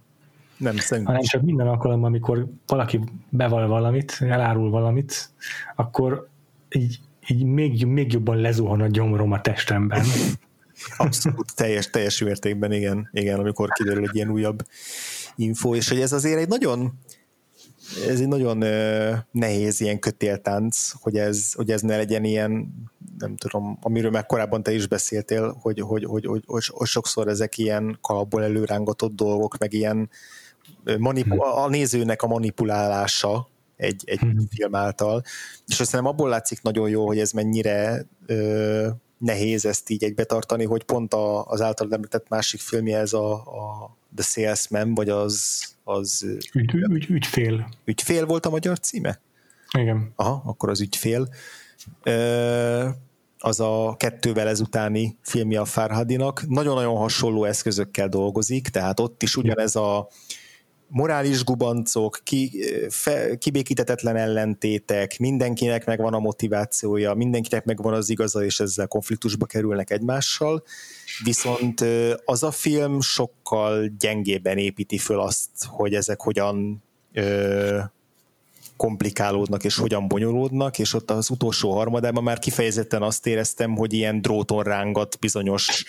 [0.57, 1.13] nem, szerintem.
[1.13, 2.99] hanem csak minden alkalommal, amikor valaki
[3.29, 5.29] beval valamit, elárul valamit,
[5.75, 6.27] akkor
[6.69, 10.05] így, így még, még jobban lezuhan a gyomrom a testemben.
[10.97, 14.65] Abszolút teljes, teljes mértékben, igen, igen, amikor kiderül egy ilyen újabb
[15.35, 16.93] info, és hogy ez azért egy nagyon
[18.07, 18.57] ez egy nagyon
[19.31, 22.73] nehéz ilyen kötéltánc, hogy ez, hogy ez ne legyen ilyen,
[23.17, 27.27] nem tudom, amiről már korábban te is beszéltél, hogy, hogy, hogy, hogy, hogy, hogy sokszor
[27.27, 30.09] ezek ilyen kalapból előrángatott dolgok, meg ilyen
[30.97, 31.57] manipu- hm.
[31.57, 34.47] a nézőnek a manipulálása egy, egy hmm.
[34.49, 35.23] film által,
[35.67, 38.87] és aztán abból látszik nagyon jó, hogy ez mennyire ö,
[39.17, 43.95] nehéz ezt így egybetartani, hogy pont a, az által említett másik filmje ez a, a
[44.15, 45.63] The Salesman, vagy az...
[45.83, 47.69] az ügy, ügy, ügyfél.
[47.85, 49.19] Ügyfél volt a magyar címe?
[49.77, 50.13] Igen.
[50.15, 51.27] Aha, akkor az ügyfél.
[52.03, 52.89] Ö,
[53.39, 56.47] az a kettővel ezutáni filmje a Farhadinak.
[56.47, 60.07] Nagyon-nagyon hasonló eszközökkel dolgozik, tehát ott is ugyanez a
[60.87, 68.59] morális gubancok, ki, fe, kibékítetetlen ellentétek, mindenkinek megvan a motivációja, mindenkinek megvan az igaza, és
[68.59, 70.63] ezzel konfliktusba kerülnek egymással,
[71.23, 71.85] viszont
[72.25, 76.83] az a film sokkal gyengében építi föl azt, hogy ezek hogyan
[77.13, 77.79] ö,
[78.77, 84.21] komplikálódnak és hogyan bonyolódnak, és ott az utolsó harmadában már kifejezetten azt éreztem, hogy ilyen
[84.21, 85.83] dróton rángat bizonyos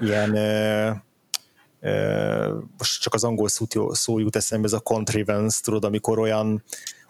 [0.00, 0.90] ilyen ö,
[2.78, 6.62] most csak az angol szó, szó jut eszembe, ez a contrivance, tudod, amikor olyan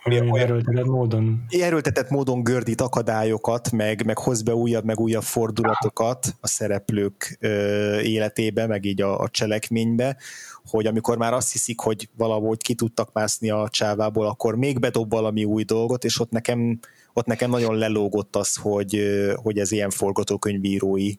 [0.07, 1.45] olyan erőltetett módon.
[1.49, 7.99] Erőltetett módon gördít akadályokat, meg, meg hoz be újabb, meg újabb fordulatokat a szereplők ö,
[8.01, 10.17] életébe, meg így a, a cselekménybe,
[10.65, 15.11] hogy amikor már azt hiszik, hogy valahogy ki tudtak mászni a csávából, akkor még bedob
[15.11, 16.79] valami új dolgot, és ott nekem,
[17.13, 19.03] ott nekem nagyon lelógott az, hogy,
[19.35, 21.13] hogy ez ilyen forgatókönyvírói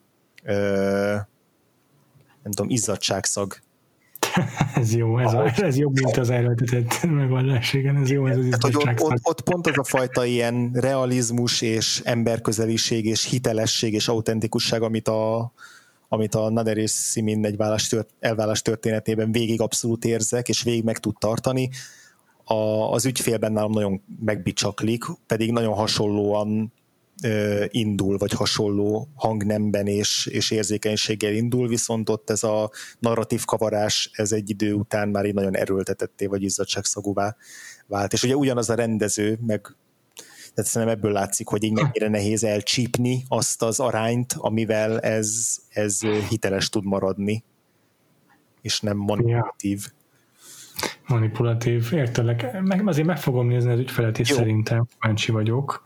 [0.44, 1.16] ö,
[2.44, 3.56] nem tudom, izzadságszag.
[4.76, 8.44] ez jó, ez, a, ez jobb, mint az erőltetett megoldás, igen, ez jó, ez az
[8.44, 13.94] Tehát, hogy ott, ott, ott pont az a fajta ilyen realizmus és emberközeliség és hitelesség
[13.94, 15.52] és autentikusság, amit a,
[16.08, 17.58] amit a Nader és Simin egy
[17.90, 21.70] tört, elvállás történetében végig abszolút érzek, és végig meg tud tartani.
[22.44, 26.74] A, az ügyfélben nálam nagyon megbicsaklik, pedig nagyon hasonlóan
[27.68, 34.32] indul, vagy hasonló hangnemben és, és érzékenységgel indul, viszont ott ez a narratív kavarás, ez
[34.32, 37.36] egy idő után már így nagyon erőltetetté, vagy izzadságszagúvá
[37.88, 38.14] vált.
[38.14, 39.76] És ugye ugyanaz a rendező, meg
[40.54, 46.00] tehát szerintem ebből látszik, hogy így mennyire nehéz elcsípni azt az arányt, amivel ez, ez
[46.30, 47.44] hiteles tud maradni,
[48.62, 49.86] és nem manipulatív.
[49.86, 50.00] Ja
[51.08, 52.62] manipulatív, értelek.
[52.62, 54.36] Meg, azért meg fogom nézni az ügyfelet, Jó.
[54.36, 55.84] szerintem kíváncsi vagyok.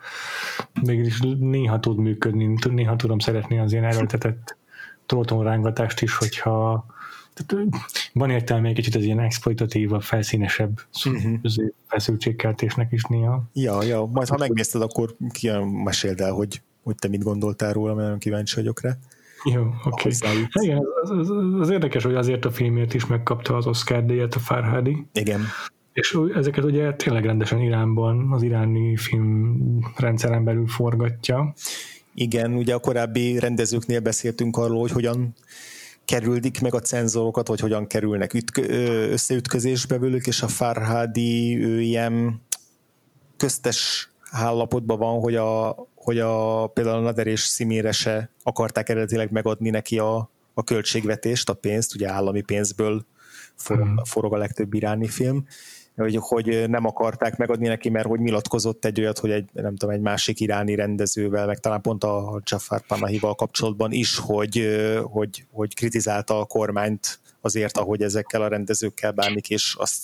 [0.82, 4.58] Mégis néha tud működni, néha tudom szeretni az ilyen erőltetett
[5.06, 6.86] trótonrángatást is, hogyha
[7.34, 7.66] tehát
[8.14, 11.68] van értelme egy kicsit az ilyen exploitatívabb, felszínesebb uh-huh.
[11.88, 13.44] feszültségkeltésnek is néha.
[13.54, 15.52] Ja, ja, majd ha megnézted, akkor ki
[15.84, 18.98] meséld el, hogy, hogy te mit gondoltál róla, mert nagyon kíváncsi vagyok rá.
[19.54, 19.62] Jó,
[19.92, 20.10] oké.
[20.24, 20.48] Okay.
[20.54, 24.40] Igen, az, az, az, érdekes, hogy azért a filmért is megkapta az Oscar díjat a
[24.40, 25.06] Farhadi.
[25.14, 25.42] Igen.
[25.94, 31.54] És ezeket ugye tényleg rendesen Iránban, az iráni filmrendszeren belül forgatja.
[32.14, 35.36] Igen, ugye a korábbi rendezőknél beszéltünk arról, hogy hogyan
[36.06, 38.70] kerüldik meg a cenzorokat, vagy hogyan kerülnek ütk-
[39.12, 42.42] összeütközésbe velük, és a Farhadi ő ilyen
[43.38, 45.70] köztes állapotban van, hogy a,
[46.06, 51.50] hogy a például a Nader és Szimére se akarták eredetileg megadni neki a, a költségvetést,
[51.50, 53.06] a pénzt, ugye állami pénzből
[53.56, 54.04] forog, hmm.
[54.04, 55.46] forog a legtöbb iráni film,
[55.96, 59.96] hogy, hogy nem akarták megadni neki, mert hogy nyilatkozott egy olyat, hogy egy, nem tudom,
[59.96, 65.76] egy másik iráni rendezővel, meg talán pont a Jafar Panahival kapcsolatban is, hogy, hogy, hogy
[65.76, 70.02] kritizálta a kormányt azért, ahogy ezekkel a rendezőkkel bánik, és azt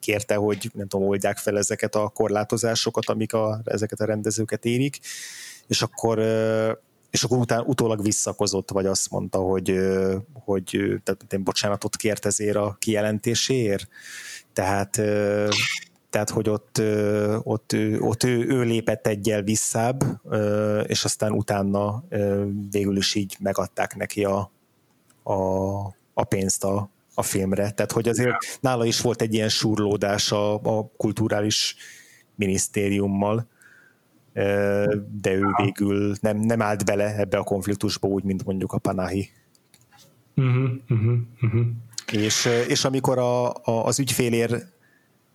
[0.00, 4.98] kérte, hogy nem tudom, oldják fel ezeket a korlátozásokat, amik a, ezeket a rendezőket érik,
[5.66, 6.18] és akkor
[7.10, 9.78] és akkor után, utólag visszakozott, vagy azt mondta, hogy,
[10.32, 13.88] hogy tehát én bocsánatot kért ezért a kijelentéséért.
[14.52, 14.90] Tehát,
[16.10, 16.82] tehát hogy ott,
[17.42, 20.02] ott, ott ő, ő lépett egyel visszább,
[20.86, 22.04] és aztán utána
[22.70, 24.50] végül is így megadták neki a,
[25.22, 25.34] a,
[26.14, 27.70] a pénzt a, a filmre.
[27.70, 31.76] Tehát, hogy azért nála is volt egy ilyen surlódás a, a kulturális
[32.34, 33.46] minisztériummal,
[35.20, 39.30] de ő végül nem, nem állt bele ebbe a konfliktusba úgy, mint mondjuk a Panahi.
[40.36, 41.66] Uh-huh, uh-huh, uh-huh.
[42.12, 44.64] És, és amikor a, a, az ügyfélér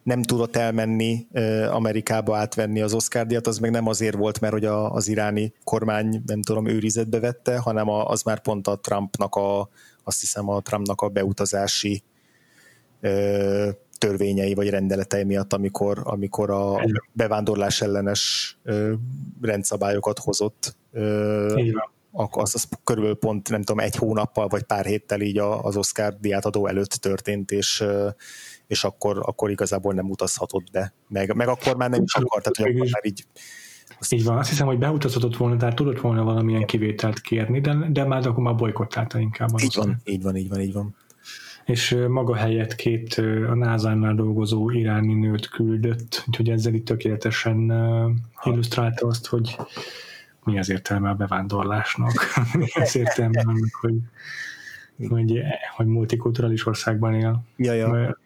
[0.04, 1.28] nem tudott elmenni
[1.72, 6.22] Amerikába átvenni az Oscar az meg nem azért volt, mert hogy a, az iráni kormány,
[6.26, 9.70] nem tudom, őrizetbe vette, hanem a, az már pont a Trumpnak a,
[10.10, 12.04] azt hiszem a Trumpnak a beutazási
[13.02, 18.94] ö, törvényei vagy rendeletei miatt, amikor, amikor a bevándorlás ellenes ö,
[19.42, 20.76] rendszabályokat hozott.
[20.92, 21.72] Ö,
[22.12, 26.18] akkor az, az körülbelül pont nem tudom, egy hónappal vagy pár héttel így az Oscar
[26.20, 27.84] diátadó előtt történt, és,
[28.68, 30.94] és akkor, akkor igazából nem utazhatott be.
[31.08, 33.26] Meg, meg akkor már nem is akart, tehát akkor már így
[34.00, 37.76] azt így van, azt hiszem, hogy beutazhatott volna, tehát tudott volna valamilyen kivételt kérni, de,
[37.90, 39.50] de már akkor már bolykottálta inkább.
[39.64, 40.96] Így van, így van, így van, így van.
[41.66, 43.14] És maga helyett két
[43.50, 47.72] a NASA-nál dolgozó iráni nőt küldött, úgyhogy ezzel itt tökéletesen
[48.44, 49.58] illusztrálta azt, hogy
[50.44, 52.14] mi az értelme a bevándorlásnak,
[52.60, 53.96] mi az értelme annak, hogy,
[55.10, 55.40] hogy,
[55.76, 57.44] hogy multikulturális országban él.
[57.58, 58.18] Ja, ja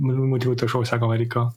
[0.00, 1.52] multikultúrás ország Amerika.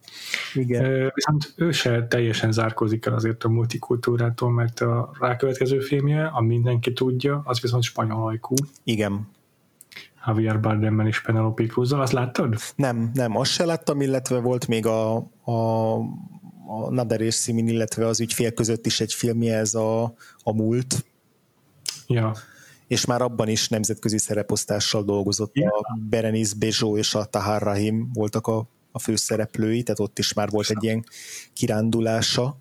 [0.53, 1.11] Igen.
[1.15, 6.93] Viszont ő se teljesen zárkózik el azért a multikultúrától, mert a rákövetkező filmje, a mindenki
[6.93, 8.53] tudja, az viszont spanyol ajkú.
[8.83, 9.27] Igen.
[10.25, 12.55] Javier Bardemmel és Penelope cruz azt láttad?
[12.75, 15.95] Nem, nem, azt se láttam, illetve volt még a, a,
[16.67, 20.03] a Nader és Simin, illetve az ügyfél között is egy filmje, ez a,
[20.43, 21.05] a múlt.
[22.07, 22.33] Ja
[22.89, 25.55] és már abban is nemzetközi szereposztással dolgozott.
[25.55, 25.73] Yeah.
[25.73, 30.49] A Berenice Bejo és a Tahar Rahim voltak a, a főszereplői, tehát ott is már
[30.49, 31.03] volt egy ilyen
[31.53, 32.57] kirándulása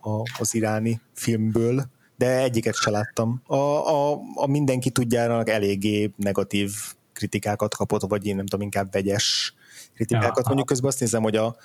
[0.00, 1.84] a, az iráni filmből,
[2.16, 3.42] de egyiket se láttam.
[3.46, 6.72] A, a, a mindenki tudjának eléggé negatív
[7.12, 9.54] kritikákat kapott, vagy én nem tudom, inkább vegyes
[9.94, 10.36] kritikákat.
[10.36, 11.56] Ja, Mondjuk közben azt nézem, hogy a,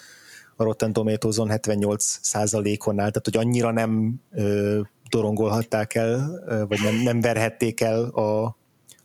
[0.56, 4.80] a Rotten Tomatoes-on 78 százalékon áll, tehát hogy annyira nem ö,
[5.10, 8.58] dorongolhatták el, vagy nem, nem verhették el a,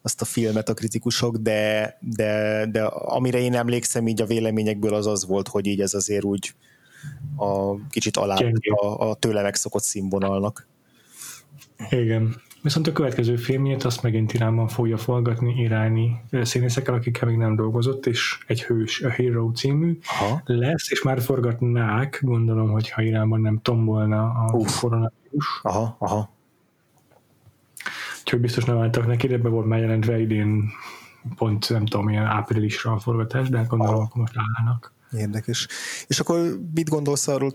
[0.02, 5.06] azt a filmet a kritikusok, de, de, de amire én emlékszem így a véleményekből az
[5.06, 6.54] az volt, hogy így ez azért úgy
[7.36, 8.36] a kicsit alá
[8.80, 10.68] a, a tőle megszokott színvonalnak.
[11.90, 12.42] Igen.
[12.62, 18.06] Viszont a következő filmjét azt megint Iránban fogja forgatni iráni színészekkel, akikkel még nem dolgozott,
[18.06, 20.42] és egy hős, a Hero című Aha.
[20.44, 24.80] lesz, és már forgatnák, gondolom, hogyha Iránban nem tombolna a Uf.
[24.80, 25.60] koronavírus.
[25.62, 26.32] Aha, aha.
[28.20, 30.70] Úgyhogy biztos nem álltak neki, de be volt már jelentve idén
[31.36, 34.04] pont, nem tudom, ilyen áprilisra a forgatás, de hát gondolom, aha.
[34.04, 34.92] akkor most állnak.
[35.12, 35.68] Érdekes.
[36.06, 37.52] És akkor mit gondolsz arról,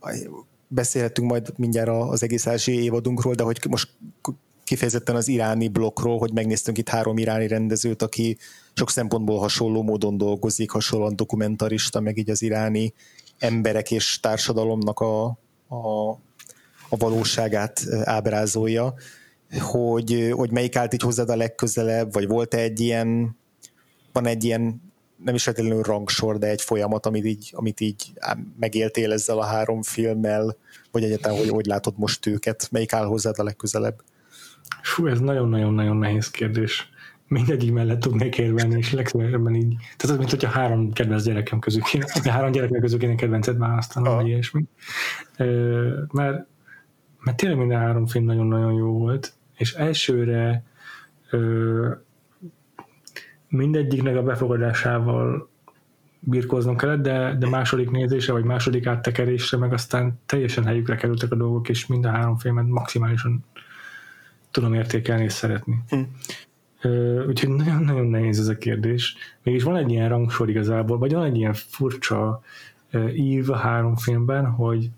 [0.00, 0.28] hogy
[0.72, 3.88] beszélhetünk majd mindjárt az egész első évadunkról, de hogy most
[4.64, 8.38] kifejezetten az iráni blokkról, hogy megnéztünk itt három iráni rendezőt, aki
[8.74, 12.94] sok szempontból hasonló módon dolgozik, hasonlóan dokumentarista, meg így az iráni
[13.38, 15.24] emberek és társadalomnak a,
[15.68, 16.10] a,
[16.88, 18.94] a valóságát ábrázolja,
[19.58, 23.36] hogy, hogy melyik állt így hozzád a legközelebb, vagy volt-e egy ilyen,
[24.12, 24.89] van egy ilyen
[25.24, 28.12] nem is feltétlenül rangsor, de egy folyamat, amit így, amit így
[28.58, 30.56] megéltél ezzel a három filmmel,
[30.90, 34.02] vagy egyetem, hogy hogy látod most őket, melyik áll hozzád a legközelebb?
[34.82, 36.88] Fú, ez nagyon-nagyon-nagyon nehéz kérdés.
[37.28, 39.74] Mindegyik mellett tudnék érvelni, és legszívesebben így.
[39.76, 44.14] Tehát az, mint hogyha három kedvenc gyerekem közül kéne, három gyerekem közül kéne kedvencet választanom,
[44.14, 44.64] vagy ilyesmi.
[46.12, 46.46] Mert,
[47.18, 50.64] mert tényleg minden három film nagyon-nagyon jó volt, és elsőre
[53.50, 55.48] mindegyiknek a befogadásával
[56.20, 61.36] birkóznom kellett, de, de második nézésre, vagy második áttekerésre, meg aztán teljesen helyükre kerültek a
[61.36, 63.44] dolgok, és mind a három filmet maximálisan
[64.50, 65.82] tudom értékelni és szeretni.
[65.88, 66.00] Hm.
[67.28, 69.16] Úgyhogy nagyon-nagyon nehéz ez a kérdés.
[69.42, 72.42] Mégis van egy ilyen rangsor igazából, vagy van egy ilyen furcsa
[73.14, 74.90] ív a három filmben, hogy,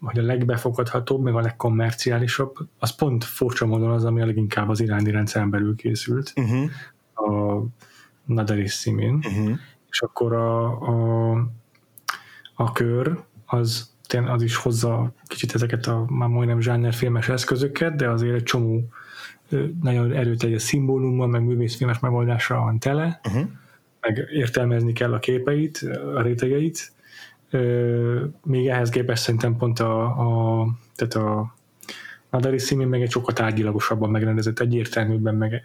[0.00, 4.80] hogy a legbefogadhatóbb, meg a legkommerciálisabb, az pont furcsa módon az, ami a leginkább az
[4.80, 6.32] iráni rendszeren belül készült.
[6.36, 6.70] Uh-huh.
[7.26, 7.62] A
[8.24, 9.14] Nader és Simin.
[9.14, 9.58] Uh-huh.
[9.90, 11.32] És akkor a, a,
[12.54, 13.94] a kör az,
[14.26, 18.88] az is hozza kicsit ezeket a már majdnem zsánerfilmes eszközöket, de azért egy csomó
[19.82, 23.48] nagyon erőteljes szimbólummal, meg művészfilmes megoldásra van tele, uh-huh.
[24.00, 25.78] meg értelmezni kell a képeit,
[26.14, 26.92] a rétegeit.
[28.44, 31.54] Még ehhez képest szerintem pont a, a, tehát a
[32.30, 35.62] Nadari Simin meg egy sokkal tárgyilagosabban megrendezett, egyértelműbben, meg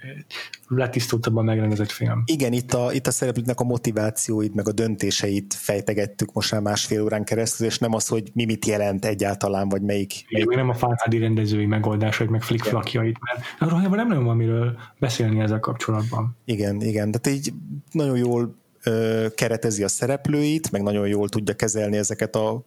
[0.68, 2.24] letisztultabban megrendezett film.
[2.26, 7.04] Igen, itt a, itt a szereplőknek a motivációit, meg a döntéseit fejtegettük most már másfél
[7.04, 10.14] órán keresztül, és nem az, hogy mi mit jelent egyáltalán, vagy melyik...
[10.28, 10.60] Igen, melyik...
[10.60, 15.60] nem a fátádi rendezői megoldásait, meg flickflakjait, mert arról nem nagyon van miről beszélni ezzel
[15.60, 16.38] kapcsolatban.
[16.46, 17.54] Igen, igen, de így
[17.92, 22.66] nagyon jól ö, keretezi a szereplőit, meg nagyon jól tudja kezelni ezeket a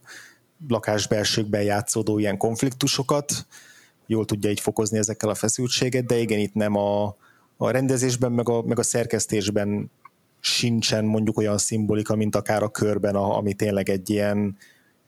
[0.68, 3.46] lakásbelsőkben játszódó ilyen konfliktusokat,
[4.08, 7.16] jól tudja így fokozni ezekkel a feszültséget, de igen, itt nem a,
[7.56, 9.90] a rendezésben, meg a, meg a szerkesztésben
[10.40, 14.56] sincsen mondjuk olyan szimbolika, mint akár a körben, a, ami tényleg egy ilyen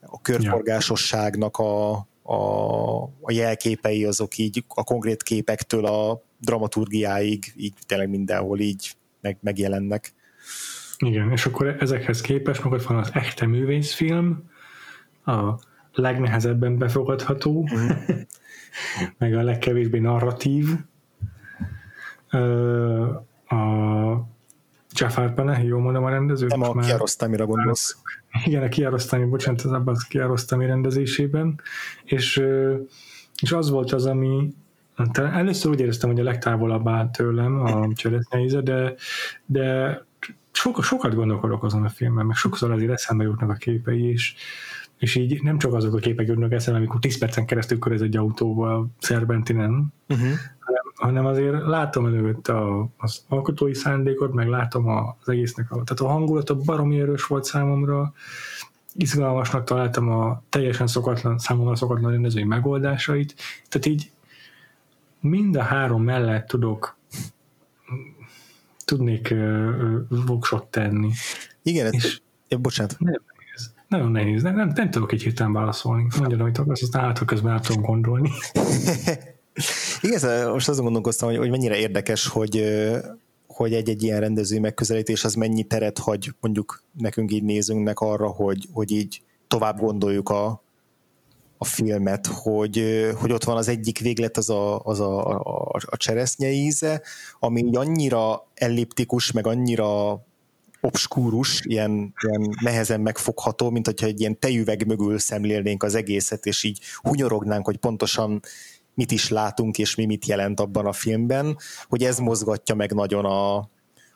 [0.00, 8.08] a körforgásosságnak a, a, a jelképei azok így a konkrét képektől a dramaturgiáig így tényleg
[8.08, 10.12] mindenhol így meg, megjelennek.
[10.98, 14.50] Igen, és akkor ezekhez képest meg ott van az echte művészfilm,
[15.24, 15.58] a
[15.92, 17.88] legnehezebben befogadható, mm.
[19.18, 20.68] Meg a legkevésbé narratív.
[23.48, 23.56] A
[24.92, 26.50] Jafar Paneh, jól mondom a rendezőt?
[26.50, 26.80] Nem a.
[26.80, 27.96] Kiarostami-ra gondolsz.
[28.44, 31.60] Igen, a Kiarostami, bocsánat, az abban a Kiarostami rendezésében.
[32.04, 32.42] És,
[33.42, 34.54] és az volt az, ami
[35.14, 38.94] először úgy éreztem, hogy a legtávolabb áll tőlem a cseresznyeize, de,
[39.46, 39.98] de
[40.52, 44.34] sokat, sokat gondolkodok azon a filmben, meg sokszor azért eszembe jutnak a képei, és,
[45.00, 48.16] és így nem csak azok a képek jutnak eszembe, amikor 10 percen keresztül körez egy
[48.16, 50.28] autóval Szerbentinen, uh-huh.
[50.58, 56.00] hanem, hanem azért látom előtt a, az alkotói szándékot, meg látom az egésznek, a, tehát
[56.00, 58.12] a hangulat a baromi erős volt számomra,
[58.94, 63.34] izgalmasnak találtam a teljesen szokatlan, számomra szokatlan rendezői megoldásait,
[63.68, 64.10] tehát így
[65.20, 66.96] mind a három mellett tudok
[68.84, 71.10] tudnék uh, voksot tenni.
[71.62, 72.96] Igen, és, ez, bocsánat.
[72.98, 73.22] Nem,
[73.90, 76.06] nagyon nehéz, nem, nem, nem tudok egy hirtelen válaszolni.
[76.18, 78.30] Mondjad, amit akarsz, aztán hát közben át tudom gondolni.
[80.02, 82.64] Igen, most azon gondolkoztam, hogy, hogy mennyire érdekes, hogy,
[83.46, 88.68] hogy egy-egy ilyen rendező megközelítés az mennyi teret hagy mondjuk nekünk így nézőnknek arra, hogy,
[88.72, 90.62] hogy így tovább gondoljuk a,
[91.58, 95.96] a filmet, hogy, hogy ott van az egyik véglet, az a, az a, a, a
[95.96, 97.02] cseresznye íze,
[97.38, 100.22] ami annyira elliptikus, meg annyira
[100.80, 106.62] obskúrus, ilyen, ilyen nehezen megfogható, mint hogyha egy ilyen tejüveg mögül szemlélnénk az egészet, és
[106.62, 108.42] így hunyorognánk, hogy pontosan
[108.94, 111.56] mit is látunk, és mi mit jelent abban a filmben,
[111.88, 113.56] hogy ez mozgatja meg nagyon a,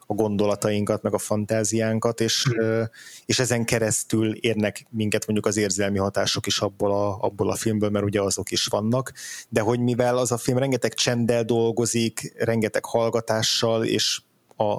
[0.07, 2.83] a gondolatainkat, meg a fantáziánkat, és, mm.
[3.27, 7.91] és ezen keresztül érnek minket mondjuk az érzelmi hatások is abból a, abból a filmből,
[7.91, 9.13] mert ugye azok is vannak,
[9.49, 14.21] de hogy mivel az a film rengeteg csenddel dolgozik, rengeteg hallgatással, és
[14.57, 14.79] a,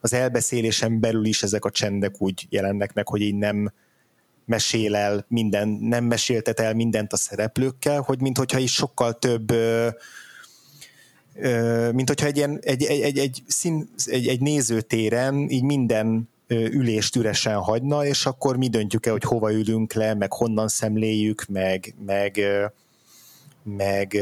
[0.00, 3.72] az elbeszélésen belül is ezek a csendek úgy jelennek meg, hogy így nem
[4.44, 9.52] mesél el minden, nem meséltet el mindent a szereplőkkel, hogy minthogyha is sokkal több
[11.92, 17.16] mint hogyha egy, ilyen, egy, egy, egy, egy, szín, egy, egy nézőtéren így minden ülést
[17.16, 21.94] üresen hagyna, és akkor mi döntjük el, hogy hova ülünk le, meg honnan szemléljük, meg,
[22.06, 22.40] meg,
[23.62, 24.16] meg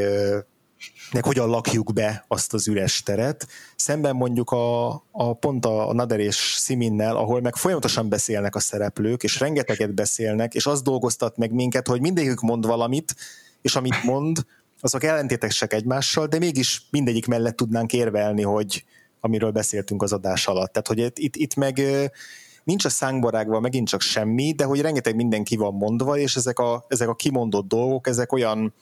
[1.11, 3.47] meg hogyan lakjuk be azt az üres teret.
[3.75, 8.59] Szemben mondjuk a, a pont a, a Nader és Siminnel, ahol meg folyamatosan beszélnek a
[8.59, 13.15] szereplők, és rengeteget beszélnek, és az dolgoztat meg minket, hogy mindegyik mond valamit,
[13.61, 14.45] és amit mond,
[14.81, 18.83] azok ellentétesek egymással, de mégis mindegyik mellett tudnánk érvelni, hogy
[19.19, 20.71] amiről beszéltünk az adás alatt.
[20.71, 21.81] Tehát, hogy itt, itt meg
[22.63, 26.59] nincs a szánkbarágban megint csak semmi, de hogy rengeteg minden ki van mondva, és ezek
[26.59, 28.73] a, ezek a kimondott dolgok, ezek olyan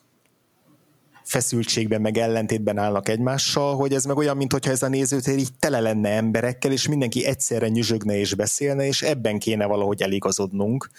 [1.28, 5.80] feszültségben, meg ellentétben állnak egymással, hogy ez meg olyan, mintha ez a nézőtér így tele
[5.80, 10.90] lenne emberekkel, és mindenki egyszerre nyüzsögne és beszélne, és ebben kéne valahogy eligazodnunk.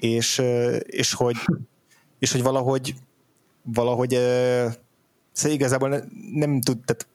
[0.00, 0.42] És,
[0.86, 1.36] és hogy,
[2.18, 2.94] és hogy valahogy
[3.62, 4.10] valahogy
[5.32, 7.06] szóval igazából nem, tud, tehát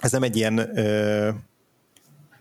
[0.00, 1.30] ez nem egy ilyen ö,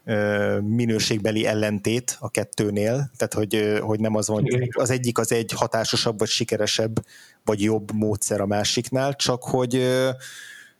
[0.05, 5.31] ö, minőségbeli ellentét a kettőnél, tehát hogy, hogy nem az van, hogy az egyik az
[5.31, 7.05] egy hatásosabb, vagy sikeresebb,
[7.45, 9.87] vagy jobb módszer a másiknál, csak hogy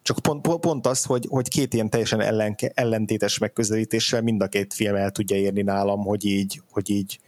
[0.01, 4.73] csak pont, pont az, hogy, hogy két ilyen teljesen ellenke, ellentétes megközelítéssel mind a két
[4.73, 7.19] film el tudja érni nálam, hogy így, hogy így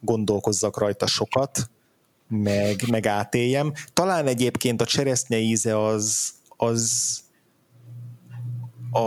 [0.00, 1.70] gondolkozzak rajta sokat,
[2.28, 3.72] meg, meg átéljem.
[3.92, 7.20] Talán egyébként a cseresznye íze az, az
[8.90, 9.00] a,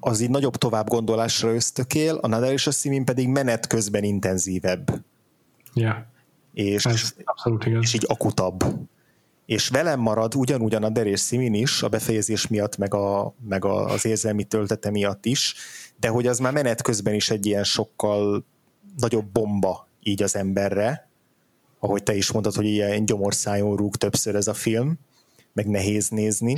[0.00, 5.04] az így nagyobb tovább gondolásra ösztökél, a Nadal és a Simin pedig menet közben intenzívebb.
[5.74, 5.96] Yeah.
[6.52, 6.86] És,
[7.24, 7.82] abszolút igaz.
[7.82, 8.64] és így akutabb.
[9.46, 13.64] És velem marad ugyanúgy a Nader és Simin is, a befejezés miatt, meg, a, meg
[13.64, 15.54] a, az érzelmi töltete miatt is,
[16.00, 18.44] de hogy az már menet közben is egy ilyen sokkal
[18.96, 21.08] nagyobb bomba így az emberre,
[21.78, 24.98] ahogy te is mondtad, hogy ilyen gyomorszájon rúg többször ez a film,
[25.52, 26.56] meg nehéz nézni,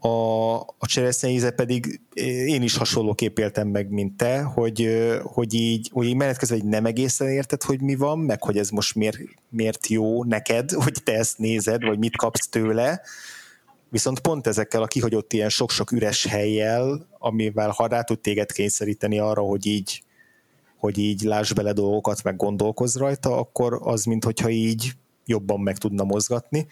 [0.00, 2.00] a, a cseresznyeíze pedig
[2.46, 4.88] én is hasonlóképp éltem meg, mint te, hogy,
[5.22, 8.70] hogy így, hogy így menet közben nem egészen érted, hogy mi van, meg hogy ez
[8.70, 9.18] most miért,
[9.48, 13.00] miért jó neked, hogy te ezt nézed, vagy mit kapsz tőle,
[13.88, 19.18] viszont pont ezekkel a kihagyott ilyen sok-sok üres helyjel, amivel ha rá tud téged kényszeríteni
[19.18, 20.02] arra, hogy így,
[20.76, 24.92] hogy így láss bele dolgokat, meg gondolkozz rajta, akkor az, mintha így
[25.24, 26.66] jobban meg tudna mozgatni.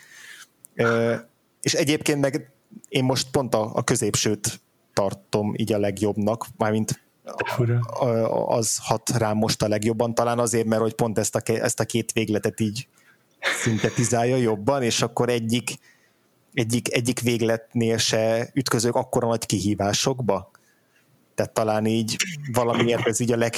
[1.61, 2.53] És egyébként meg
[2.89, 4.61] én most pont a, a középsőt
[4.93, 7.01] tartom így a legjobbnak, mármint
[8.47, 11.85] az hat rám most a legjobban, talán azért, mert hogy pont ezt a, ezt a
[11.85, 12.89] két végletet így
[13.63, 15.71] szintetizálja jobban, és akkor egyik,
[16.53, 20.51] egyik, egyik végletnél se ütközök akkora nagy kihívásokba,
[21.39, 22.17] tehát talán így
[22.53, 23.55] valamiért ez így a leg,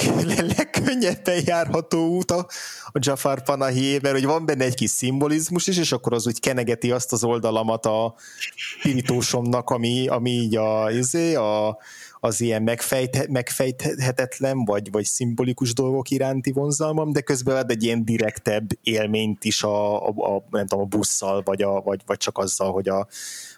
[0.57, 2.47] legkönnyebben járható út a,
[2.85, 6.39] a Jafar Panahi, mert hogy van benne egy kis szimbolizmus is, és akkor az úgy
[6.39, 8.15] kenegeti azt az oldalamat a
[8.81, 11.77] piritósomnak, ami, ami így a, izé, a,
[12.19, 18.05] az ilyen megfejt, megfejthetetlen, vagy, vagy szimbolikus dolgok iránti vonzalmam, de közben ad egy ilyen
[18.05, 22.37] direktebb élményt is a, a, a, nem tudom, a busszal, vagy, a, vagy, vagy csak
[22.37, 23.07] azzal, hogy a,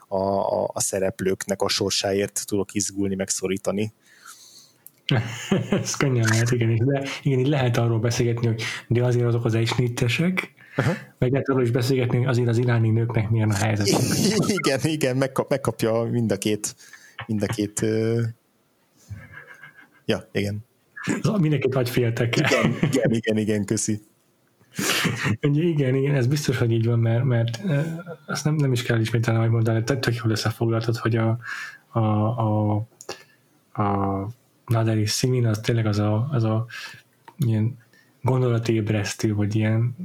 [0.08, 3.94] a, a szereplőknek a sorsáért tudok izgulni, megszorítani.
[5.82, 6.76] Ez könnyen lehet, igen.
[6.86, 10.96] De igen, így lehet arról beszélgetni, hogy de azért azok az egysnittesek, uh-huh.
[11.18, 13.88] meg lehet arról is beszélgetni, azért az iráni nőknek milyen a helyzet.
[14.48, 16.76] igen, igen, megkap, megkapja mind a két,
[17.28, 18.22] mind a két uh...
[20.06, 20.66] ja, igen.
[21.40, 22.36] Mindenkit vagy féltek.
[22.36, 24.02] Igen, igen, igen, igen, köszi.
[25.42, 27.60] igen, igen, ez biztos, hogy így van, mert, mert
[28.26, 31.38] azt nem, nem is kell ismételni, hogy mondani, tehát tök jól összefoglaltad, hogy a,
[31.88, 32.76] a, a,
[33.82, 34.28] a
[34.68, 36.66] Nader és Simin az tényleg az a, az a
[37.38, 37.78] ilyen
[38.22, 39.96] gondolatébresztő, vagy ilyen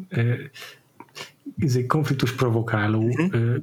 [1.58, 3.56] ez egy konfliktus provokáló, mm-hmm.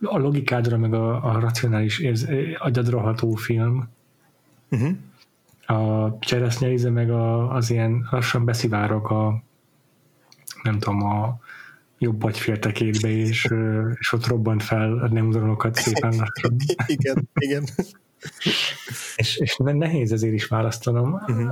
[0.00, 2.28] a logikádra, meg a, a racionális érz,
[2.58, 3.88] agyadra ható film.
[4.76, 4.92] Mm-hmm.
[5.66, 9.42] A cseresznyeize meg a, az ilyen lassan beszivárok a
[10.62, 11.38] nem tudom, a
[11.98, 13.48] jobb agyféltekétbe, és,
[13.98, 16.56] és ott robbant fel a neuronokat szépen lassan.
[16.86, 17.64] igen, igen
[19.16, 21.12] és, és nehéz ezért is választanom.
[21.12, 21.46] Uh-huh.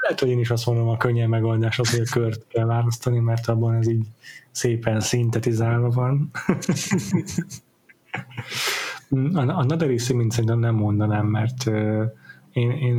[0.00, 3.18] Lehet, hogy én is azt mondom a könnyen megoldás az, hogy a kört kell választani,
[3.18, 4.06] mert abban ez így
[4.50, 6.30] szépen szintetizálva van.
[9.34, 11.66] a, a Naderi mint szerintem nem mondanám, mert
[12.52, 12.96] én, én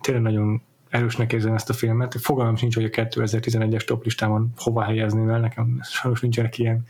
[0.00, 2.14] tényleg nagyon erősnek érzem ezt a filmet.
[2.20, 6.84] Fogalmam sincs, hogy a 2011-es top listámon hova helyezni, mert nekem sajnos nincsenek ilyen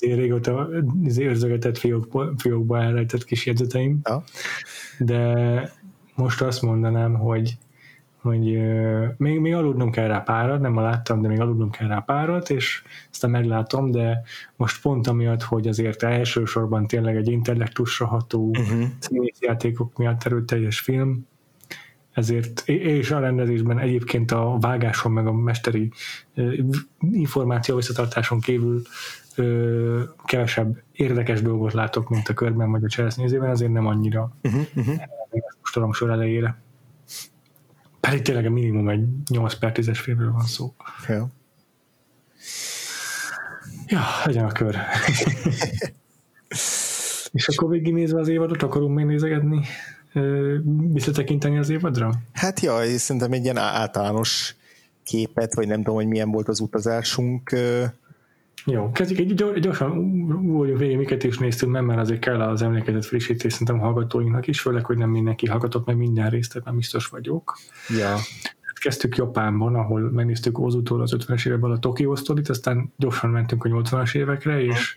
[0.00, 0.68] hm régóta
[1.16, 4.00] érzögetett fiókba, fiókba elrejtett kis jegyzeteim.
[4.04, 4.22] Ja.
[4.98, 5.72] De
[6.14, 7.56] most azt mondanám, hogy
[8.20, 11.98] hogy uh, még, még aludnom kell rá párat, nem láttam, de még aludnom kell rá
[11.98, 14.22] párat, és aztán meglátom, de
[14.56, 19.26] most pont amiatt, hogy azért elsősorban tényleg egy intellektusra ható uh-huh.
[19.40, 21.26] játékok miatt erőteljes film,
[22.12, 25.90] ezért, és a rendezésben egyébként a vágáson meg a mesteri
[27.00, 28.82] információ visszatartáson kívül
[29.40, 34.62] ö, kevesebb érdekes dolgot látok, mint a körben vagy a cseresznyézében, azért nem annyira uh-huh,
[34.74, 34.96] uh-huh.
[35.60, 36.60] most a sor elejére.
[38.00, 40.74] Pedig tényleg a minimum egy 8 per 10-es filmről van szó.
[41.08, 41.28] Ja.
[43.86, 44.76] Ja, legyen a kör.
[47.32, 49.60] És akkor végignézve az évadot, akarunk még nézegetni,
[50.92, 52.12] visszatekinteni az évadra?
[52.32, 54.56] Hát ja, és szerintem egy ilyen általános
[55.02, 57.56] képet, vagy nem tudom, hogy milyen volt az utazásunk,
[58.66, 59.18] jó, kezdjük.
[59.18, 64.46] Egy gyorsan ugorjunk végig, miket is néztünk, mert azért kell az emlékezet frissítés szerintem hallgatóinknak
[64.46, 67.58] is, főleg, hogy nem mindenki hallgatott meg minden részt, nem biztos vagyok.
[67.98, 68.08] Ja.
[68.60, 73.64] Hát kezdtük Japánban, ahol megnéztük Ozutól az 50-es években a Tokyo Story-t, aztán gyorsan mentünk
[73.64, 74.96] a 80-as évekre, és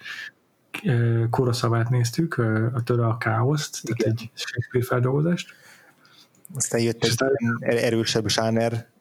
[1.29, 2.37] Kuroszavát néztük,
[2.73, 5.53] a tőle a káoszt, tehát egy Shakespeare feldolgozást.
[6.55, 7.03] Aztán jött
[7.59, 8.91] egy erősebb zsáner,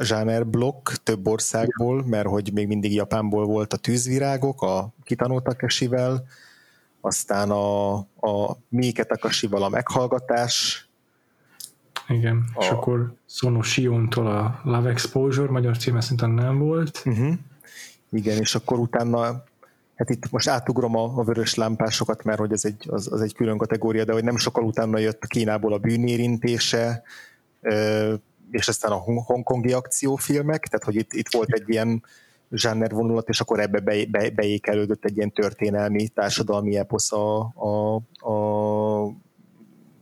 [0.00, 6.26] zsáner blokk több országból, mert hogy még mindig Japánból volt a tűzvirágok, a Kitano Takeshivel,
[7.00, 10.86] aztán a, a Miike Takashival a meghallgatás,
[12.08, 12.62] Igen, a...
[12.62, 17.02] és akkor Sono Siontól a Love Exposure, magyar címe szerintem nem volt.
[17.04, 17.34] Uh-huh.
[18.10, 19.44] Igen, és akkor utána
[19.94, 23.34] hát itt most átugrom a, a vörös lámpásokat, mert hogy ez egy, az, az egy
[23.34, 27.02] külön kategória, de hogy nem sokkal utána jött Kínából a bűnérintése,
[28.50, 32.04] és aztán a hongkongi akciófilmek, tehát hogy itt, itt volt egy ilyen
[32.50, 37.94] zsáner vonulat, és akkor ebbe be, be, beékelődött egy ilyen történelmi, társadalmi eposz a, a,
[38.30, 39.14] a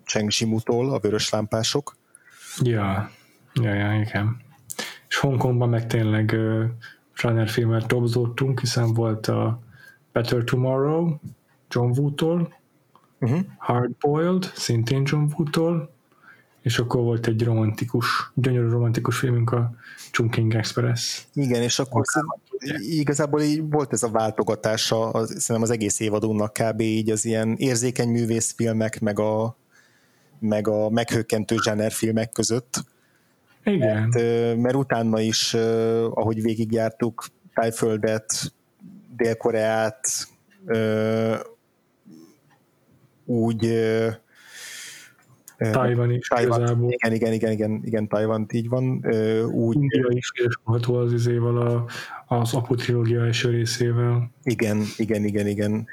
[0.05, 1.97] Cheng Shimutól, a vörös lámpások.
[2.61, 3.11] Ja,
[3.55, 4.37] ja, ja, igen.
[5.09, 6.65] És Hongkongban meg tényleg uh,
[7.17, 9.63] zsáner filmet dobzódtunk, hiszen volt a
[10.13, 11.15] Better Tomorrow,
[11.69, 12.55] John Woo-tól,
[13.21, 13.41] uh-huh.
[13.57, 15.94] Hard Boiled, szintén John Woo-tól,
[16.65, 19.75] és akkor volt egy romantikus, gyönyörű romantikus filmünk a
[20.11, 21.23] Chungking Express.
[21.35, 22.03] Igen, és akkor
[22.79, 26.81] igazából így volt ez a váltogatása az, szerintem az egész évadunknak kb.
[26.81, 29.57] így az ilyen érzékeny művészfilmek, meg a,
[30.39, 31.57] meg a meghökkentő
[31.89, 32.85] filmek között.
[33.65, 34.09] Igen.
[34.09, 35.55] Mert, mert utána is,
[36.11, 38.53] ahogy végigjártuk Tájföldet,
[39.17, 40.29] Dél-Koreát,
[43.25, 43.69] úgy
[45.73, 46.93] Taiwan is Taiwan, igazából.
[46.93, 49.05] Igen, igen, igen, igen, igen Taiwan így van.
[49.53, 51.87] Úgy, India is kereskedhető az izével, a,
[52.27, 54.31] az Apu trilógia első részével.
[54.43, 55.87] Igen, igen, igen, igen.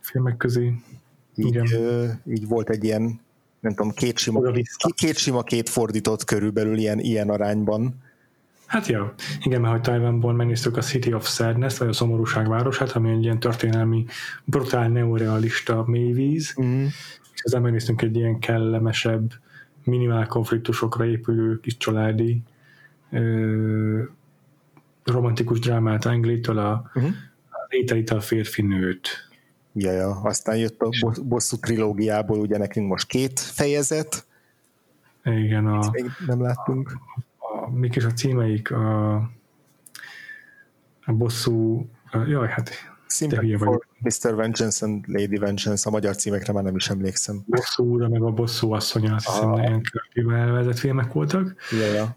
[0.00, 0.74] Filmek közé.
[1.36, 2.20] Így, igen.
[2.28, 3.20] így volt egy ilyen,
[3.60, 7.94] nem tudom, két sima, két, két sima, két fordított körülbelül ilyen, ilyen arányban.
[8.66, 12.90] Hát ja, igen, mert hogy Taiwanból megnéztük a City of Sadness, vagy a Szomorúság városát,
[12.90, 14.04] ami egy ilyen történelmi,
[14.44, 16.86] brutál, neorealista mélyvíz, mm
[17.34, 19.32] és ezzel megnéztünk egy ilyen kellemesebb,
[19.84, 22.42] minimál konfliktusokra épülő kis családi
[23.10, 24.02] ö,
[25.04, 27.12] romantikus drámát Anglétől a, uh-huh.
[28.10, 29.08] a férfi nőt.
[29.72, 30.90] Ja, ja, aztán jött a
[31.22, 34.26] bosszú trilógiából ugye nekünk most két fejezet.
[35.24, 36.92] Igen, a, még nem láttunk.
[37.38, 38.70] A, a, mik is a címeik?
[38.70, 39.14] A,
[41.04, 42.70] a bosszú, a, jaj, hát
[43.10, 44.34] Sympathy for Mr.
[44.34, 47.42] Vengeance and Lady Vengeance, a magyar címekre már nem is emlékszem.
[47.46, 51.54] Bosszú úra, meg a bosszú asszonya, azt hiszem, nagyon kreatívan elvezett filmek voltak.
[51.70, 52.16] Ja, ja.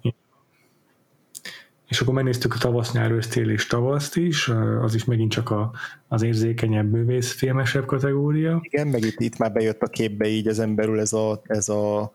[1.87, 4.47] És akkor megnéztük a tavasz, nyár, ősztél és tavaszt is,
[4.81, 5.71] az is megint csak a,
[6.07, 8.59] az érzékenyebb, bővész filmesebb kategória.
[8.61, 12.11] Igen, meg itt, itt már bejött a képbe így az emberül ez a, ez a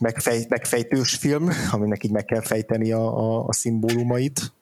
[0.00, 4.52] megfej, megfejtős film, aminek így meg kell fejteni a, a, a szimbólumait.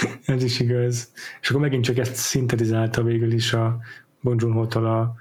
[0.26, 1.12] Ez is igaz.
[1.40, 3.80] És akkor megint csak ezt szintetizálta végül is a
[4.20, 5.16] Bon joon a,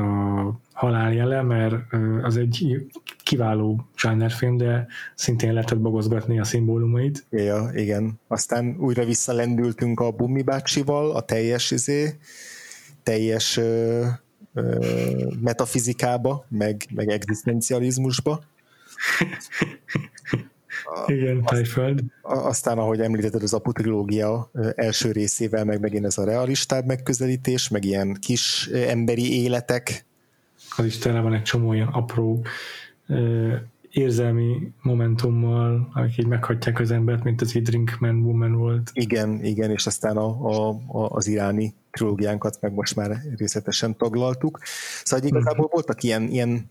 [0.00, 1.74] a halál jele, mert
[2.22, 2.86] az egy
[3.22, 7.26] kiváló zsánerfilm, de szintén lehetett bogozgatni a szimbólumait.
[7.30, 8.20] Ja, igen.
[8.26, 12.18] Aztán újra visszalendültünk a Bumi bácsival, a teljes izé,
[13.02, 14.04] teljes ö,
[14.54, 14.76] ö,
[15.40, 18.40] metafizikába, meg, meg egzisztencializmusba.
[21.06, 22.00] Igen, Tájföld.
[22.22, 27.84] Aztán, ahogy említetted, az Apu trilógia első részével, meg megint ez a realistább megközelítés, meg
[27.84, 30.06] ilyen kis emberi életek.
[30.76, 32.42] Az is tele van egy csomó ilyen apró
[33.90, 38.90] érzelmi momentummal, akik így meghagyják az embert, mint az Drink Man Woman volt.
[38.92, 44.60] Igen, igen, és aztán a, a, a, az iráni trilógiánkat meg most már részletesen taglaltuk.
[45.04, 45.72] Szóval igazából mm.
[45.72, 46.70] voltak ilyen, ilyen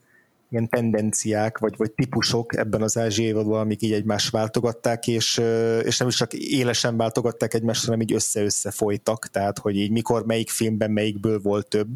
[0.50, 5.42] ilyen tendenciák, vagy, vagy típusok ebben az ázsiai évadban, amik így egymást váltogatták, és,
[5.84, 10.26] és nem is csak élesen váltogatták egymást, hanem így össze-össze folytak, tehát hogy így mikor,
[10.26, 11.88] melyik filmben melyikből volt több.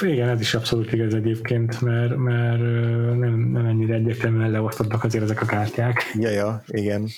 [0.00, 2.60] Igen, ez is abszolút igaz egyébként, mert, mert
[3.18, 6.12] nem, nem ennyire egyértelműen leosztottak azért ezek a kártyák.
[6.18, 7.08] Ja, ja, igen.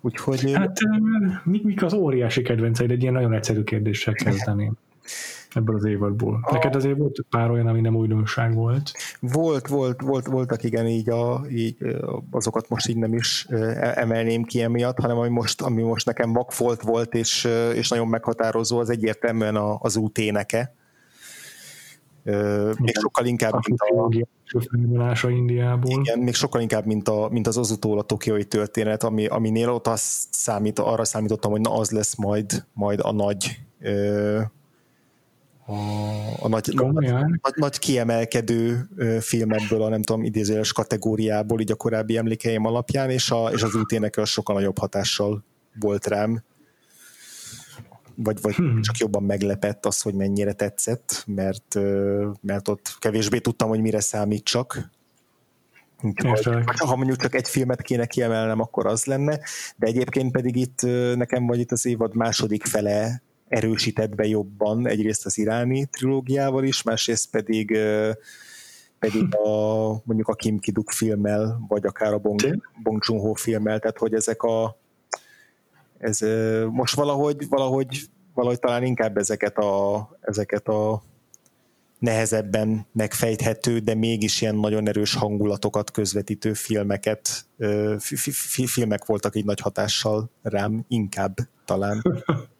[0.00, 0.52] Úgyhogy...
[0.52, 0.78] Hát
[1.44, 2.90] mik, mik az óriási kedvenceid?
[2.90, 4.76] Egy ilyen nagyon egyszerű kérdéssel kezdeném
[5.54, 6.40] ebből az évadból.
[6.42, 6.52] A...
[6.52, 8.92] Neked azért volt pár olyan, ami nem újdonság volt?
[9.20, 11.76] Volt, volt, volt, voltak igen, így, a, így
[12.30, 13.46] azokat most így nem is
[13.94, 18.78] emelném ki emiatt, hanem ami most, ami most nekem vakfolt volt, és, és nagyon meghatározó,
[18.78, 20.74] az egyértelműen az út éneke.
[22.78, 23.80] Még sokkal inkább, mint
[25.22, 26.00] a Indiából.
[26.00, 29.86] Igen, még sokkal inkább, mint, a, mint az azutól a tokiói történet, ami, aminél ott
[29.86, 33.60] azt számít, arra számítottam, hogy na az lesz majd, majd a nagy
[35.70, 38.88] a, a nagy, nagy, nagy, nagy kiemelkedő
[39.20, 43.62] film ebből a nem tudom, idézőjeles kategóriából, így a korábbi emlékeim alapján, és, a, és
[43.62, 45.44] az útének az sokkal nagyobb hatással
[45.80, 46.42] volt rám.
[48.14, 48.80] Vagy, vagy hmm.
[48.80, 51.78] csak jobban meglepett az, hogy mennyire tetszett, mert,
[52.40, 54.90] mert ott kevésbé tudtam, hogy mire számítsak.
[56.22, 59.40] Vagy, ha mondjuk csak egy filmet kéne kiemelnem, akkor az lenne,
[59.76, 60.80] de egyébként pedig itt
[61.14, 66.82] nekem vagy itt az évad második fele erősített be jobban, egyrészt az iráni trilógiával is,
[66.82, 67.78] másrészt pedig
[68.98, 72.40] pedig a, mondjuk a Kim Kiduk filmmel, vagy akár a Bong,
[72.82, 74.78] Bong Joon-ho filmmel, tehát hogy ezek a
[75.98, 76.18] ez
[76.70, 78.00] most valahogy, valahogy,
[78.34, 81.02] valahogy talán inkább ezeket a, ezeket a
[81.98, 87.46] nehezebben megfejthető, de mégis ilyen nagyon erős hangulatokat közvetítő filmeket,
[88.66, 92.02] filmek voltak így nagy hatással rám, inkább talán.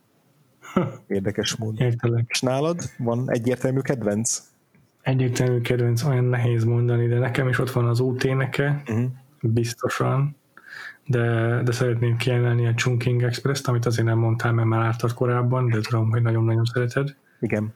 [1.07, 1.87] Érdekes módon.
[1.87, 2.25] Értelek.
[2.29, 4.43] És nálad van egyértelmű kedvenc?
[5.03, 9.11] Egyértelmű kedvenc, olyan nehéz mondani, de nekem is ott van az úténeke, uh-huh.
[9.41, 10.37] biztosan,
[11.07, 11.23] de,
[11.63, 15.81] de szeretném kiemelni a Chunking Express-t, amit azért nem mondtál, mert már ártad korábban, de
[15.81, 17.17] tudom, hogy nagyon-nagyon szereted.
[17.41, 17.75] Igen.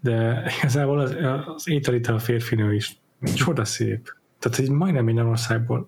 [0.00, 1.16] De igazából az,
[1.54, 3.00] az ételite a férfinő is
[3.34, 4.14] csoda szép.
[4.38, 5.86] Tehát egy majdnem minden országból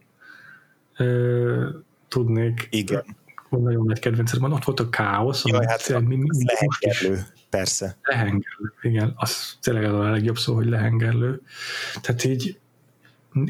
[0.97, 1.69] ö,
[2.09, 3.05] tudnék Igen
[3.49, 5.45] nagyon nagy kedvenced van, ott volt a káosz.
[5.45, 7.97] Jaj, hát mi, mi, lehengerlő, persze.
[8.03, 11.43] Lehengerlő, igen, az tényleg az a legjobb szó, hogy lehengerlő.
[12.01, 12.59] Tehát így,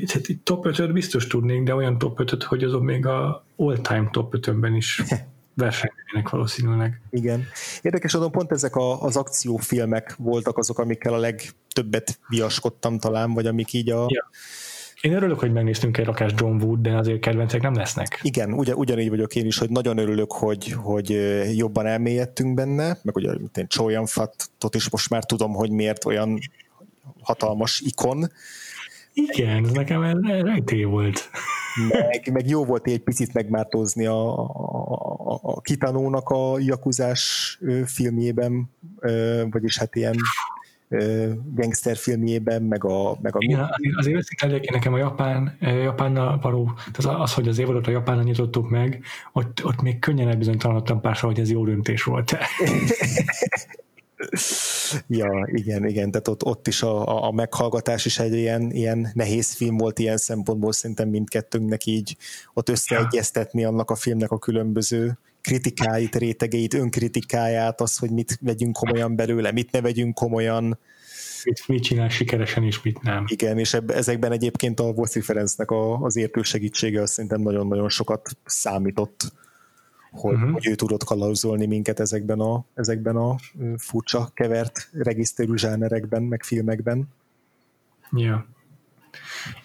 [0.06, 4.08] tehát így top 5 biztos tudnék, de olyan top 5 hogy azok még a all-time
[4.10, 5.02] top 5 is
[5.54, 7.00] versenyének valószínűleg.
[7.10, 7.46] Igen.
[7.82, 13.46] Érdekes adom, pont ezek a, az akciófilmek voltak azok, amikkel a legtöbbet viaskodtam talán, vagy
[13.46, 14.30] amik így a, ja
[15.00, 18.20] én örülök, hogy megnéztünk egy rakás John Wood, de azért kedvencek nem lesznek.
[18.22, 21.08] Igen, ugyan, ugyanígy vagyok én is, hogy nagyon örülök, hogy, hogy
[21.56, 26.38] jobban elmélyedtünk benne, meg ugye én Choyan Fattot is most már tudom, hogy miért olyan
[27.20, 28.30] hatalmas ikon.
[29.12, 31.30] Igen, ez nekem rejtély volt.
[31.88, 38.70] Meg, meg jó volt egy picit megmártózni a, a, a Kitanónak a Jakuzás filmjében,
[39.50, 40.16] vagyis hát ilyen
[41.54, 43.18] gangster filmjében, meg a...
[43.20, 47.58] Meg a Igen, azért, azért veszik nekem a japán, japánnal való, tehát az, hogy az
[47.58, 49.02] évadot a japánnal nyitottuk meg,
[49.32, 52.36] ott, ott még könnyen elbizonytalanodtam párszor, hogy ez jó döntés volt.
[55.06, 59.52] ja, igen, igen, tehát ott, ott is a, a meghallgatás is egy ilyen, ilyen nehéz
[59.52, 62.16] film volt ilyen szempontból, szerintem mindkettőnknek így
[62.54, 69.16] ott összeegyeztetni annak a filmnek a különböző kritikáit, rétegeit, önkritikáját, az, hogy mit vegyünk komolyan
[69.16, 70.78] belőle, mit ne vegyünk komolyan.
[71.44, 73.24] Mit, mit csinál sikeresen, és mit nem.
[73.26, 77.88] Igen, és ebb, ezekben egyébként a Voszi Ferencnek a, az értő segítsége azt szerintem nagyon-nagyon
[77.88, 79.32] sokat számított,
[80.10, 80.52] hogy, uh-huh.
[80.52, 83.36] hogy ő tudott kalauzolni minket ezekben a, ezekben a
[83.76, 87.08] furcsa, kevert regiszterű zsánerekben, meg filmekben.
[88.12, 88.46] Ja.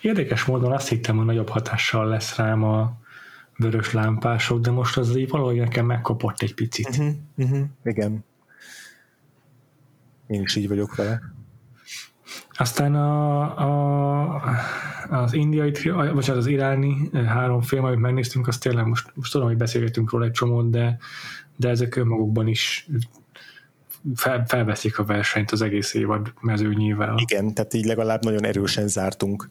[0.02, 3.02] Érdekes módon azt hittem, hogy nagyobb hatással lesz rám a,
[3.64, 6.88] vörös lámpások, de most az így valahogy nekem megkapott egy picit.
[6.90, 8.26] Uh-huh, uh-huh, igen.
[10.28, 11.22] Én is így vagyok vele.
[12.50, 14.44] Aztán a, a,
[15.10, 15.74] az indiai,
[16.14, 20.26] vagy az iráni három film, amit megnéztünk, azt tényleg most, most tudom, hogy beszélgetünk róla
[20.26, 20.98] egy csomót, de,
[21.56, 22.88] de ezek önmagukban is
[24.16, 27.16] fel, felveszik a versenyt az egész évad mezőnyével.
[27.18, 29.50] Igen, tehát így legalább nagyon erősen zártunk.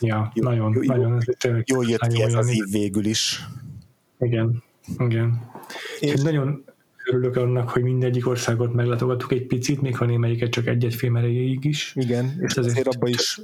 [0.00, 1.22] Ja, jó, nagyon, jó, nagyon.
[1.44, 3.40] Jó, jól jött ki ez az év végül is.
[4.18, 4.62] Igen,
[4.98, 5.50] igen.
[6.00, 6.64] És, és nagyon
[7.10, 11.64] örülök annak, hogy mindegyik országot meglátogattuk egy picit, még ha némelyiket csak egy-egy film erejéig
[11.64, 11.92] is.
[11.96, 13.40] Igen, és azért, azért abba is,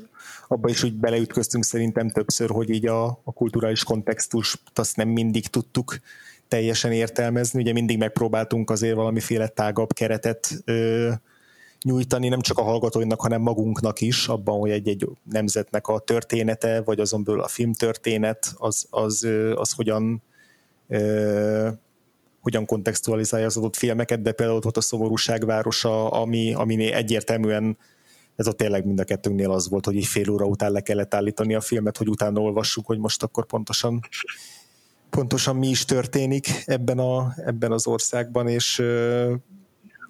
[0.48, 5.46] abba is úgy beleütköztünk szerintem többször, hogy így a, a kulturális kontextust azt nem mindig
[5.46, 5.98] tudtuk
[6.48, 11.10] teljesen értelmezni, ugye mindig megpróbáltunk azért valamiféle tágabb keretet ö,
[11.84, 17.00] nyújtani nem csak a hallgatóinak, hanem magunknak is, abban, hogy egy-egy nemzetnek a története, vagy
[17.00, 20.22] azon belül a filmtörténet, az, az, az hogyan
[22.40, 27.78] hogyan kontextualizálja az adott filmeket, de például ott volt a Szomorúság városa, ami, ami egyértelműen
[28.36, 31.14] ez a tényleg mind a kettőnknél az volt, hogy így fél óra után le kellett
[31.14, 34.00] állítani a filmet, hogy utána olvassuk, hogy most akkor pontosan
[35.10, 38.82] pontosan mi is történik ebben, a, ebben az országban, és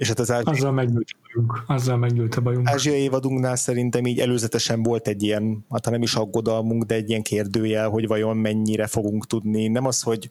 [0.00, 1.62] és hát az ázsiai, azzal meggyűlt a bajunk.
[1.66, 2.68] Azzal meggyűlt a bajunk.
[2.68, 7.22] Ázsiai évadunknál szerintem így előzetesen volt egy ilyen, hát nem is aggodalmunk, de egy ilyen
[7.22, 9.68] kérdőjel, hogy vajon mennyire fogunk tudni.
[9.68, 10.30] Nem az, hogy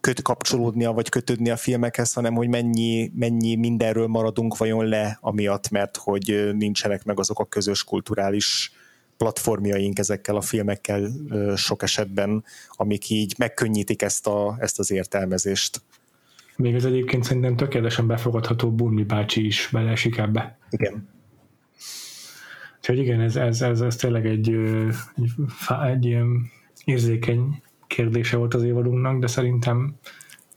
[0.00, 5.70] köt kapcsolódnia, vagy kötődni a filmekhez, hanem hogy mennyi, mennyi mindenről maradunk vajon le, amiatt,
[5.70, 8.72] mert hogy nincsenek meg azok a közös kulturális
[9.16, 11.10] platformjaink ezekkel a filmekkel
[11.56, 15.82] sok esetben, amik így megkönnyítik ezt, a, ezt az értelmezést.
[16.58, 20.58] Még ez egyébként szerintem tökéletesen befogadható Burmi bácsi is beleesik ebbe.
[20.70, 21.08] Igen.
[22.76, 24.50] Úgyhogy igen, ez, ez, ez, ez tényleg egy,
[25.16, 25.32] egy,
[25.84, 26.50] egy ilyen
[26.84, 29.94] érzékeny kérdése volt az évadunknak, de szerintem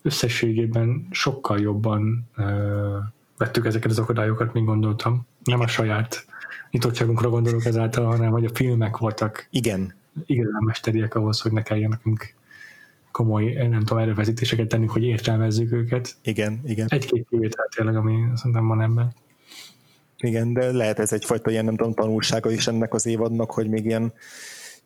[0.01, 2.97] összességében sokkal jobban ö,
[3.37, 5.27] vettük ezeket az akadályokat, mint gondoltam.
[5.43, 6.25] Nem a saját
[6.71, 9.95] nyitottságunkra gondolok ezáltal, hanem hogy a filmek voltak igen.
[10.25, 12.33] igazán mesteriek ahhoz, hogy ne kelljen nekünk
[13.11, 16.15] komoly, nem tudom, erőfeszítéseket tenni, hogy értelmezzük őket.
[16.23, 16.88] Igen, igen.
[16.89, 19.13] Egy-két kivétel tényleg, ami szerintem van ebben.
[20.17, 23.85] Igen, de lehet ez egyfajta ilyen, nem tudom, tanulsága is ennek az évadnak, hogy még
[23.85, 24.13] ilyen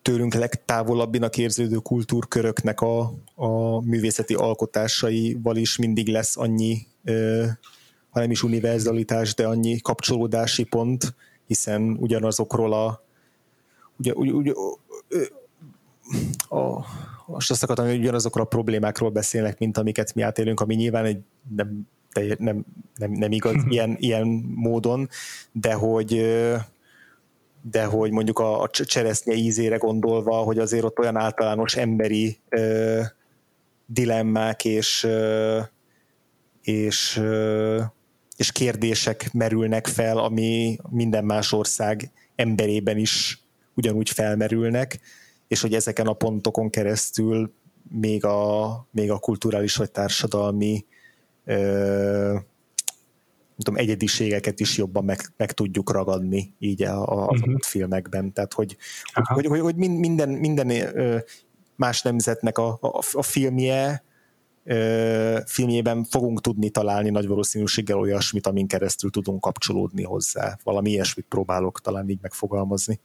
[0.02, 7.44] tőlünk legtávolabbinak érződő kultúrköröknek a, a művészeti alkotásaival is mindig lesz annyi, ö,
[8.10, 11.14] ha nem is univerzalitás, de annyi kapcsolódási pont,
[11.46, 13.04] hiszen ugyanazokról a
[13.98, 14.52] ugye, ugye, ugye
[16.48, 16.84] a,
[17.26, 21.18] most azt akartam, hogy ugyanazokról a problémákról beszélnek, mint amiket mi átélünk, ami nyilván egy
[21.56, 21.88] nem,
[22.38, 25.08] nem, nem, nem igaz ilyen, ilyen módon,
[25.52, 26.24] de hogy
[27.70, 33.00] de hogy mondjuk a, a cseresznye ízére gondolva, hogy azért ott olyan általános emberi ö,
[33.86, 35.60] dilemmák és ö,
[36.62, 37.82] és, ö,
[38.36, 43.40] és kérdések merülnek fel, ami minden más ország emberében is
[43.74, 45.00] ugyanúgy felmerülnek,
[45.48, 47.54] és hogy ezeken a pontokon keresztül
[47.88, 50.84] még a, még a kulturális vagy társadalmi
[51.44, 52.36] ö,
[53.56, 57.60] tudom, egyediségeket is jobban meg, meg tudjuk ragadni így a, a, az uh-huh.
[57.60, 58.32] filmekben.
[58.32, 58.76] Tehát, hogy,
[59.12, 60.72] hogy, hogy, hogy minden, minden
[61.76, 64.04] más nemzetnek a, a, a filmje
[65.44, 70.58] filmjében fogunk tudni találni nagy valószínűséggel olyasmit, amin keresztül tudunk kapcsolódni hozzá.
[70.62, 73.00] Valami ilyesmit próbálok talán így megfogalmazni.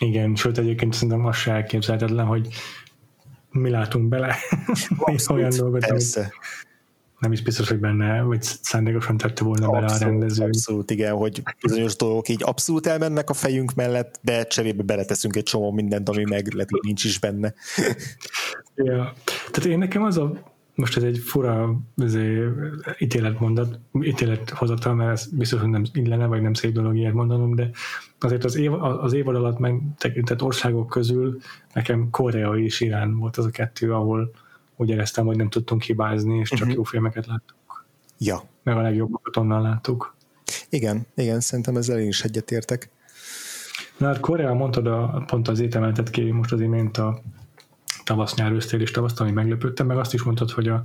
[0.00, 2.48] Igen, sőt egyébként szerintem az se elképzelhetetlen, hogy
[3.50, 4.36] mi látunk bele
[4.98, 6.20] Abszolút, olyan dolgot, persze.
[6.20, 6.32] Amit
[7.18, 10.44] nem is biztos, hogy benne, vagy szándékosan tette volna abszolút, bele a rendező.
[10.44, 15.42] Abszolút, igen, hogy bizonyos dolgok így abszolút elmennek a fejünk mellett, de cserébe beleteszünk egy
[15.42, 17.54] csomó mindent, ami meg lehet, hogy nincs is benne.
[18.74, 19.14] ja.
[19.50, 20.49] Tehát én nekem az a
[20.80, 21.80] most ez egy fura
[22.98, 27.70] ítéletmondat, ítélethozatal, mert ez biztos, hogy nem illene, vagy nem szép dolog ilyet mondanom, de
[28.20, 31.38] azért az, év, az évad alatt megtekintett országok közül
[31.72, 34.30] nekem Korea és Irán volt az a kettő, ahol
[34.76, 36.74] úgy éreztem, hogy nem tudtunk hibázni, és csak uh-huh.
[36.74, 37.84] jó filmeket láttuk.
[38.18, 38.42] Ja.
[38.62, 40.14] Meg a legjobbakat onnan láttuk.
[40.68, 42.90] Igen, igen, szerintem ezzel én is egyetértek.
[43.96, 47.20] Na hát Korea mondtad, a, pont az étemeltet ki most az imént a
[48.10, 50.84] tavasz, nyár, ősztél és tavaszt, ami meglepődtem, meg azt is mondtad, hogy a,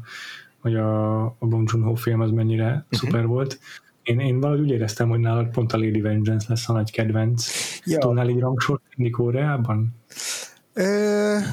[0.61, 2.99] hogy a, a Bong Joon-ho film az mennyire uh-huh.
[2.99, 3.59] szuper volt.
[4.03, 7.47] Én, én valahogy úgy éreztem, hogy nálad pont a Lady Vengeance lesz a nagy kedvenc.
[7.85, 7.99] Ja.
[7.99, 9.95] Tudnál így rangsort tenni Koreában?
[10.73, 11.43] Ö-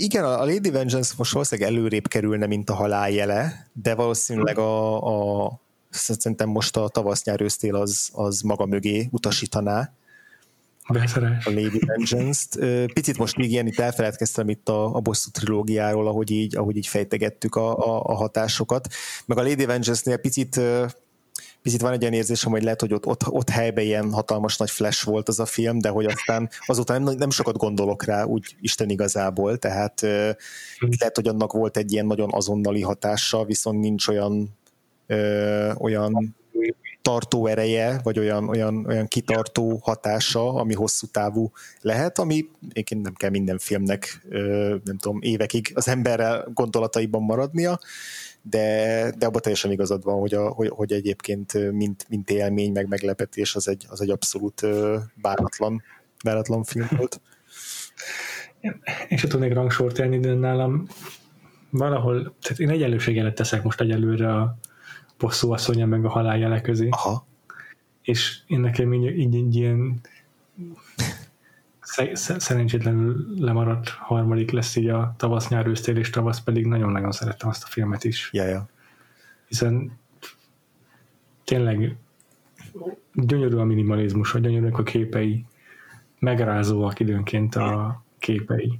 [0.00, 5.44] igen, a Lady Vengeance most valószínűleg előrébb kerülne, mint a halál jele, de valószínűleg a,
[5.44, 5.52] a
[5.90, 9.92] szerintem most a tavasz-nyár az, az maga mögé utasítaná.
[10.92, 11.46] Beszeres.
[11.46, 12.58] A Lady Vengeance-t.
[12.92, 16.86] Picit most még ilyen itt elfeledkeztem itt a, a bosszú trilógiáról, ahogy így, ahogy így
[16.86, 18.88] fejtegettük a, a, a hatásokat.
[19.26, 20.60] Meg a Lady Vengeance-nél picit
[21.62, 24.70] picit van egy olyan érzésem, hogy lehet, hogy ott, ott, ott helyben ilyen hatalmas nagy
[24.70, 28.56] flash volt az a film, de hogy aztán azután nem, nem sokat gondolok rá, úgy
[28.60, 30.10] Isten igazából, tehát uh,
[30.98, 34.56] lehet, hogy annak volt egy ilyen nagyon azonnali hatása, viszont nincs olyan
[35.08, 36.36] uh, olyan
[37.04, 43.14] tartó ereje, vagy olyan, olyan, olyan kitartó hatása, ami hosszú távú lehet, ami egyébként nem
[43.14, 44.26] kell minden filmnek,
[44.84, 47.78] nem tudom, évekig az emberrel gondolataiban maradnia,
[48.42, 48.66] de,
[49.18, 53.54] de abban teljesen igazad van, hogy, a, hogy, hogy egyébként mint, mint élmény, meg meglepetés
[53.54, 54.62] az egy, az egy abszolút
[55.14, 55.82] báratlan,
[56.24, 57.20] báratlan film volt.
[59.08, 60.86] Én sem tudnék rangsort tenni, de nálam
[61.70, 64.58] valahol, tehát én egyenlőségelet teszek most egyelőre a
[65.18, 66.88] bosszú asszonya meg a halál közé.
[66.90, 67.26] Aha.
[68.02, 70.00] És én nekem így, így, így ilyen
[72.38, 77.64] szerencsétlenül lemaradt harmadik lesz így a tavasz, nyár, ősztél és tavasz, pedig nagyon-nagyon szerettem azt
[77.64, 78.28] a filmet is.
[78.32, 78.68] Ja, ja.
[79.46, 79.98] Hiszen
[81.44, 81.96] tényleg
[83.14, 85.44] gyönyörű a minimalizmus, vagy gyönyörűek a képei,
[86.18, 88.78] megrázóak időnként a képei.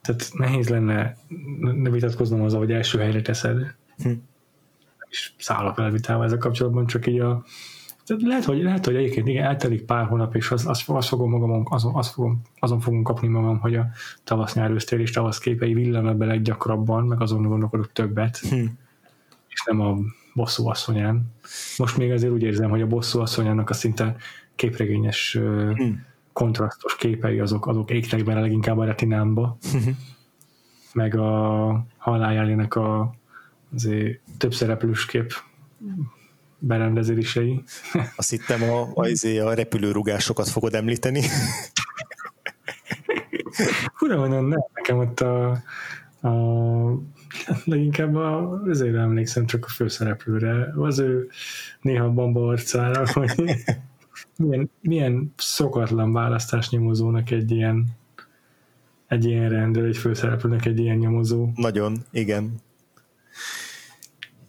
[0.00, 1.16] Tehát nehéz lenne
[1.60, 3.74] ne vitatkoznom azzal, hogy első helyre teszed.
[3.96, 4.10] Hm.
[5.14, 7.44] És szállok el vitával ezzel kapcsolatban, csak így a,
[8.06, 11.62] lehet, hogy, lehet, hogy egyébként igen, eltelik pár hónap, és az, az, az fogom magam,
[11.70, 13.86] azon, az fogom, azon fogom kapni magam, hogy a
[14.24, 18.78] tavasz nyár ősztél és tavasz képei villanak bele gyakrabban, meg azon gondolkodok többet, hmm.
[19.48, 19.96] és nem a
[20.34, 21.32] bosszú asszonyán.
[21.76, 24.16] Most még azért úgy érzem, hogy a bosszú asszonyának a szinte
[24.54, 25.38] képregényes
[25.76, 26.06] hmm.
[26.32, 29.98] kontrasztos képei azok, azok égtek bele leginkább a retinámba, hmm.
[30.92, 33.14] meg a haláljálének a
[33.74, 35.32] azért több szereplős kép
[36.58, 37.62] berendezései.
[38.16, 41.22] Azt hittem a, a, izé, a repülőrugásokat fogod említeni.
[43.96, 45.50] Fura, hogy nem, nekem ott a,
[46.28, 46.32] a
[47.64, 51.28] leginkább a, azért emlékszem csak a főszereplőre, az ő
[51.80, 53.54] néha bamba arcára, hogy
[54.36, 57.86] milyen, milyen szokatlan választás nyomozónak egy ilyen
[59.06, 61.48] egy ilyen rendőr, egy főszereplőnek egy ilyen nyomozó.
[61.54, 62.54] Nagyon, igen.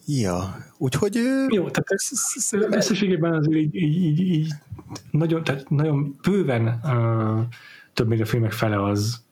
[0.06, 1.14] Ja, úgyhogy...
[1.48, 1.92] Jó, tehát
[2.70, 4.52] összességében azért így, így, így, így
[5.10, 7.40] nagyon, tehát nagyon bőven uh,
[7.92, 9.25] több mint a filmek fele az,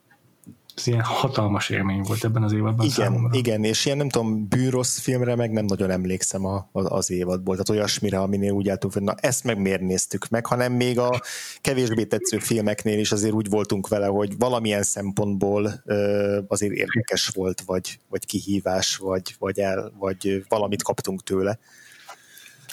[0.75, 3.37] ez ilyen hatalmas élmény volt ebben az évadban igen, számomra.
[3.37, 7.53] Igen, és ilyen nem tudom, bűrosz filmre meg nem nagyon emlékszem a, a, az évadból,
[7.53, 11.21] tehát olyasmire, aminél úgy álltunk, hogy na ezt meg miért néztük meg, hanem még a
[11.61, 17.61] kevésbé tetsző filmeknél is azért úgy voltunk vele, hogy valamilyen szempontból ö, azért érdekes volt,
[17.61, 21.59] vagy, vagy kihívás, vagy, vagy, el, vagy valamit kaptunk tőle.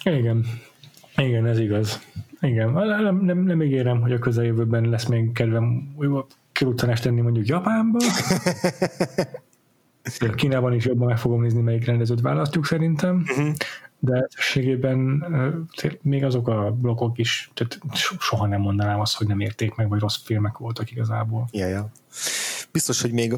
[0.05, 0.47] Igen,
[1.17, 2.01] igen, ez igaz.
[2.41, 5.93] Igen, nem, nem, nem ígérem, hogy a közeljövőben lesz még kedvem
[6.53, 7.99] kiruttanást tenni mondjuk Japánba.
[10.35, 13.25] Kínában is jobban meg fogom nézni, melyik rendezőt választjuk szerintem.
[13.29, 13.55] Uh-huh.
[13.99, 14.99] De összességében
[16.03, 17.79] még azok a blokkok is, tehát
[18.19, 21.49] soha nem mondanám azt, hogy nem érték meg, vagy rossz filmek voltak igazából.
[21.53, 21.91] Ja, ja.
[22.73, 23.35] Biztos, hogy még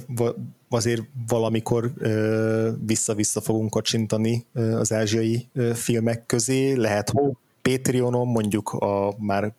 [0.69, 1.93] azért valamikor
[2.87, 6.73] vissza-vissza fogunk kacsintani az ázsiai filmek közé.
[6.73, 7.33] Lehet, hogy
[7.63, 9.55] Patreonon mondjuk a már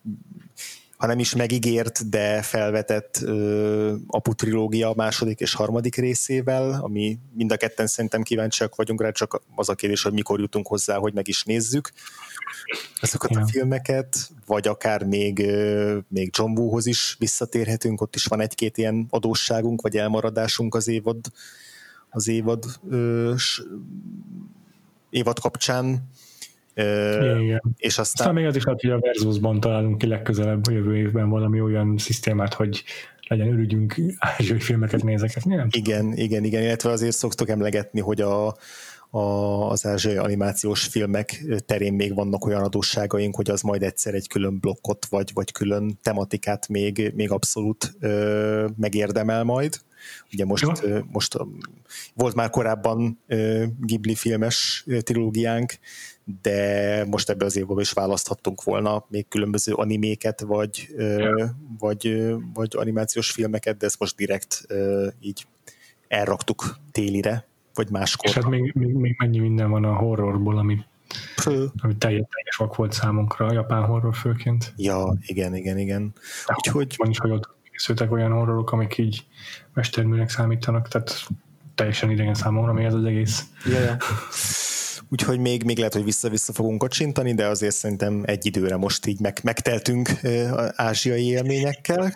[1.06, 7.52] ha nem is megígért, de felvetett ö, Apu trilógia második és harmadik részével, ami mind
[7.52, 11.14] a ketten szerintem kíváncsiak vagyunk rá, csak az a kérdés, hogy mikor jutunk hozzá, hogy
[11.14, 11.92] meg is nézzük
[13.02, 13.40] ezeket ja.
[13.40, 18.78] a filmeket, vagy akár még, ö, még John Woo-hoz is visszatérhetünk, ott is van egy-két
[18.78, 21.20] ilyen adósságunk, vagy elmaradásunk az évad,
[22.10, 23.64] az évad, ö, s,
[25.10, 26.10] évad kapcsán
[26.76, 27.62] igen.
[27.78, 28.28] És aztán...
[28.28, 31.98] aztán még az is lehet, hogy a Versusban találunk ki legközelebb jövő évben valami olyan
[31.98, 32.84] szisztémát, hogy
[33.28, 35.46] legyen ürügyünk ázsiai filmeket nézeket.
[35.46, 38.56] Nem igen, igen, igen, illetve azért szoktok emlegetni, hogy a,
[39.10, 44.28] a, az ázsiai animációs filmek terén még vannak olyan adósságaink, hogy az majd egyszer egy
[44.28, 49.78] külön blokkot, vagy, vagy külön tematikát még, még abszolút ö, megérdemel majd.
[50.34, 51.38] Ugye most, ö, most
[52.14, 55.74] volt már korábban ö, Ghibli filmes trilógiánk,
[56.42, 61.56] de most ebbe az évben is választhattunk volna még különböző animéket, vagy, ja.
[61.80, 64.66] vagy, vagy animációs filmeket, de ezt most direkt
[65.20, 65.48] így
[66.08, 68.30] elraktuk télire, vagy máskor.
[68.30, 70.80] És hát még, még, még mennyi minden van a horrorból, ami,
[71.78, 74.74] ami teljes, teljes vak volt számunkra, a japán horror főként.
[74.76, 76.14] Ja, igen, igen, igen.
[76.56, 76.94] Úgyhogy...
[76.98, 79.26] Van is, hogy ott készültek olyan horrorok, amik így
[79.74, 81.28] mesterműnek számítanak, tehát
[81.76, 83.44] teljesen idegen számomra még ez az egész.
[83.66, 83.98] Ja, ja
[85.16, 89.20] úgyhogy még, még lehet, hogy vissza-vissza fogunk kocsintani, de azért szerintem egy időre most így
[89.20, 90.10] meg, megteltünk
[90.76, 92.14] ázsiai élményekkel,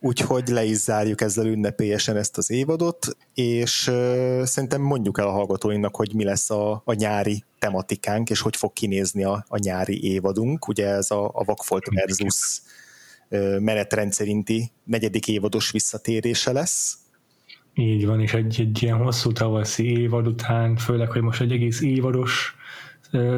[0.00, 5.30] úgyhogy le is zárjuk ezzel ünnepélyesen ezt az évadot, és uh, szerintem mondjuk el a
[5.30, 10.04] hallgatóinknak, hogy mi lesz a, a nyári tematikánk, és hogy fog kinézni a, a nyári
[10.04, 10.68] évadunk.
[10.68, 12.62] Ugye ez a, a Vakfolt versus
[13.28, 16.96] uh, menetrend szerinti negyedik évados visszatérése lesz.
[17.78, 21.80] Így van, és egy, egy ilyen hosszú tavaszi évad után, főleg, hogy most egy egész
[21.80, 22.56] évados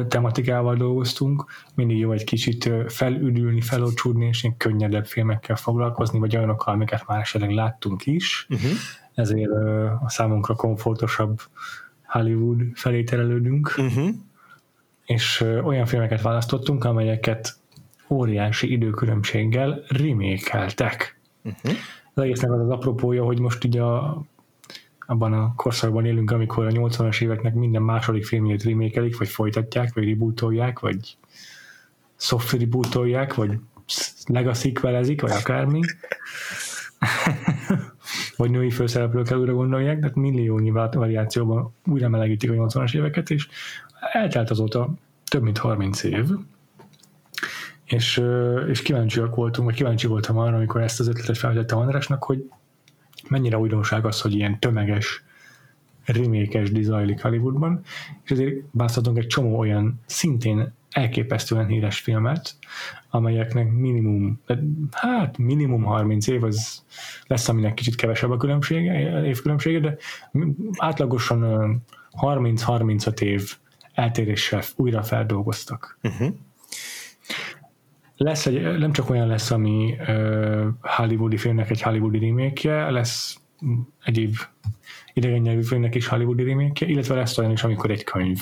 [0.07, 1.45] tematikával dolgoztunk,
[1.75, 7.19] mindig jó egy kicsit felüdülni, felocsúdni, és ilyen könnyedebb filmekkel foglalkozni, vagy olyanokkal, amiket már
[7.19, 8.47] esetleg láttunk is.
[8.49, 8.71] Uh-huh.
[9.13, 9.51] Ezért
[10.01, 11.41] a számunkra komfortosabb
[12.03, 13.73] Hollywood felé terelődünk.
[13.77, 14.09] Uh-huh.
[15.05, 17.55] És olyan filmeket választottunk, amelyeket
[18.09, 21.19] óriási időkülönbséggel remékeltek.
[21.43, 21.77] Uh-huh
[22.19, 24.21] az egésznek az az apropója, hogy most ugye a,
[24.99, 30.09] abban a korszakban élünk, amikor a 80-as éveknek minden második filmjét remékelik, vagy folytatják, vagy
[30.09, 31.17] rebootolják, vagy
[32.15, 33.51] soft rebootolják, vagy
[34.25, 35.79] legacy velezik, vagy akármi.
[38.37, 43.47] vagy női főszereplőkkel újra gondolják, de milliónyi variációban újra melegítik a 80-as éveket, és
[44.11, 44.89] eltelt azóta
[45.29, 46.25] több mint 30 év,
[47.93, 48.21] és,
[48.69, 52.49] és kíváncsiak voltunk, vagy kíváncsi voltam arra, amikor ezt az ötletet felvetette Andrásnak, hogy
[53.27, 55.23] mennyire újdonság az, hogy ilyen tömeges,
[56.05, 57.81] remékes zajlik Hollywoodban,
[58.23, 62.55] és ezért választhatunk egy csomó olyan szintén elképesztően híres filmet,
[63.09, 64.41] amelyeknek minimum,
[64.91, 66.83] hát minimum 30 év, az
[67.27, 69.97] lesz, aminek kicsit kevesebb a különbsége, évkülönbsége, de
[70.77, 71.83] átlagosan
[72.21, 73.57] 30-35 év
[73.93, 75.97] eltéréssel újra feldolgoztak.
[76.03, 76.35] Uh-huh
[78.19, 83.39] lesz egy, nem csak olyan lesz, ami uh, hollywoodi filmnek egy hollywoodi remake lesz
[84.03, 84.35] egyéb
[85.13, 88.39] idegen nyelvű filmnek is hollywoodi remake illetve lesz olyan is, amikor egy könyv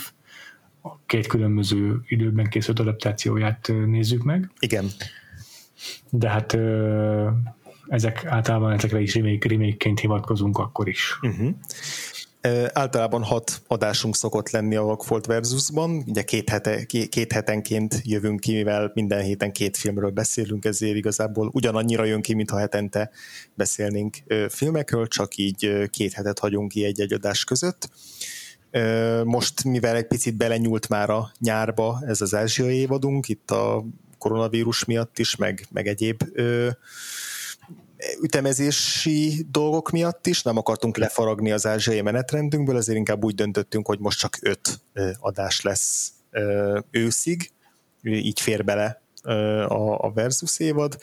[1.05, 4.51] két különböző időben készült adaptációját nézzük meg.
[4.59, 4.85] Igen.
[6.09, 7.27] De hát uh,
[7.87, 11.19] ezek általában ezekre is remake, remake-ként hivatkozunk akkor is.
[11.21, 11.49] Uh-huh.
[12.73, 18.53] Általában hat adásunk szokott lenni a Vagfolt Versusban, ugye két, hete, két hetenként jövünk ki,
[18.53, 23.11] mivel minden héten két filmről beszélünk, ezért igazából ugyanannyira jön ki, mintha hetente
[23.53, 24.17] beszélnénk
[24.49, 27.89] filmekről, csak így két hetet hagyunk ki egy-egy adás között.
[29.23, 33.85] Most, mivel egy picit belenyúlt már a nyárba ez az ázsiai évadunk, itt a
[34.17, 36.23] koronavírus miatt is, meg, meg egyéb
[38.21, 43.99] ütemezési dolgok miatt is, nem akartunk lefaragni az ázsiai menetrendünkből, ezért inkább úgy döntöttünk, hogy
[43.99, 44.81] most csak öt
[45.19, 46.11] adás lesz
[46.91, 47.51] őszig,
[48.01, 49.01] így fér bele
[49.67, 50.97] a, a versus évad,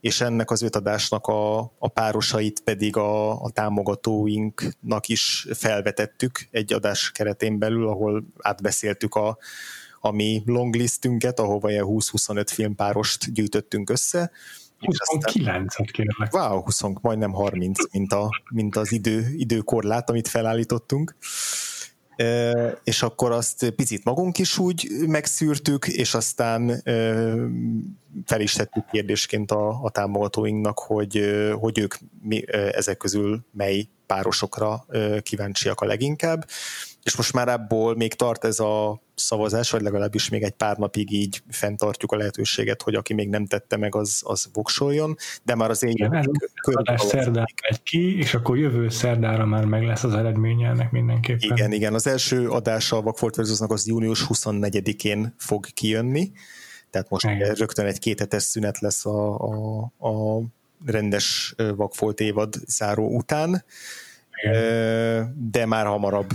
[0.00, 6.72] és ennek az öt adásnak a, a párosait pedig a, a támogatóinknak is felvetettük egy
[6.72, 9.38] adás keretén belül, ahol átbeszéltük a,
[10.00, 14.30] a mi longlistünket, ahova ilyen 20-25 filmpárost gyűjtöttünk össze,
[14.80, 16.32] 29-et kérlek.
[16.32, 21.16] Wow, 20, majdnem 30, mint, a, mint az idő, időkorlát, amit felállítottunk.
[22.16, 22.50] E,
[22.84, 26.82] és akkor azt picit magunk is úgy megszűrtük, és aztán e,
[28.24, 31.20] fel is tettük kérdésként a, a támogatóinknak, hogy,
[31.60, 34.86] hogy ők mi, ezek közül mely párosokra
[35.22, 36.46] kíváncsiak a leginkább
[37.06, 41.12] és most már abból még tart ez a szavazás, vagy legalábbis még egy pár napig
[41.12, 45.70] így fenntartjuk a lehetőséget, hogy aki még nem tette meg, az, az voksoljon, de már
[45.70, 46.22] az én
[46.62, 51.56] adás szerdán megy ki, és akkor jövő szerdára már meg lesz az eredménye ennek mindenképpen.
[51.56, 56.32] Igen, igen, az első adása a Vagfolt az június 24-én fog kijönni,
[56.90, 57.54] tehát most igen.
[57.54, 60.42] rögtön egy kéthetes szünet lesz a, a, a
[60.84, 63.64] rendes Vagfolt évad záró után,
[65.34, 66.30] de már hamarabb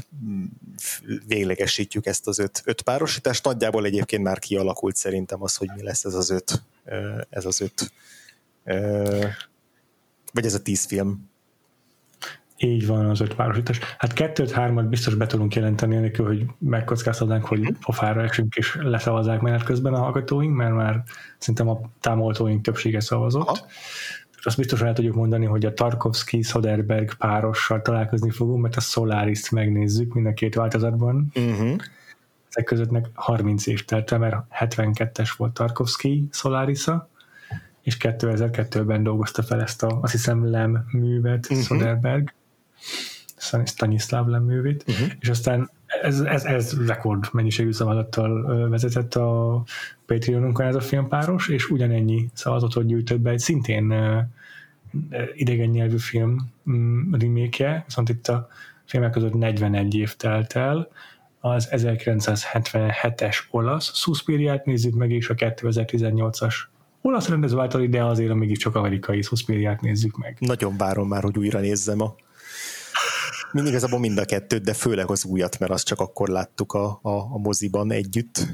[1.27, 3.45] véglegesítjük ezt az öt, öt párosítást.
[3.45, 6.63] Nagyjából egyébként már kialakult szerintem az, hogy mi lesz ez az öt,
[7.29, 7.91] ez az öt,
[10.33, 11.29] vagy ez a tíz film.
[12.57, 13.79] Így van az öt párosítás.
[13.97, 17.73] Hát kettőt, hármat biztos be tudunk jelenteni, enélkül, hogy megkockáztatnánk, hogy mhm.
[17.79, 21.03] pofára esünk és leszavazzák menet közben a hallgatóink, mert már
[21.37, 23.47] szerintem a támogatóink többsége szavazott.
[23.47, 23.67] Aha
[24.45, 29.51] azt biztosan el tudjuk mondani, hogy a Tarkovsky Soderberg párossal találkozni fogunk, mert a Solaris-t
[29.51, 31.31] megnézzük mind a két változatban.
[31.35, 31.75] Uh-huh.
[32.49, 37.09] Ezek közöttnek 30 év telt mert 72-es volt Tarkovsky Solarisa,
[37.81, 41.65] és 2002-ben dolgozta fel ezt a, azt hiszem, Lem művet uh-huh.
[41.65, 42.33] Soderberg,
[43.65, 45.07] Stanislav Lem művét, uh-huh.
[45.19, 45.69] és aztán
[46.01, 49.63] ez, ez, ez rekord mennyiségű szavazattal vezetett a
[50.05, 53.93] Patreonunkon ez a filmpáros, és ugyanennyi szavazatot gyűjtött be egy szintén
[55.33, 58.47] idegen nyelvű film mm, remake viszont itt a
[58.85, 60.87] filmek között 41 év telt el,
[61.39, 66.55] az 1977-es olasz Suspiriát nézzük meg, és a 2018-as
[67.01, 70.37] olasz rendező által, de azért mégiscsak amerikai Suspiriát nézzük meg.
[70.39, 72.15] Nagyon várom már, hogy újra nézzem a
[73.53, 76.99] Mind igazából mind a kettőt, de főleg az újat, mert azt csak akkor láttuk a,
[77.01, 78.47] a, a moziban együtt.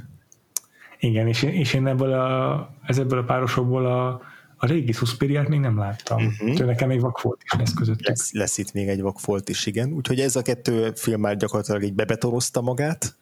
[0.99, 4.22] Igen, és én, és én ebből a, ebből a párosokból a,
[4.57, 6.26] a régi Suspiriát még nem láttam.
[6.26, 6.56] Uh-huh.
[6.56, 8.07] Től nekem még vakfolt is lesz közöttük.
[8.07, 9.91] Lesz, lesz itt még egy vakfolt is, igen.
[9.91, 13.18] Úgyhogy ez a kettő film már gyakorlatilag így bebetorozta magát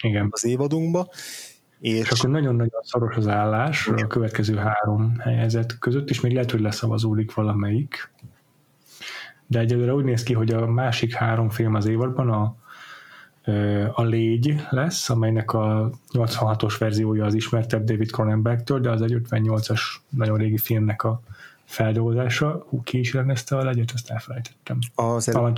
[0.00, 0.28] igen.
[0.30, 1.08] az évadunkba.
[1.80, 4.04] És, és akkor nagyon-nagyon szoros az állás igen.
[4.04, 8.10] a következő három helyezet között, és még lehet, hogy leszavazódik valamelyik
[9.52, 12.56] de egyelőre úgy néz ki, hogy a másik három film az évadban a,
[13.92, 19.80] a Légy lesz, amelynek a 86-os verziója az ismertebb David Cronenberg-től, de az egy 58-as
[20.08, 21.20] nagyon régi filmnek a
[21.64, 22.66] feldolgozása.
[22.68, 24.78] Hú, ki is rendezte a legyet, azt elfelejtettem.
[24.94, 25.52] Az el...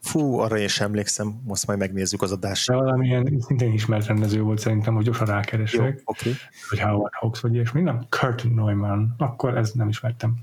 [0.00, 2.68] Fú, arra én sem emlékszem, most majd megnézzük az adást.
[2.68, 5.94] De valamilyen szintén ismert rendező volt szerintem, hogy gyorsan rákeresek.
[5.96, 6.32] Jó, okay.
[6.68, 7.80] Hogy Howard Hawks vagy ilyesmi.
[7.80, 9.06] Nem, Kurt Neumann.
[9.18, 10.36] Akkor ez nem ismertem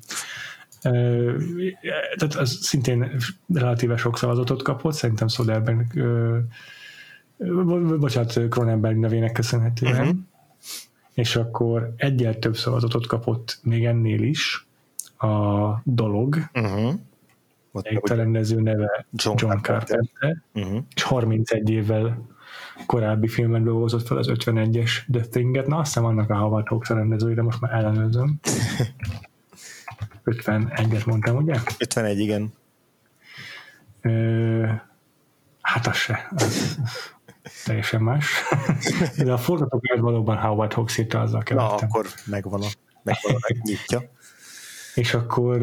[2.15, 3.15] tehát az szintén
[3.53, 5.99] relatíve sok szavazatot kapott, szerintem Soderberg,
[7.99, 10.17] bocsánat, Cronenberg nevének köszönhetően, uh-huh.
[11.13, 14.67] és akkor egyel több szavazatot kapott még ennél is
[15.17, 16.93] a dolog, uh-huh.
[17.81, 20.83] egy rendező neve John, John Carpenter, uh-huh.
[20.95, 22.31] és 31 évvel
[22.85, 26.93] korábbi filmben dolgozott fel az 51-es The Thing-et, na azt hiszem annak a Hawks a
[26.93, 28.39] rendezői, de most már ellenőrzöm.
[30.25, 31.59] 51-et mondtam, ugye?
[31.79, 32.53] 51, igen.
[34.01, 34.67] Ö,
[35.61, 36.27] hát az se.
[36.35, 36.79] Az,
[37.65, 38.31] teljesen más.
[39.17, 41.77] De a forgatókönyvet valóban Howard Hawks írta, azzal kevertem.
[41.77, 42.67] Na, akkor megvan a,
[43.03, 44.01] megvan a megnyitja.
[44.95, 45.61] És akkor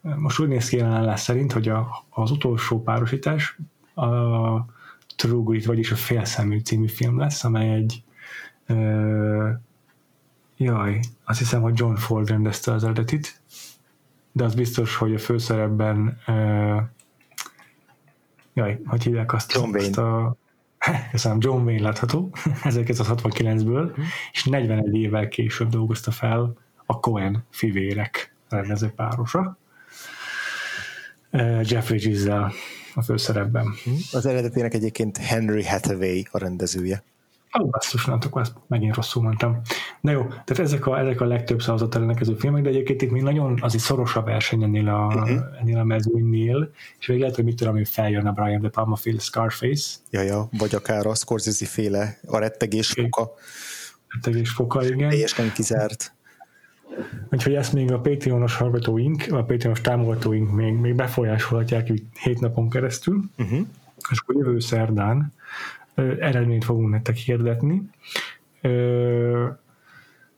[0.00, 3.58] most úgy néz ki jelenállás szerint, hogy a, az utolsó párosítás
[3.94, 4.06] a
[5.16, 8.02] True Grit, vagyis a Félszemű című film lesz, amely egy
[10.56, 13.40] Jaj, azt hiszem, hogy John Ford rendezte az eredetit,
[14.32, 16.80] de az biztos, hogy a főszerepben uh,
[18.54, 19.86] jaj, hogy hívják azt, John Wayne.
[19.88, 20.36] azt a
[21.10, 22.30] köszönöm, John Wayne látható
[22.62, 24.00] 1969-ből, Mhm.
[24.32, 26.56] és 41 évvel később dolgozta fel
[26.86, 29.58] a Cohen fivérek rendező párosa.
[31.62, 32.52] Jeffrey Giszel
[32.94, 33.66] a főszerepben.
[34.12, 37.02] Az eredetének egyébként Henry Hathaway a rendezője.
[37.60, 39.60] Ó, basszus, nem tudok, ezt megint rosszul mondtam.
[40.00, 43.22] De jó, tehát ezek a, ezek a legtöbb szavazat rendelkező filmek, de egyébként itt még
[43.22, 45.38] nagyon azért szoros a verseny ennél a, uh-huh.
[45.60, 48.96] ennél a mezőnynél, és még lehet, hogy mit tudom, hogy feljön a Brian De Palma
[48.96, 53.34] fél Scarface, Ja, ja, vagy akár a Scorsese féle, a rettegés foka,
[54.20, 55.08] tegés foka, igen.
[55.08, 56.12] teljesen kizárt.
[57.30, 62.70] Úgyhogy ezt még a Patreonos hallgatóink, a Patreonos támogatóink még, még befolyásolhatják így hét napon
[62.70, 63.66] keresztül, Uh-huh.
[64.10, 65.32] és akkor jövő szerdán
[65.94, 67.82] eredményt fogunk nektek hirdetni.
[68.60, 69.46] Ö,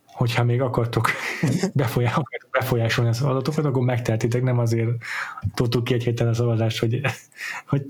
[0.07, 1.11] hogyha még akartok
[1.75, 4.91] befolyá- akartok befolyásolni a szavazatokat, akkor megtehetitek, nem azért
[5.55, 7.01] tudtuk ki egy héten a szavazást, hogy,
[7.69, 7.85] hogy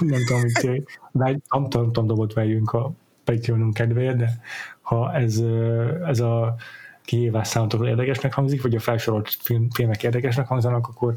[0.00, 2.92] nem tudom, hogy vagy nem tudom, tudom dobot vegyünk a
[3.24, 4.40] Patreonunk kedvéért, de
[4.80, 5.42] ha ez,
[6.06, 6.56] ez a
[7.04, 11.14] kihívás számotokra érdekesnek hangzik, vagy a felsorolt film, filmek érdekesnek hangzanak, akkor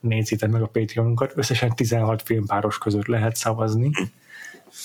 [0.00, 1.32] nézzétek meg a Patreonunkat.
[1.36, 3.90] Összesen 16 filmpáros között lehet szavazni.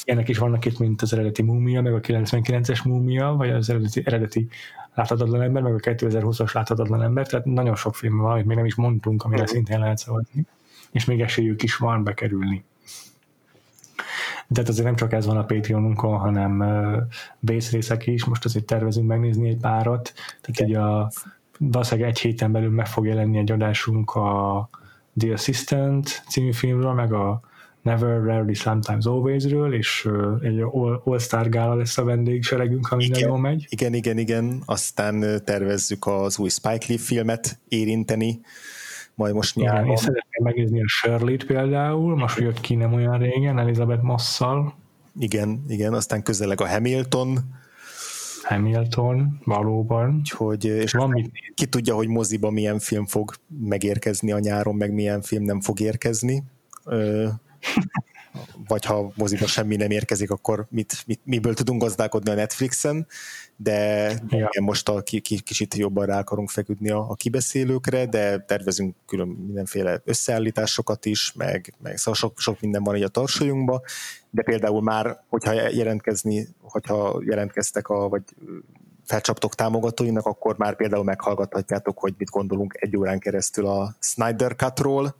[0.03, 4.02] Ilyenek is vannak itt, mint az eredeti Múmia, meg a 99-es Múmia, vagy az eredeti,
[4.06, 4.48] eredeti
[4.94, 8.66] Láthatatlan ember, meg a 2020-as Láthatatlan ember, tehát nagyon sok film van, amit még nem
[8.66, 10.45] is mondtunk, amire szintén lehet szavazni,
[10.91, 12.64] és még esélyük is van bekerülni.
[14.53, 17.02] Tehát azért nem csak ez van a Patreonunkon, hanem uh,
[17.41, 21.12] base részek is, most azért tervezünk megnézni egy párat, tehát így a
[21.60, 24.70] valószínűleg egy héten belül meg fog jelenni egy adásunk a
[25.18, 27.41] The Assistant című filmről, meg a
[27.86, 30.10] Never, Rarely, Sometimes, Always-ről, és
[30.41, 33.30] egy All- All-Star gála lesz a vendégseregünk, ha minden Igen.
[33.30, 33.68] jól megy.
[33.70, 34.62] Igen, igen, igen.
[34.66, 38.40] Aztán tervezzük az új Spike Lee filmet érinteni,
[39.16, 39.90] majd most Igen, nyáron.
[39.90, 44.74] én szeretném megnézni a Shirley-t például, most jött ki nem olyan régen, Elizabeth Mosszal,
[45.20, 47.38] Igen, igen, aztán közeleg a Hamilton,
[48.44, 50.16] Hamilton, valóban.
[50.20, 54.94] úgyhogy, és Van mit ki tudja, hogy moziba milyen film fog megérkezni a nyáron, meg
[54.94, 56.44] milyen film nem fog érkezni.
[56.86, 57.28] Ö,
[58.68, 63.08] vagy ha moziba semmi nem érkezik, akkor mit, mit, miből tudunk gazdálkodni a Netflixen,
[63.56, 68.38] de igen, most a, ki, ki, kicsit jobban rá akarunk feküdni a, a kibeszélőkre, de
[68.38, 73.82] tervezünk külön mindenféle összeállításokat is, meg, meg szóval sok, sok minden van így a tarsolyunkba,
[74.30, 78.24] de például már, hogyha jelentkezni, hogyha jelentkeztek a, vagy
[79.04, 85.16] felcsaptok támogatóinak, akkor már például meghallgathatjátok, hogy mit gondolunk egy órán keresztül a Snyder Cut-ról,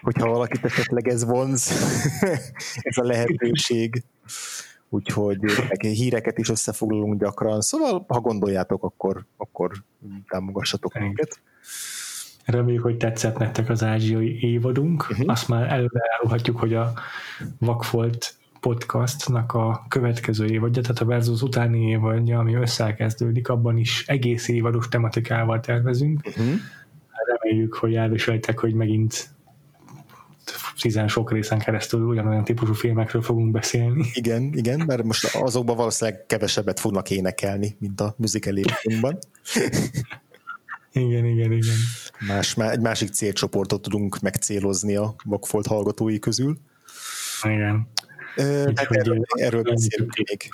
[0.00, 1.72] hogyha valakit esetleg ez vonz,
[2.88, 4.04] ez a lehetőség.
[4.88, 5.38] Úgyhogy
[5.80, 7.60] híreket is összefoglalunk gyakran.
[7.60, 9.70] Szóval, ha gondoljátok, akkor, akkor
[10.28, 11.40] támogassatok minket.
[12.44, 15.06] Reméljük, hogy tetszett nektek az ázsiai évadunk.
[15.10, 15.30] Uh-huh.
[15.30, 16.92] Azt már előre elruhatjuk, hogy a
[17.58, 24.48] Vakfolt podcastnak a következő évadja, tehát a Versus utáni évadja, ami összekezdődik, abban is egész
[24.48, 26.20] évados tematikával tervezünk.
[26.26, 26.54] Uh-huh.
[27.24, 29.30] Reméljük, hogy elviseltek, hogy megint
[30.80, 34.10] tizen sok részen keresztül ugyanolyan típusú filmekről fogunk beszélni.
[34.12, 38.56] Igen, igen, mert most azokban valószínűleg kevesebbet fognak énekelni, mint a musical.
[40.92, 41.76] Igen, igen, igen.
[42.26, 46.58] Más, má- egy másik célcsoportot tudunk megcélozni a Vagfolt hallgatói közül.
[47.42, 47.88] Igen.
[48.34, 50.48] Tehát Úgyhogy, erről, erről beszélünk még.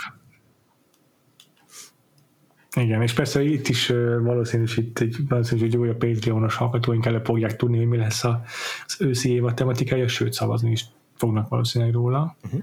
[2.77, 3.89] Igen, és persze itt is
[4.23, 9.55] valószínűsít, valószínűsít, hogy a Patreonos hallgatóink előbb fogják tudni, hogy mi lesz az őszi évad
[9.55, 10.85] tematikája, sőt szavazni is
[11.15, 12.37] fognak valószínűleg róla.
[12.45, 12.61] Uh-huh.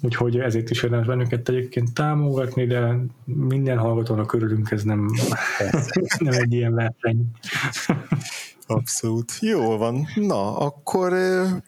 [0.00, 5.08] Úgyhogy ezért is érdemes bennünket egyébként támogatni, de minden hallgatónak körülünk ez nem,
[6.18, 7.30] nem egy ilyen verseny.
[8.66, 9.32] Abszolút.
[9.40, 10.06] Jó van.
[10.14, 11.12] Na, akkor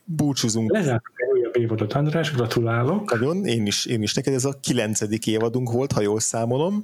[0.05, 0.73] búcsúzunk.
[0.73, 3.11] Lezártuk egy újabb évadot, András, gratulálok.
[3.11, 6.83] Nagyon, én is, én is neked ez a kilencedik évadunk volt, ha jól számolom.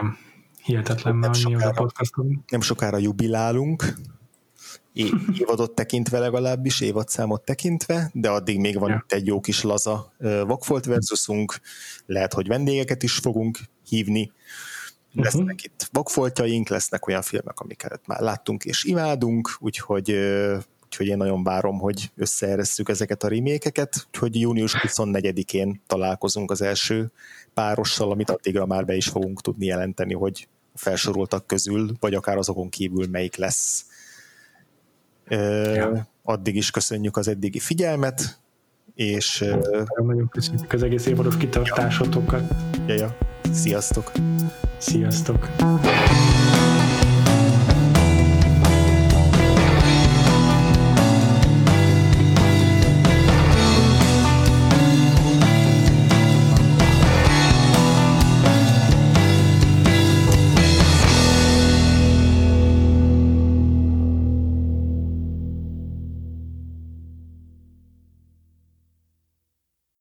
[0.00, 0.16] Nem.
[0.62, 1.82] Hihetetlen, Nem mert annyi a sokára.
[1.82, 2.50] podcastunk.
[2.50, 3.84] Nem sokára jubilálunk.
[4.92, 9.02] É- évadot tekintve legalábbis, évadszámot tekintve, de addig még van Ja.
[9.04, 10.12] itt egy jó kis laza
[10.46, 11.60] Vakfolt versusunk,
[12.06, 13.58] lehet, hogy vendégeket is fogunk
[13.88, 14.32] hívni,
[15.12, 20.10] lesznek itt vakfoltjaink, lesznek olyan filmek, amiket már láttunk és imádunk, úgyhogy,
[20.84, 27.12] úgyhogy én nagyon várom, hogy összeeresszük ezeket a remékeket, úgyhogy június 24-én találkozunk az első
[27.54, 32.36] párossal, amit addigra már be is fogunk tudni jelenteni, hogy a felsoroltak közül, vagy akár
[32.36, 33.84] azokon kívül melyik lesz.
[35.28, 36.06] Ö, Ja.
[36.22, 38.40] Addig is köszönjük az eddigi figyelmet,
[38.94, 42.54] és ö, Nagyon köszönjük az egész évados kitartásotokat.
[42.86, 43.16] ja, ja,
[43.52, 44.12] sziasztok!
[44.78, 45.48] Sziasztok!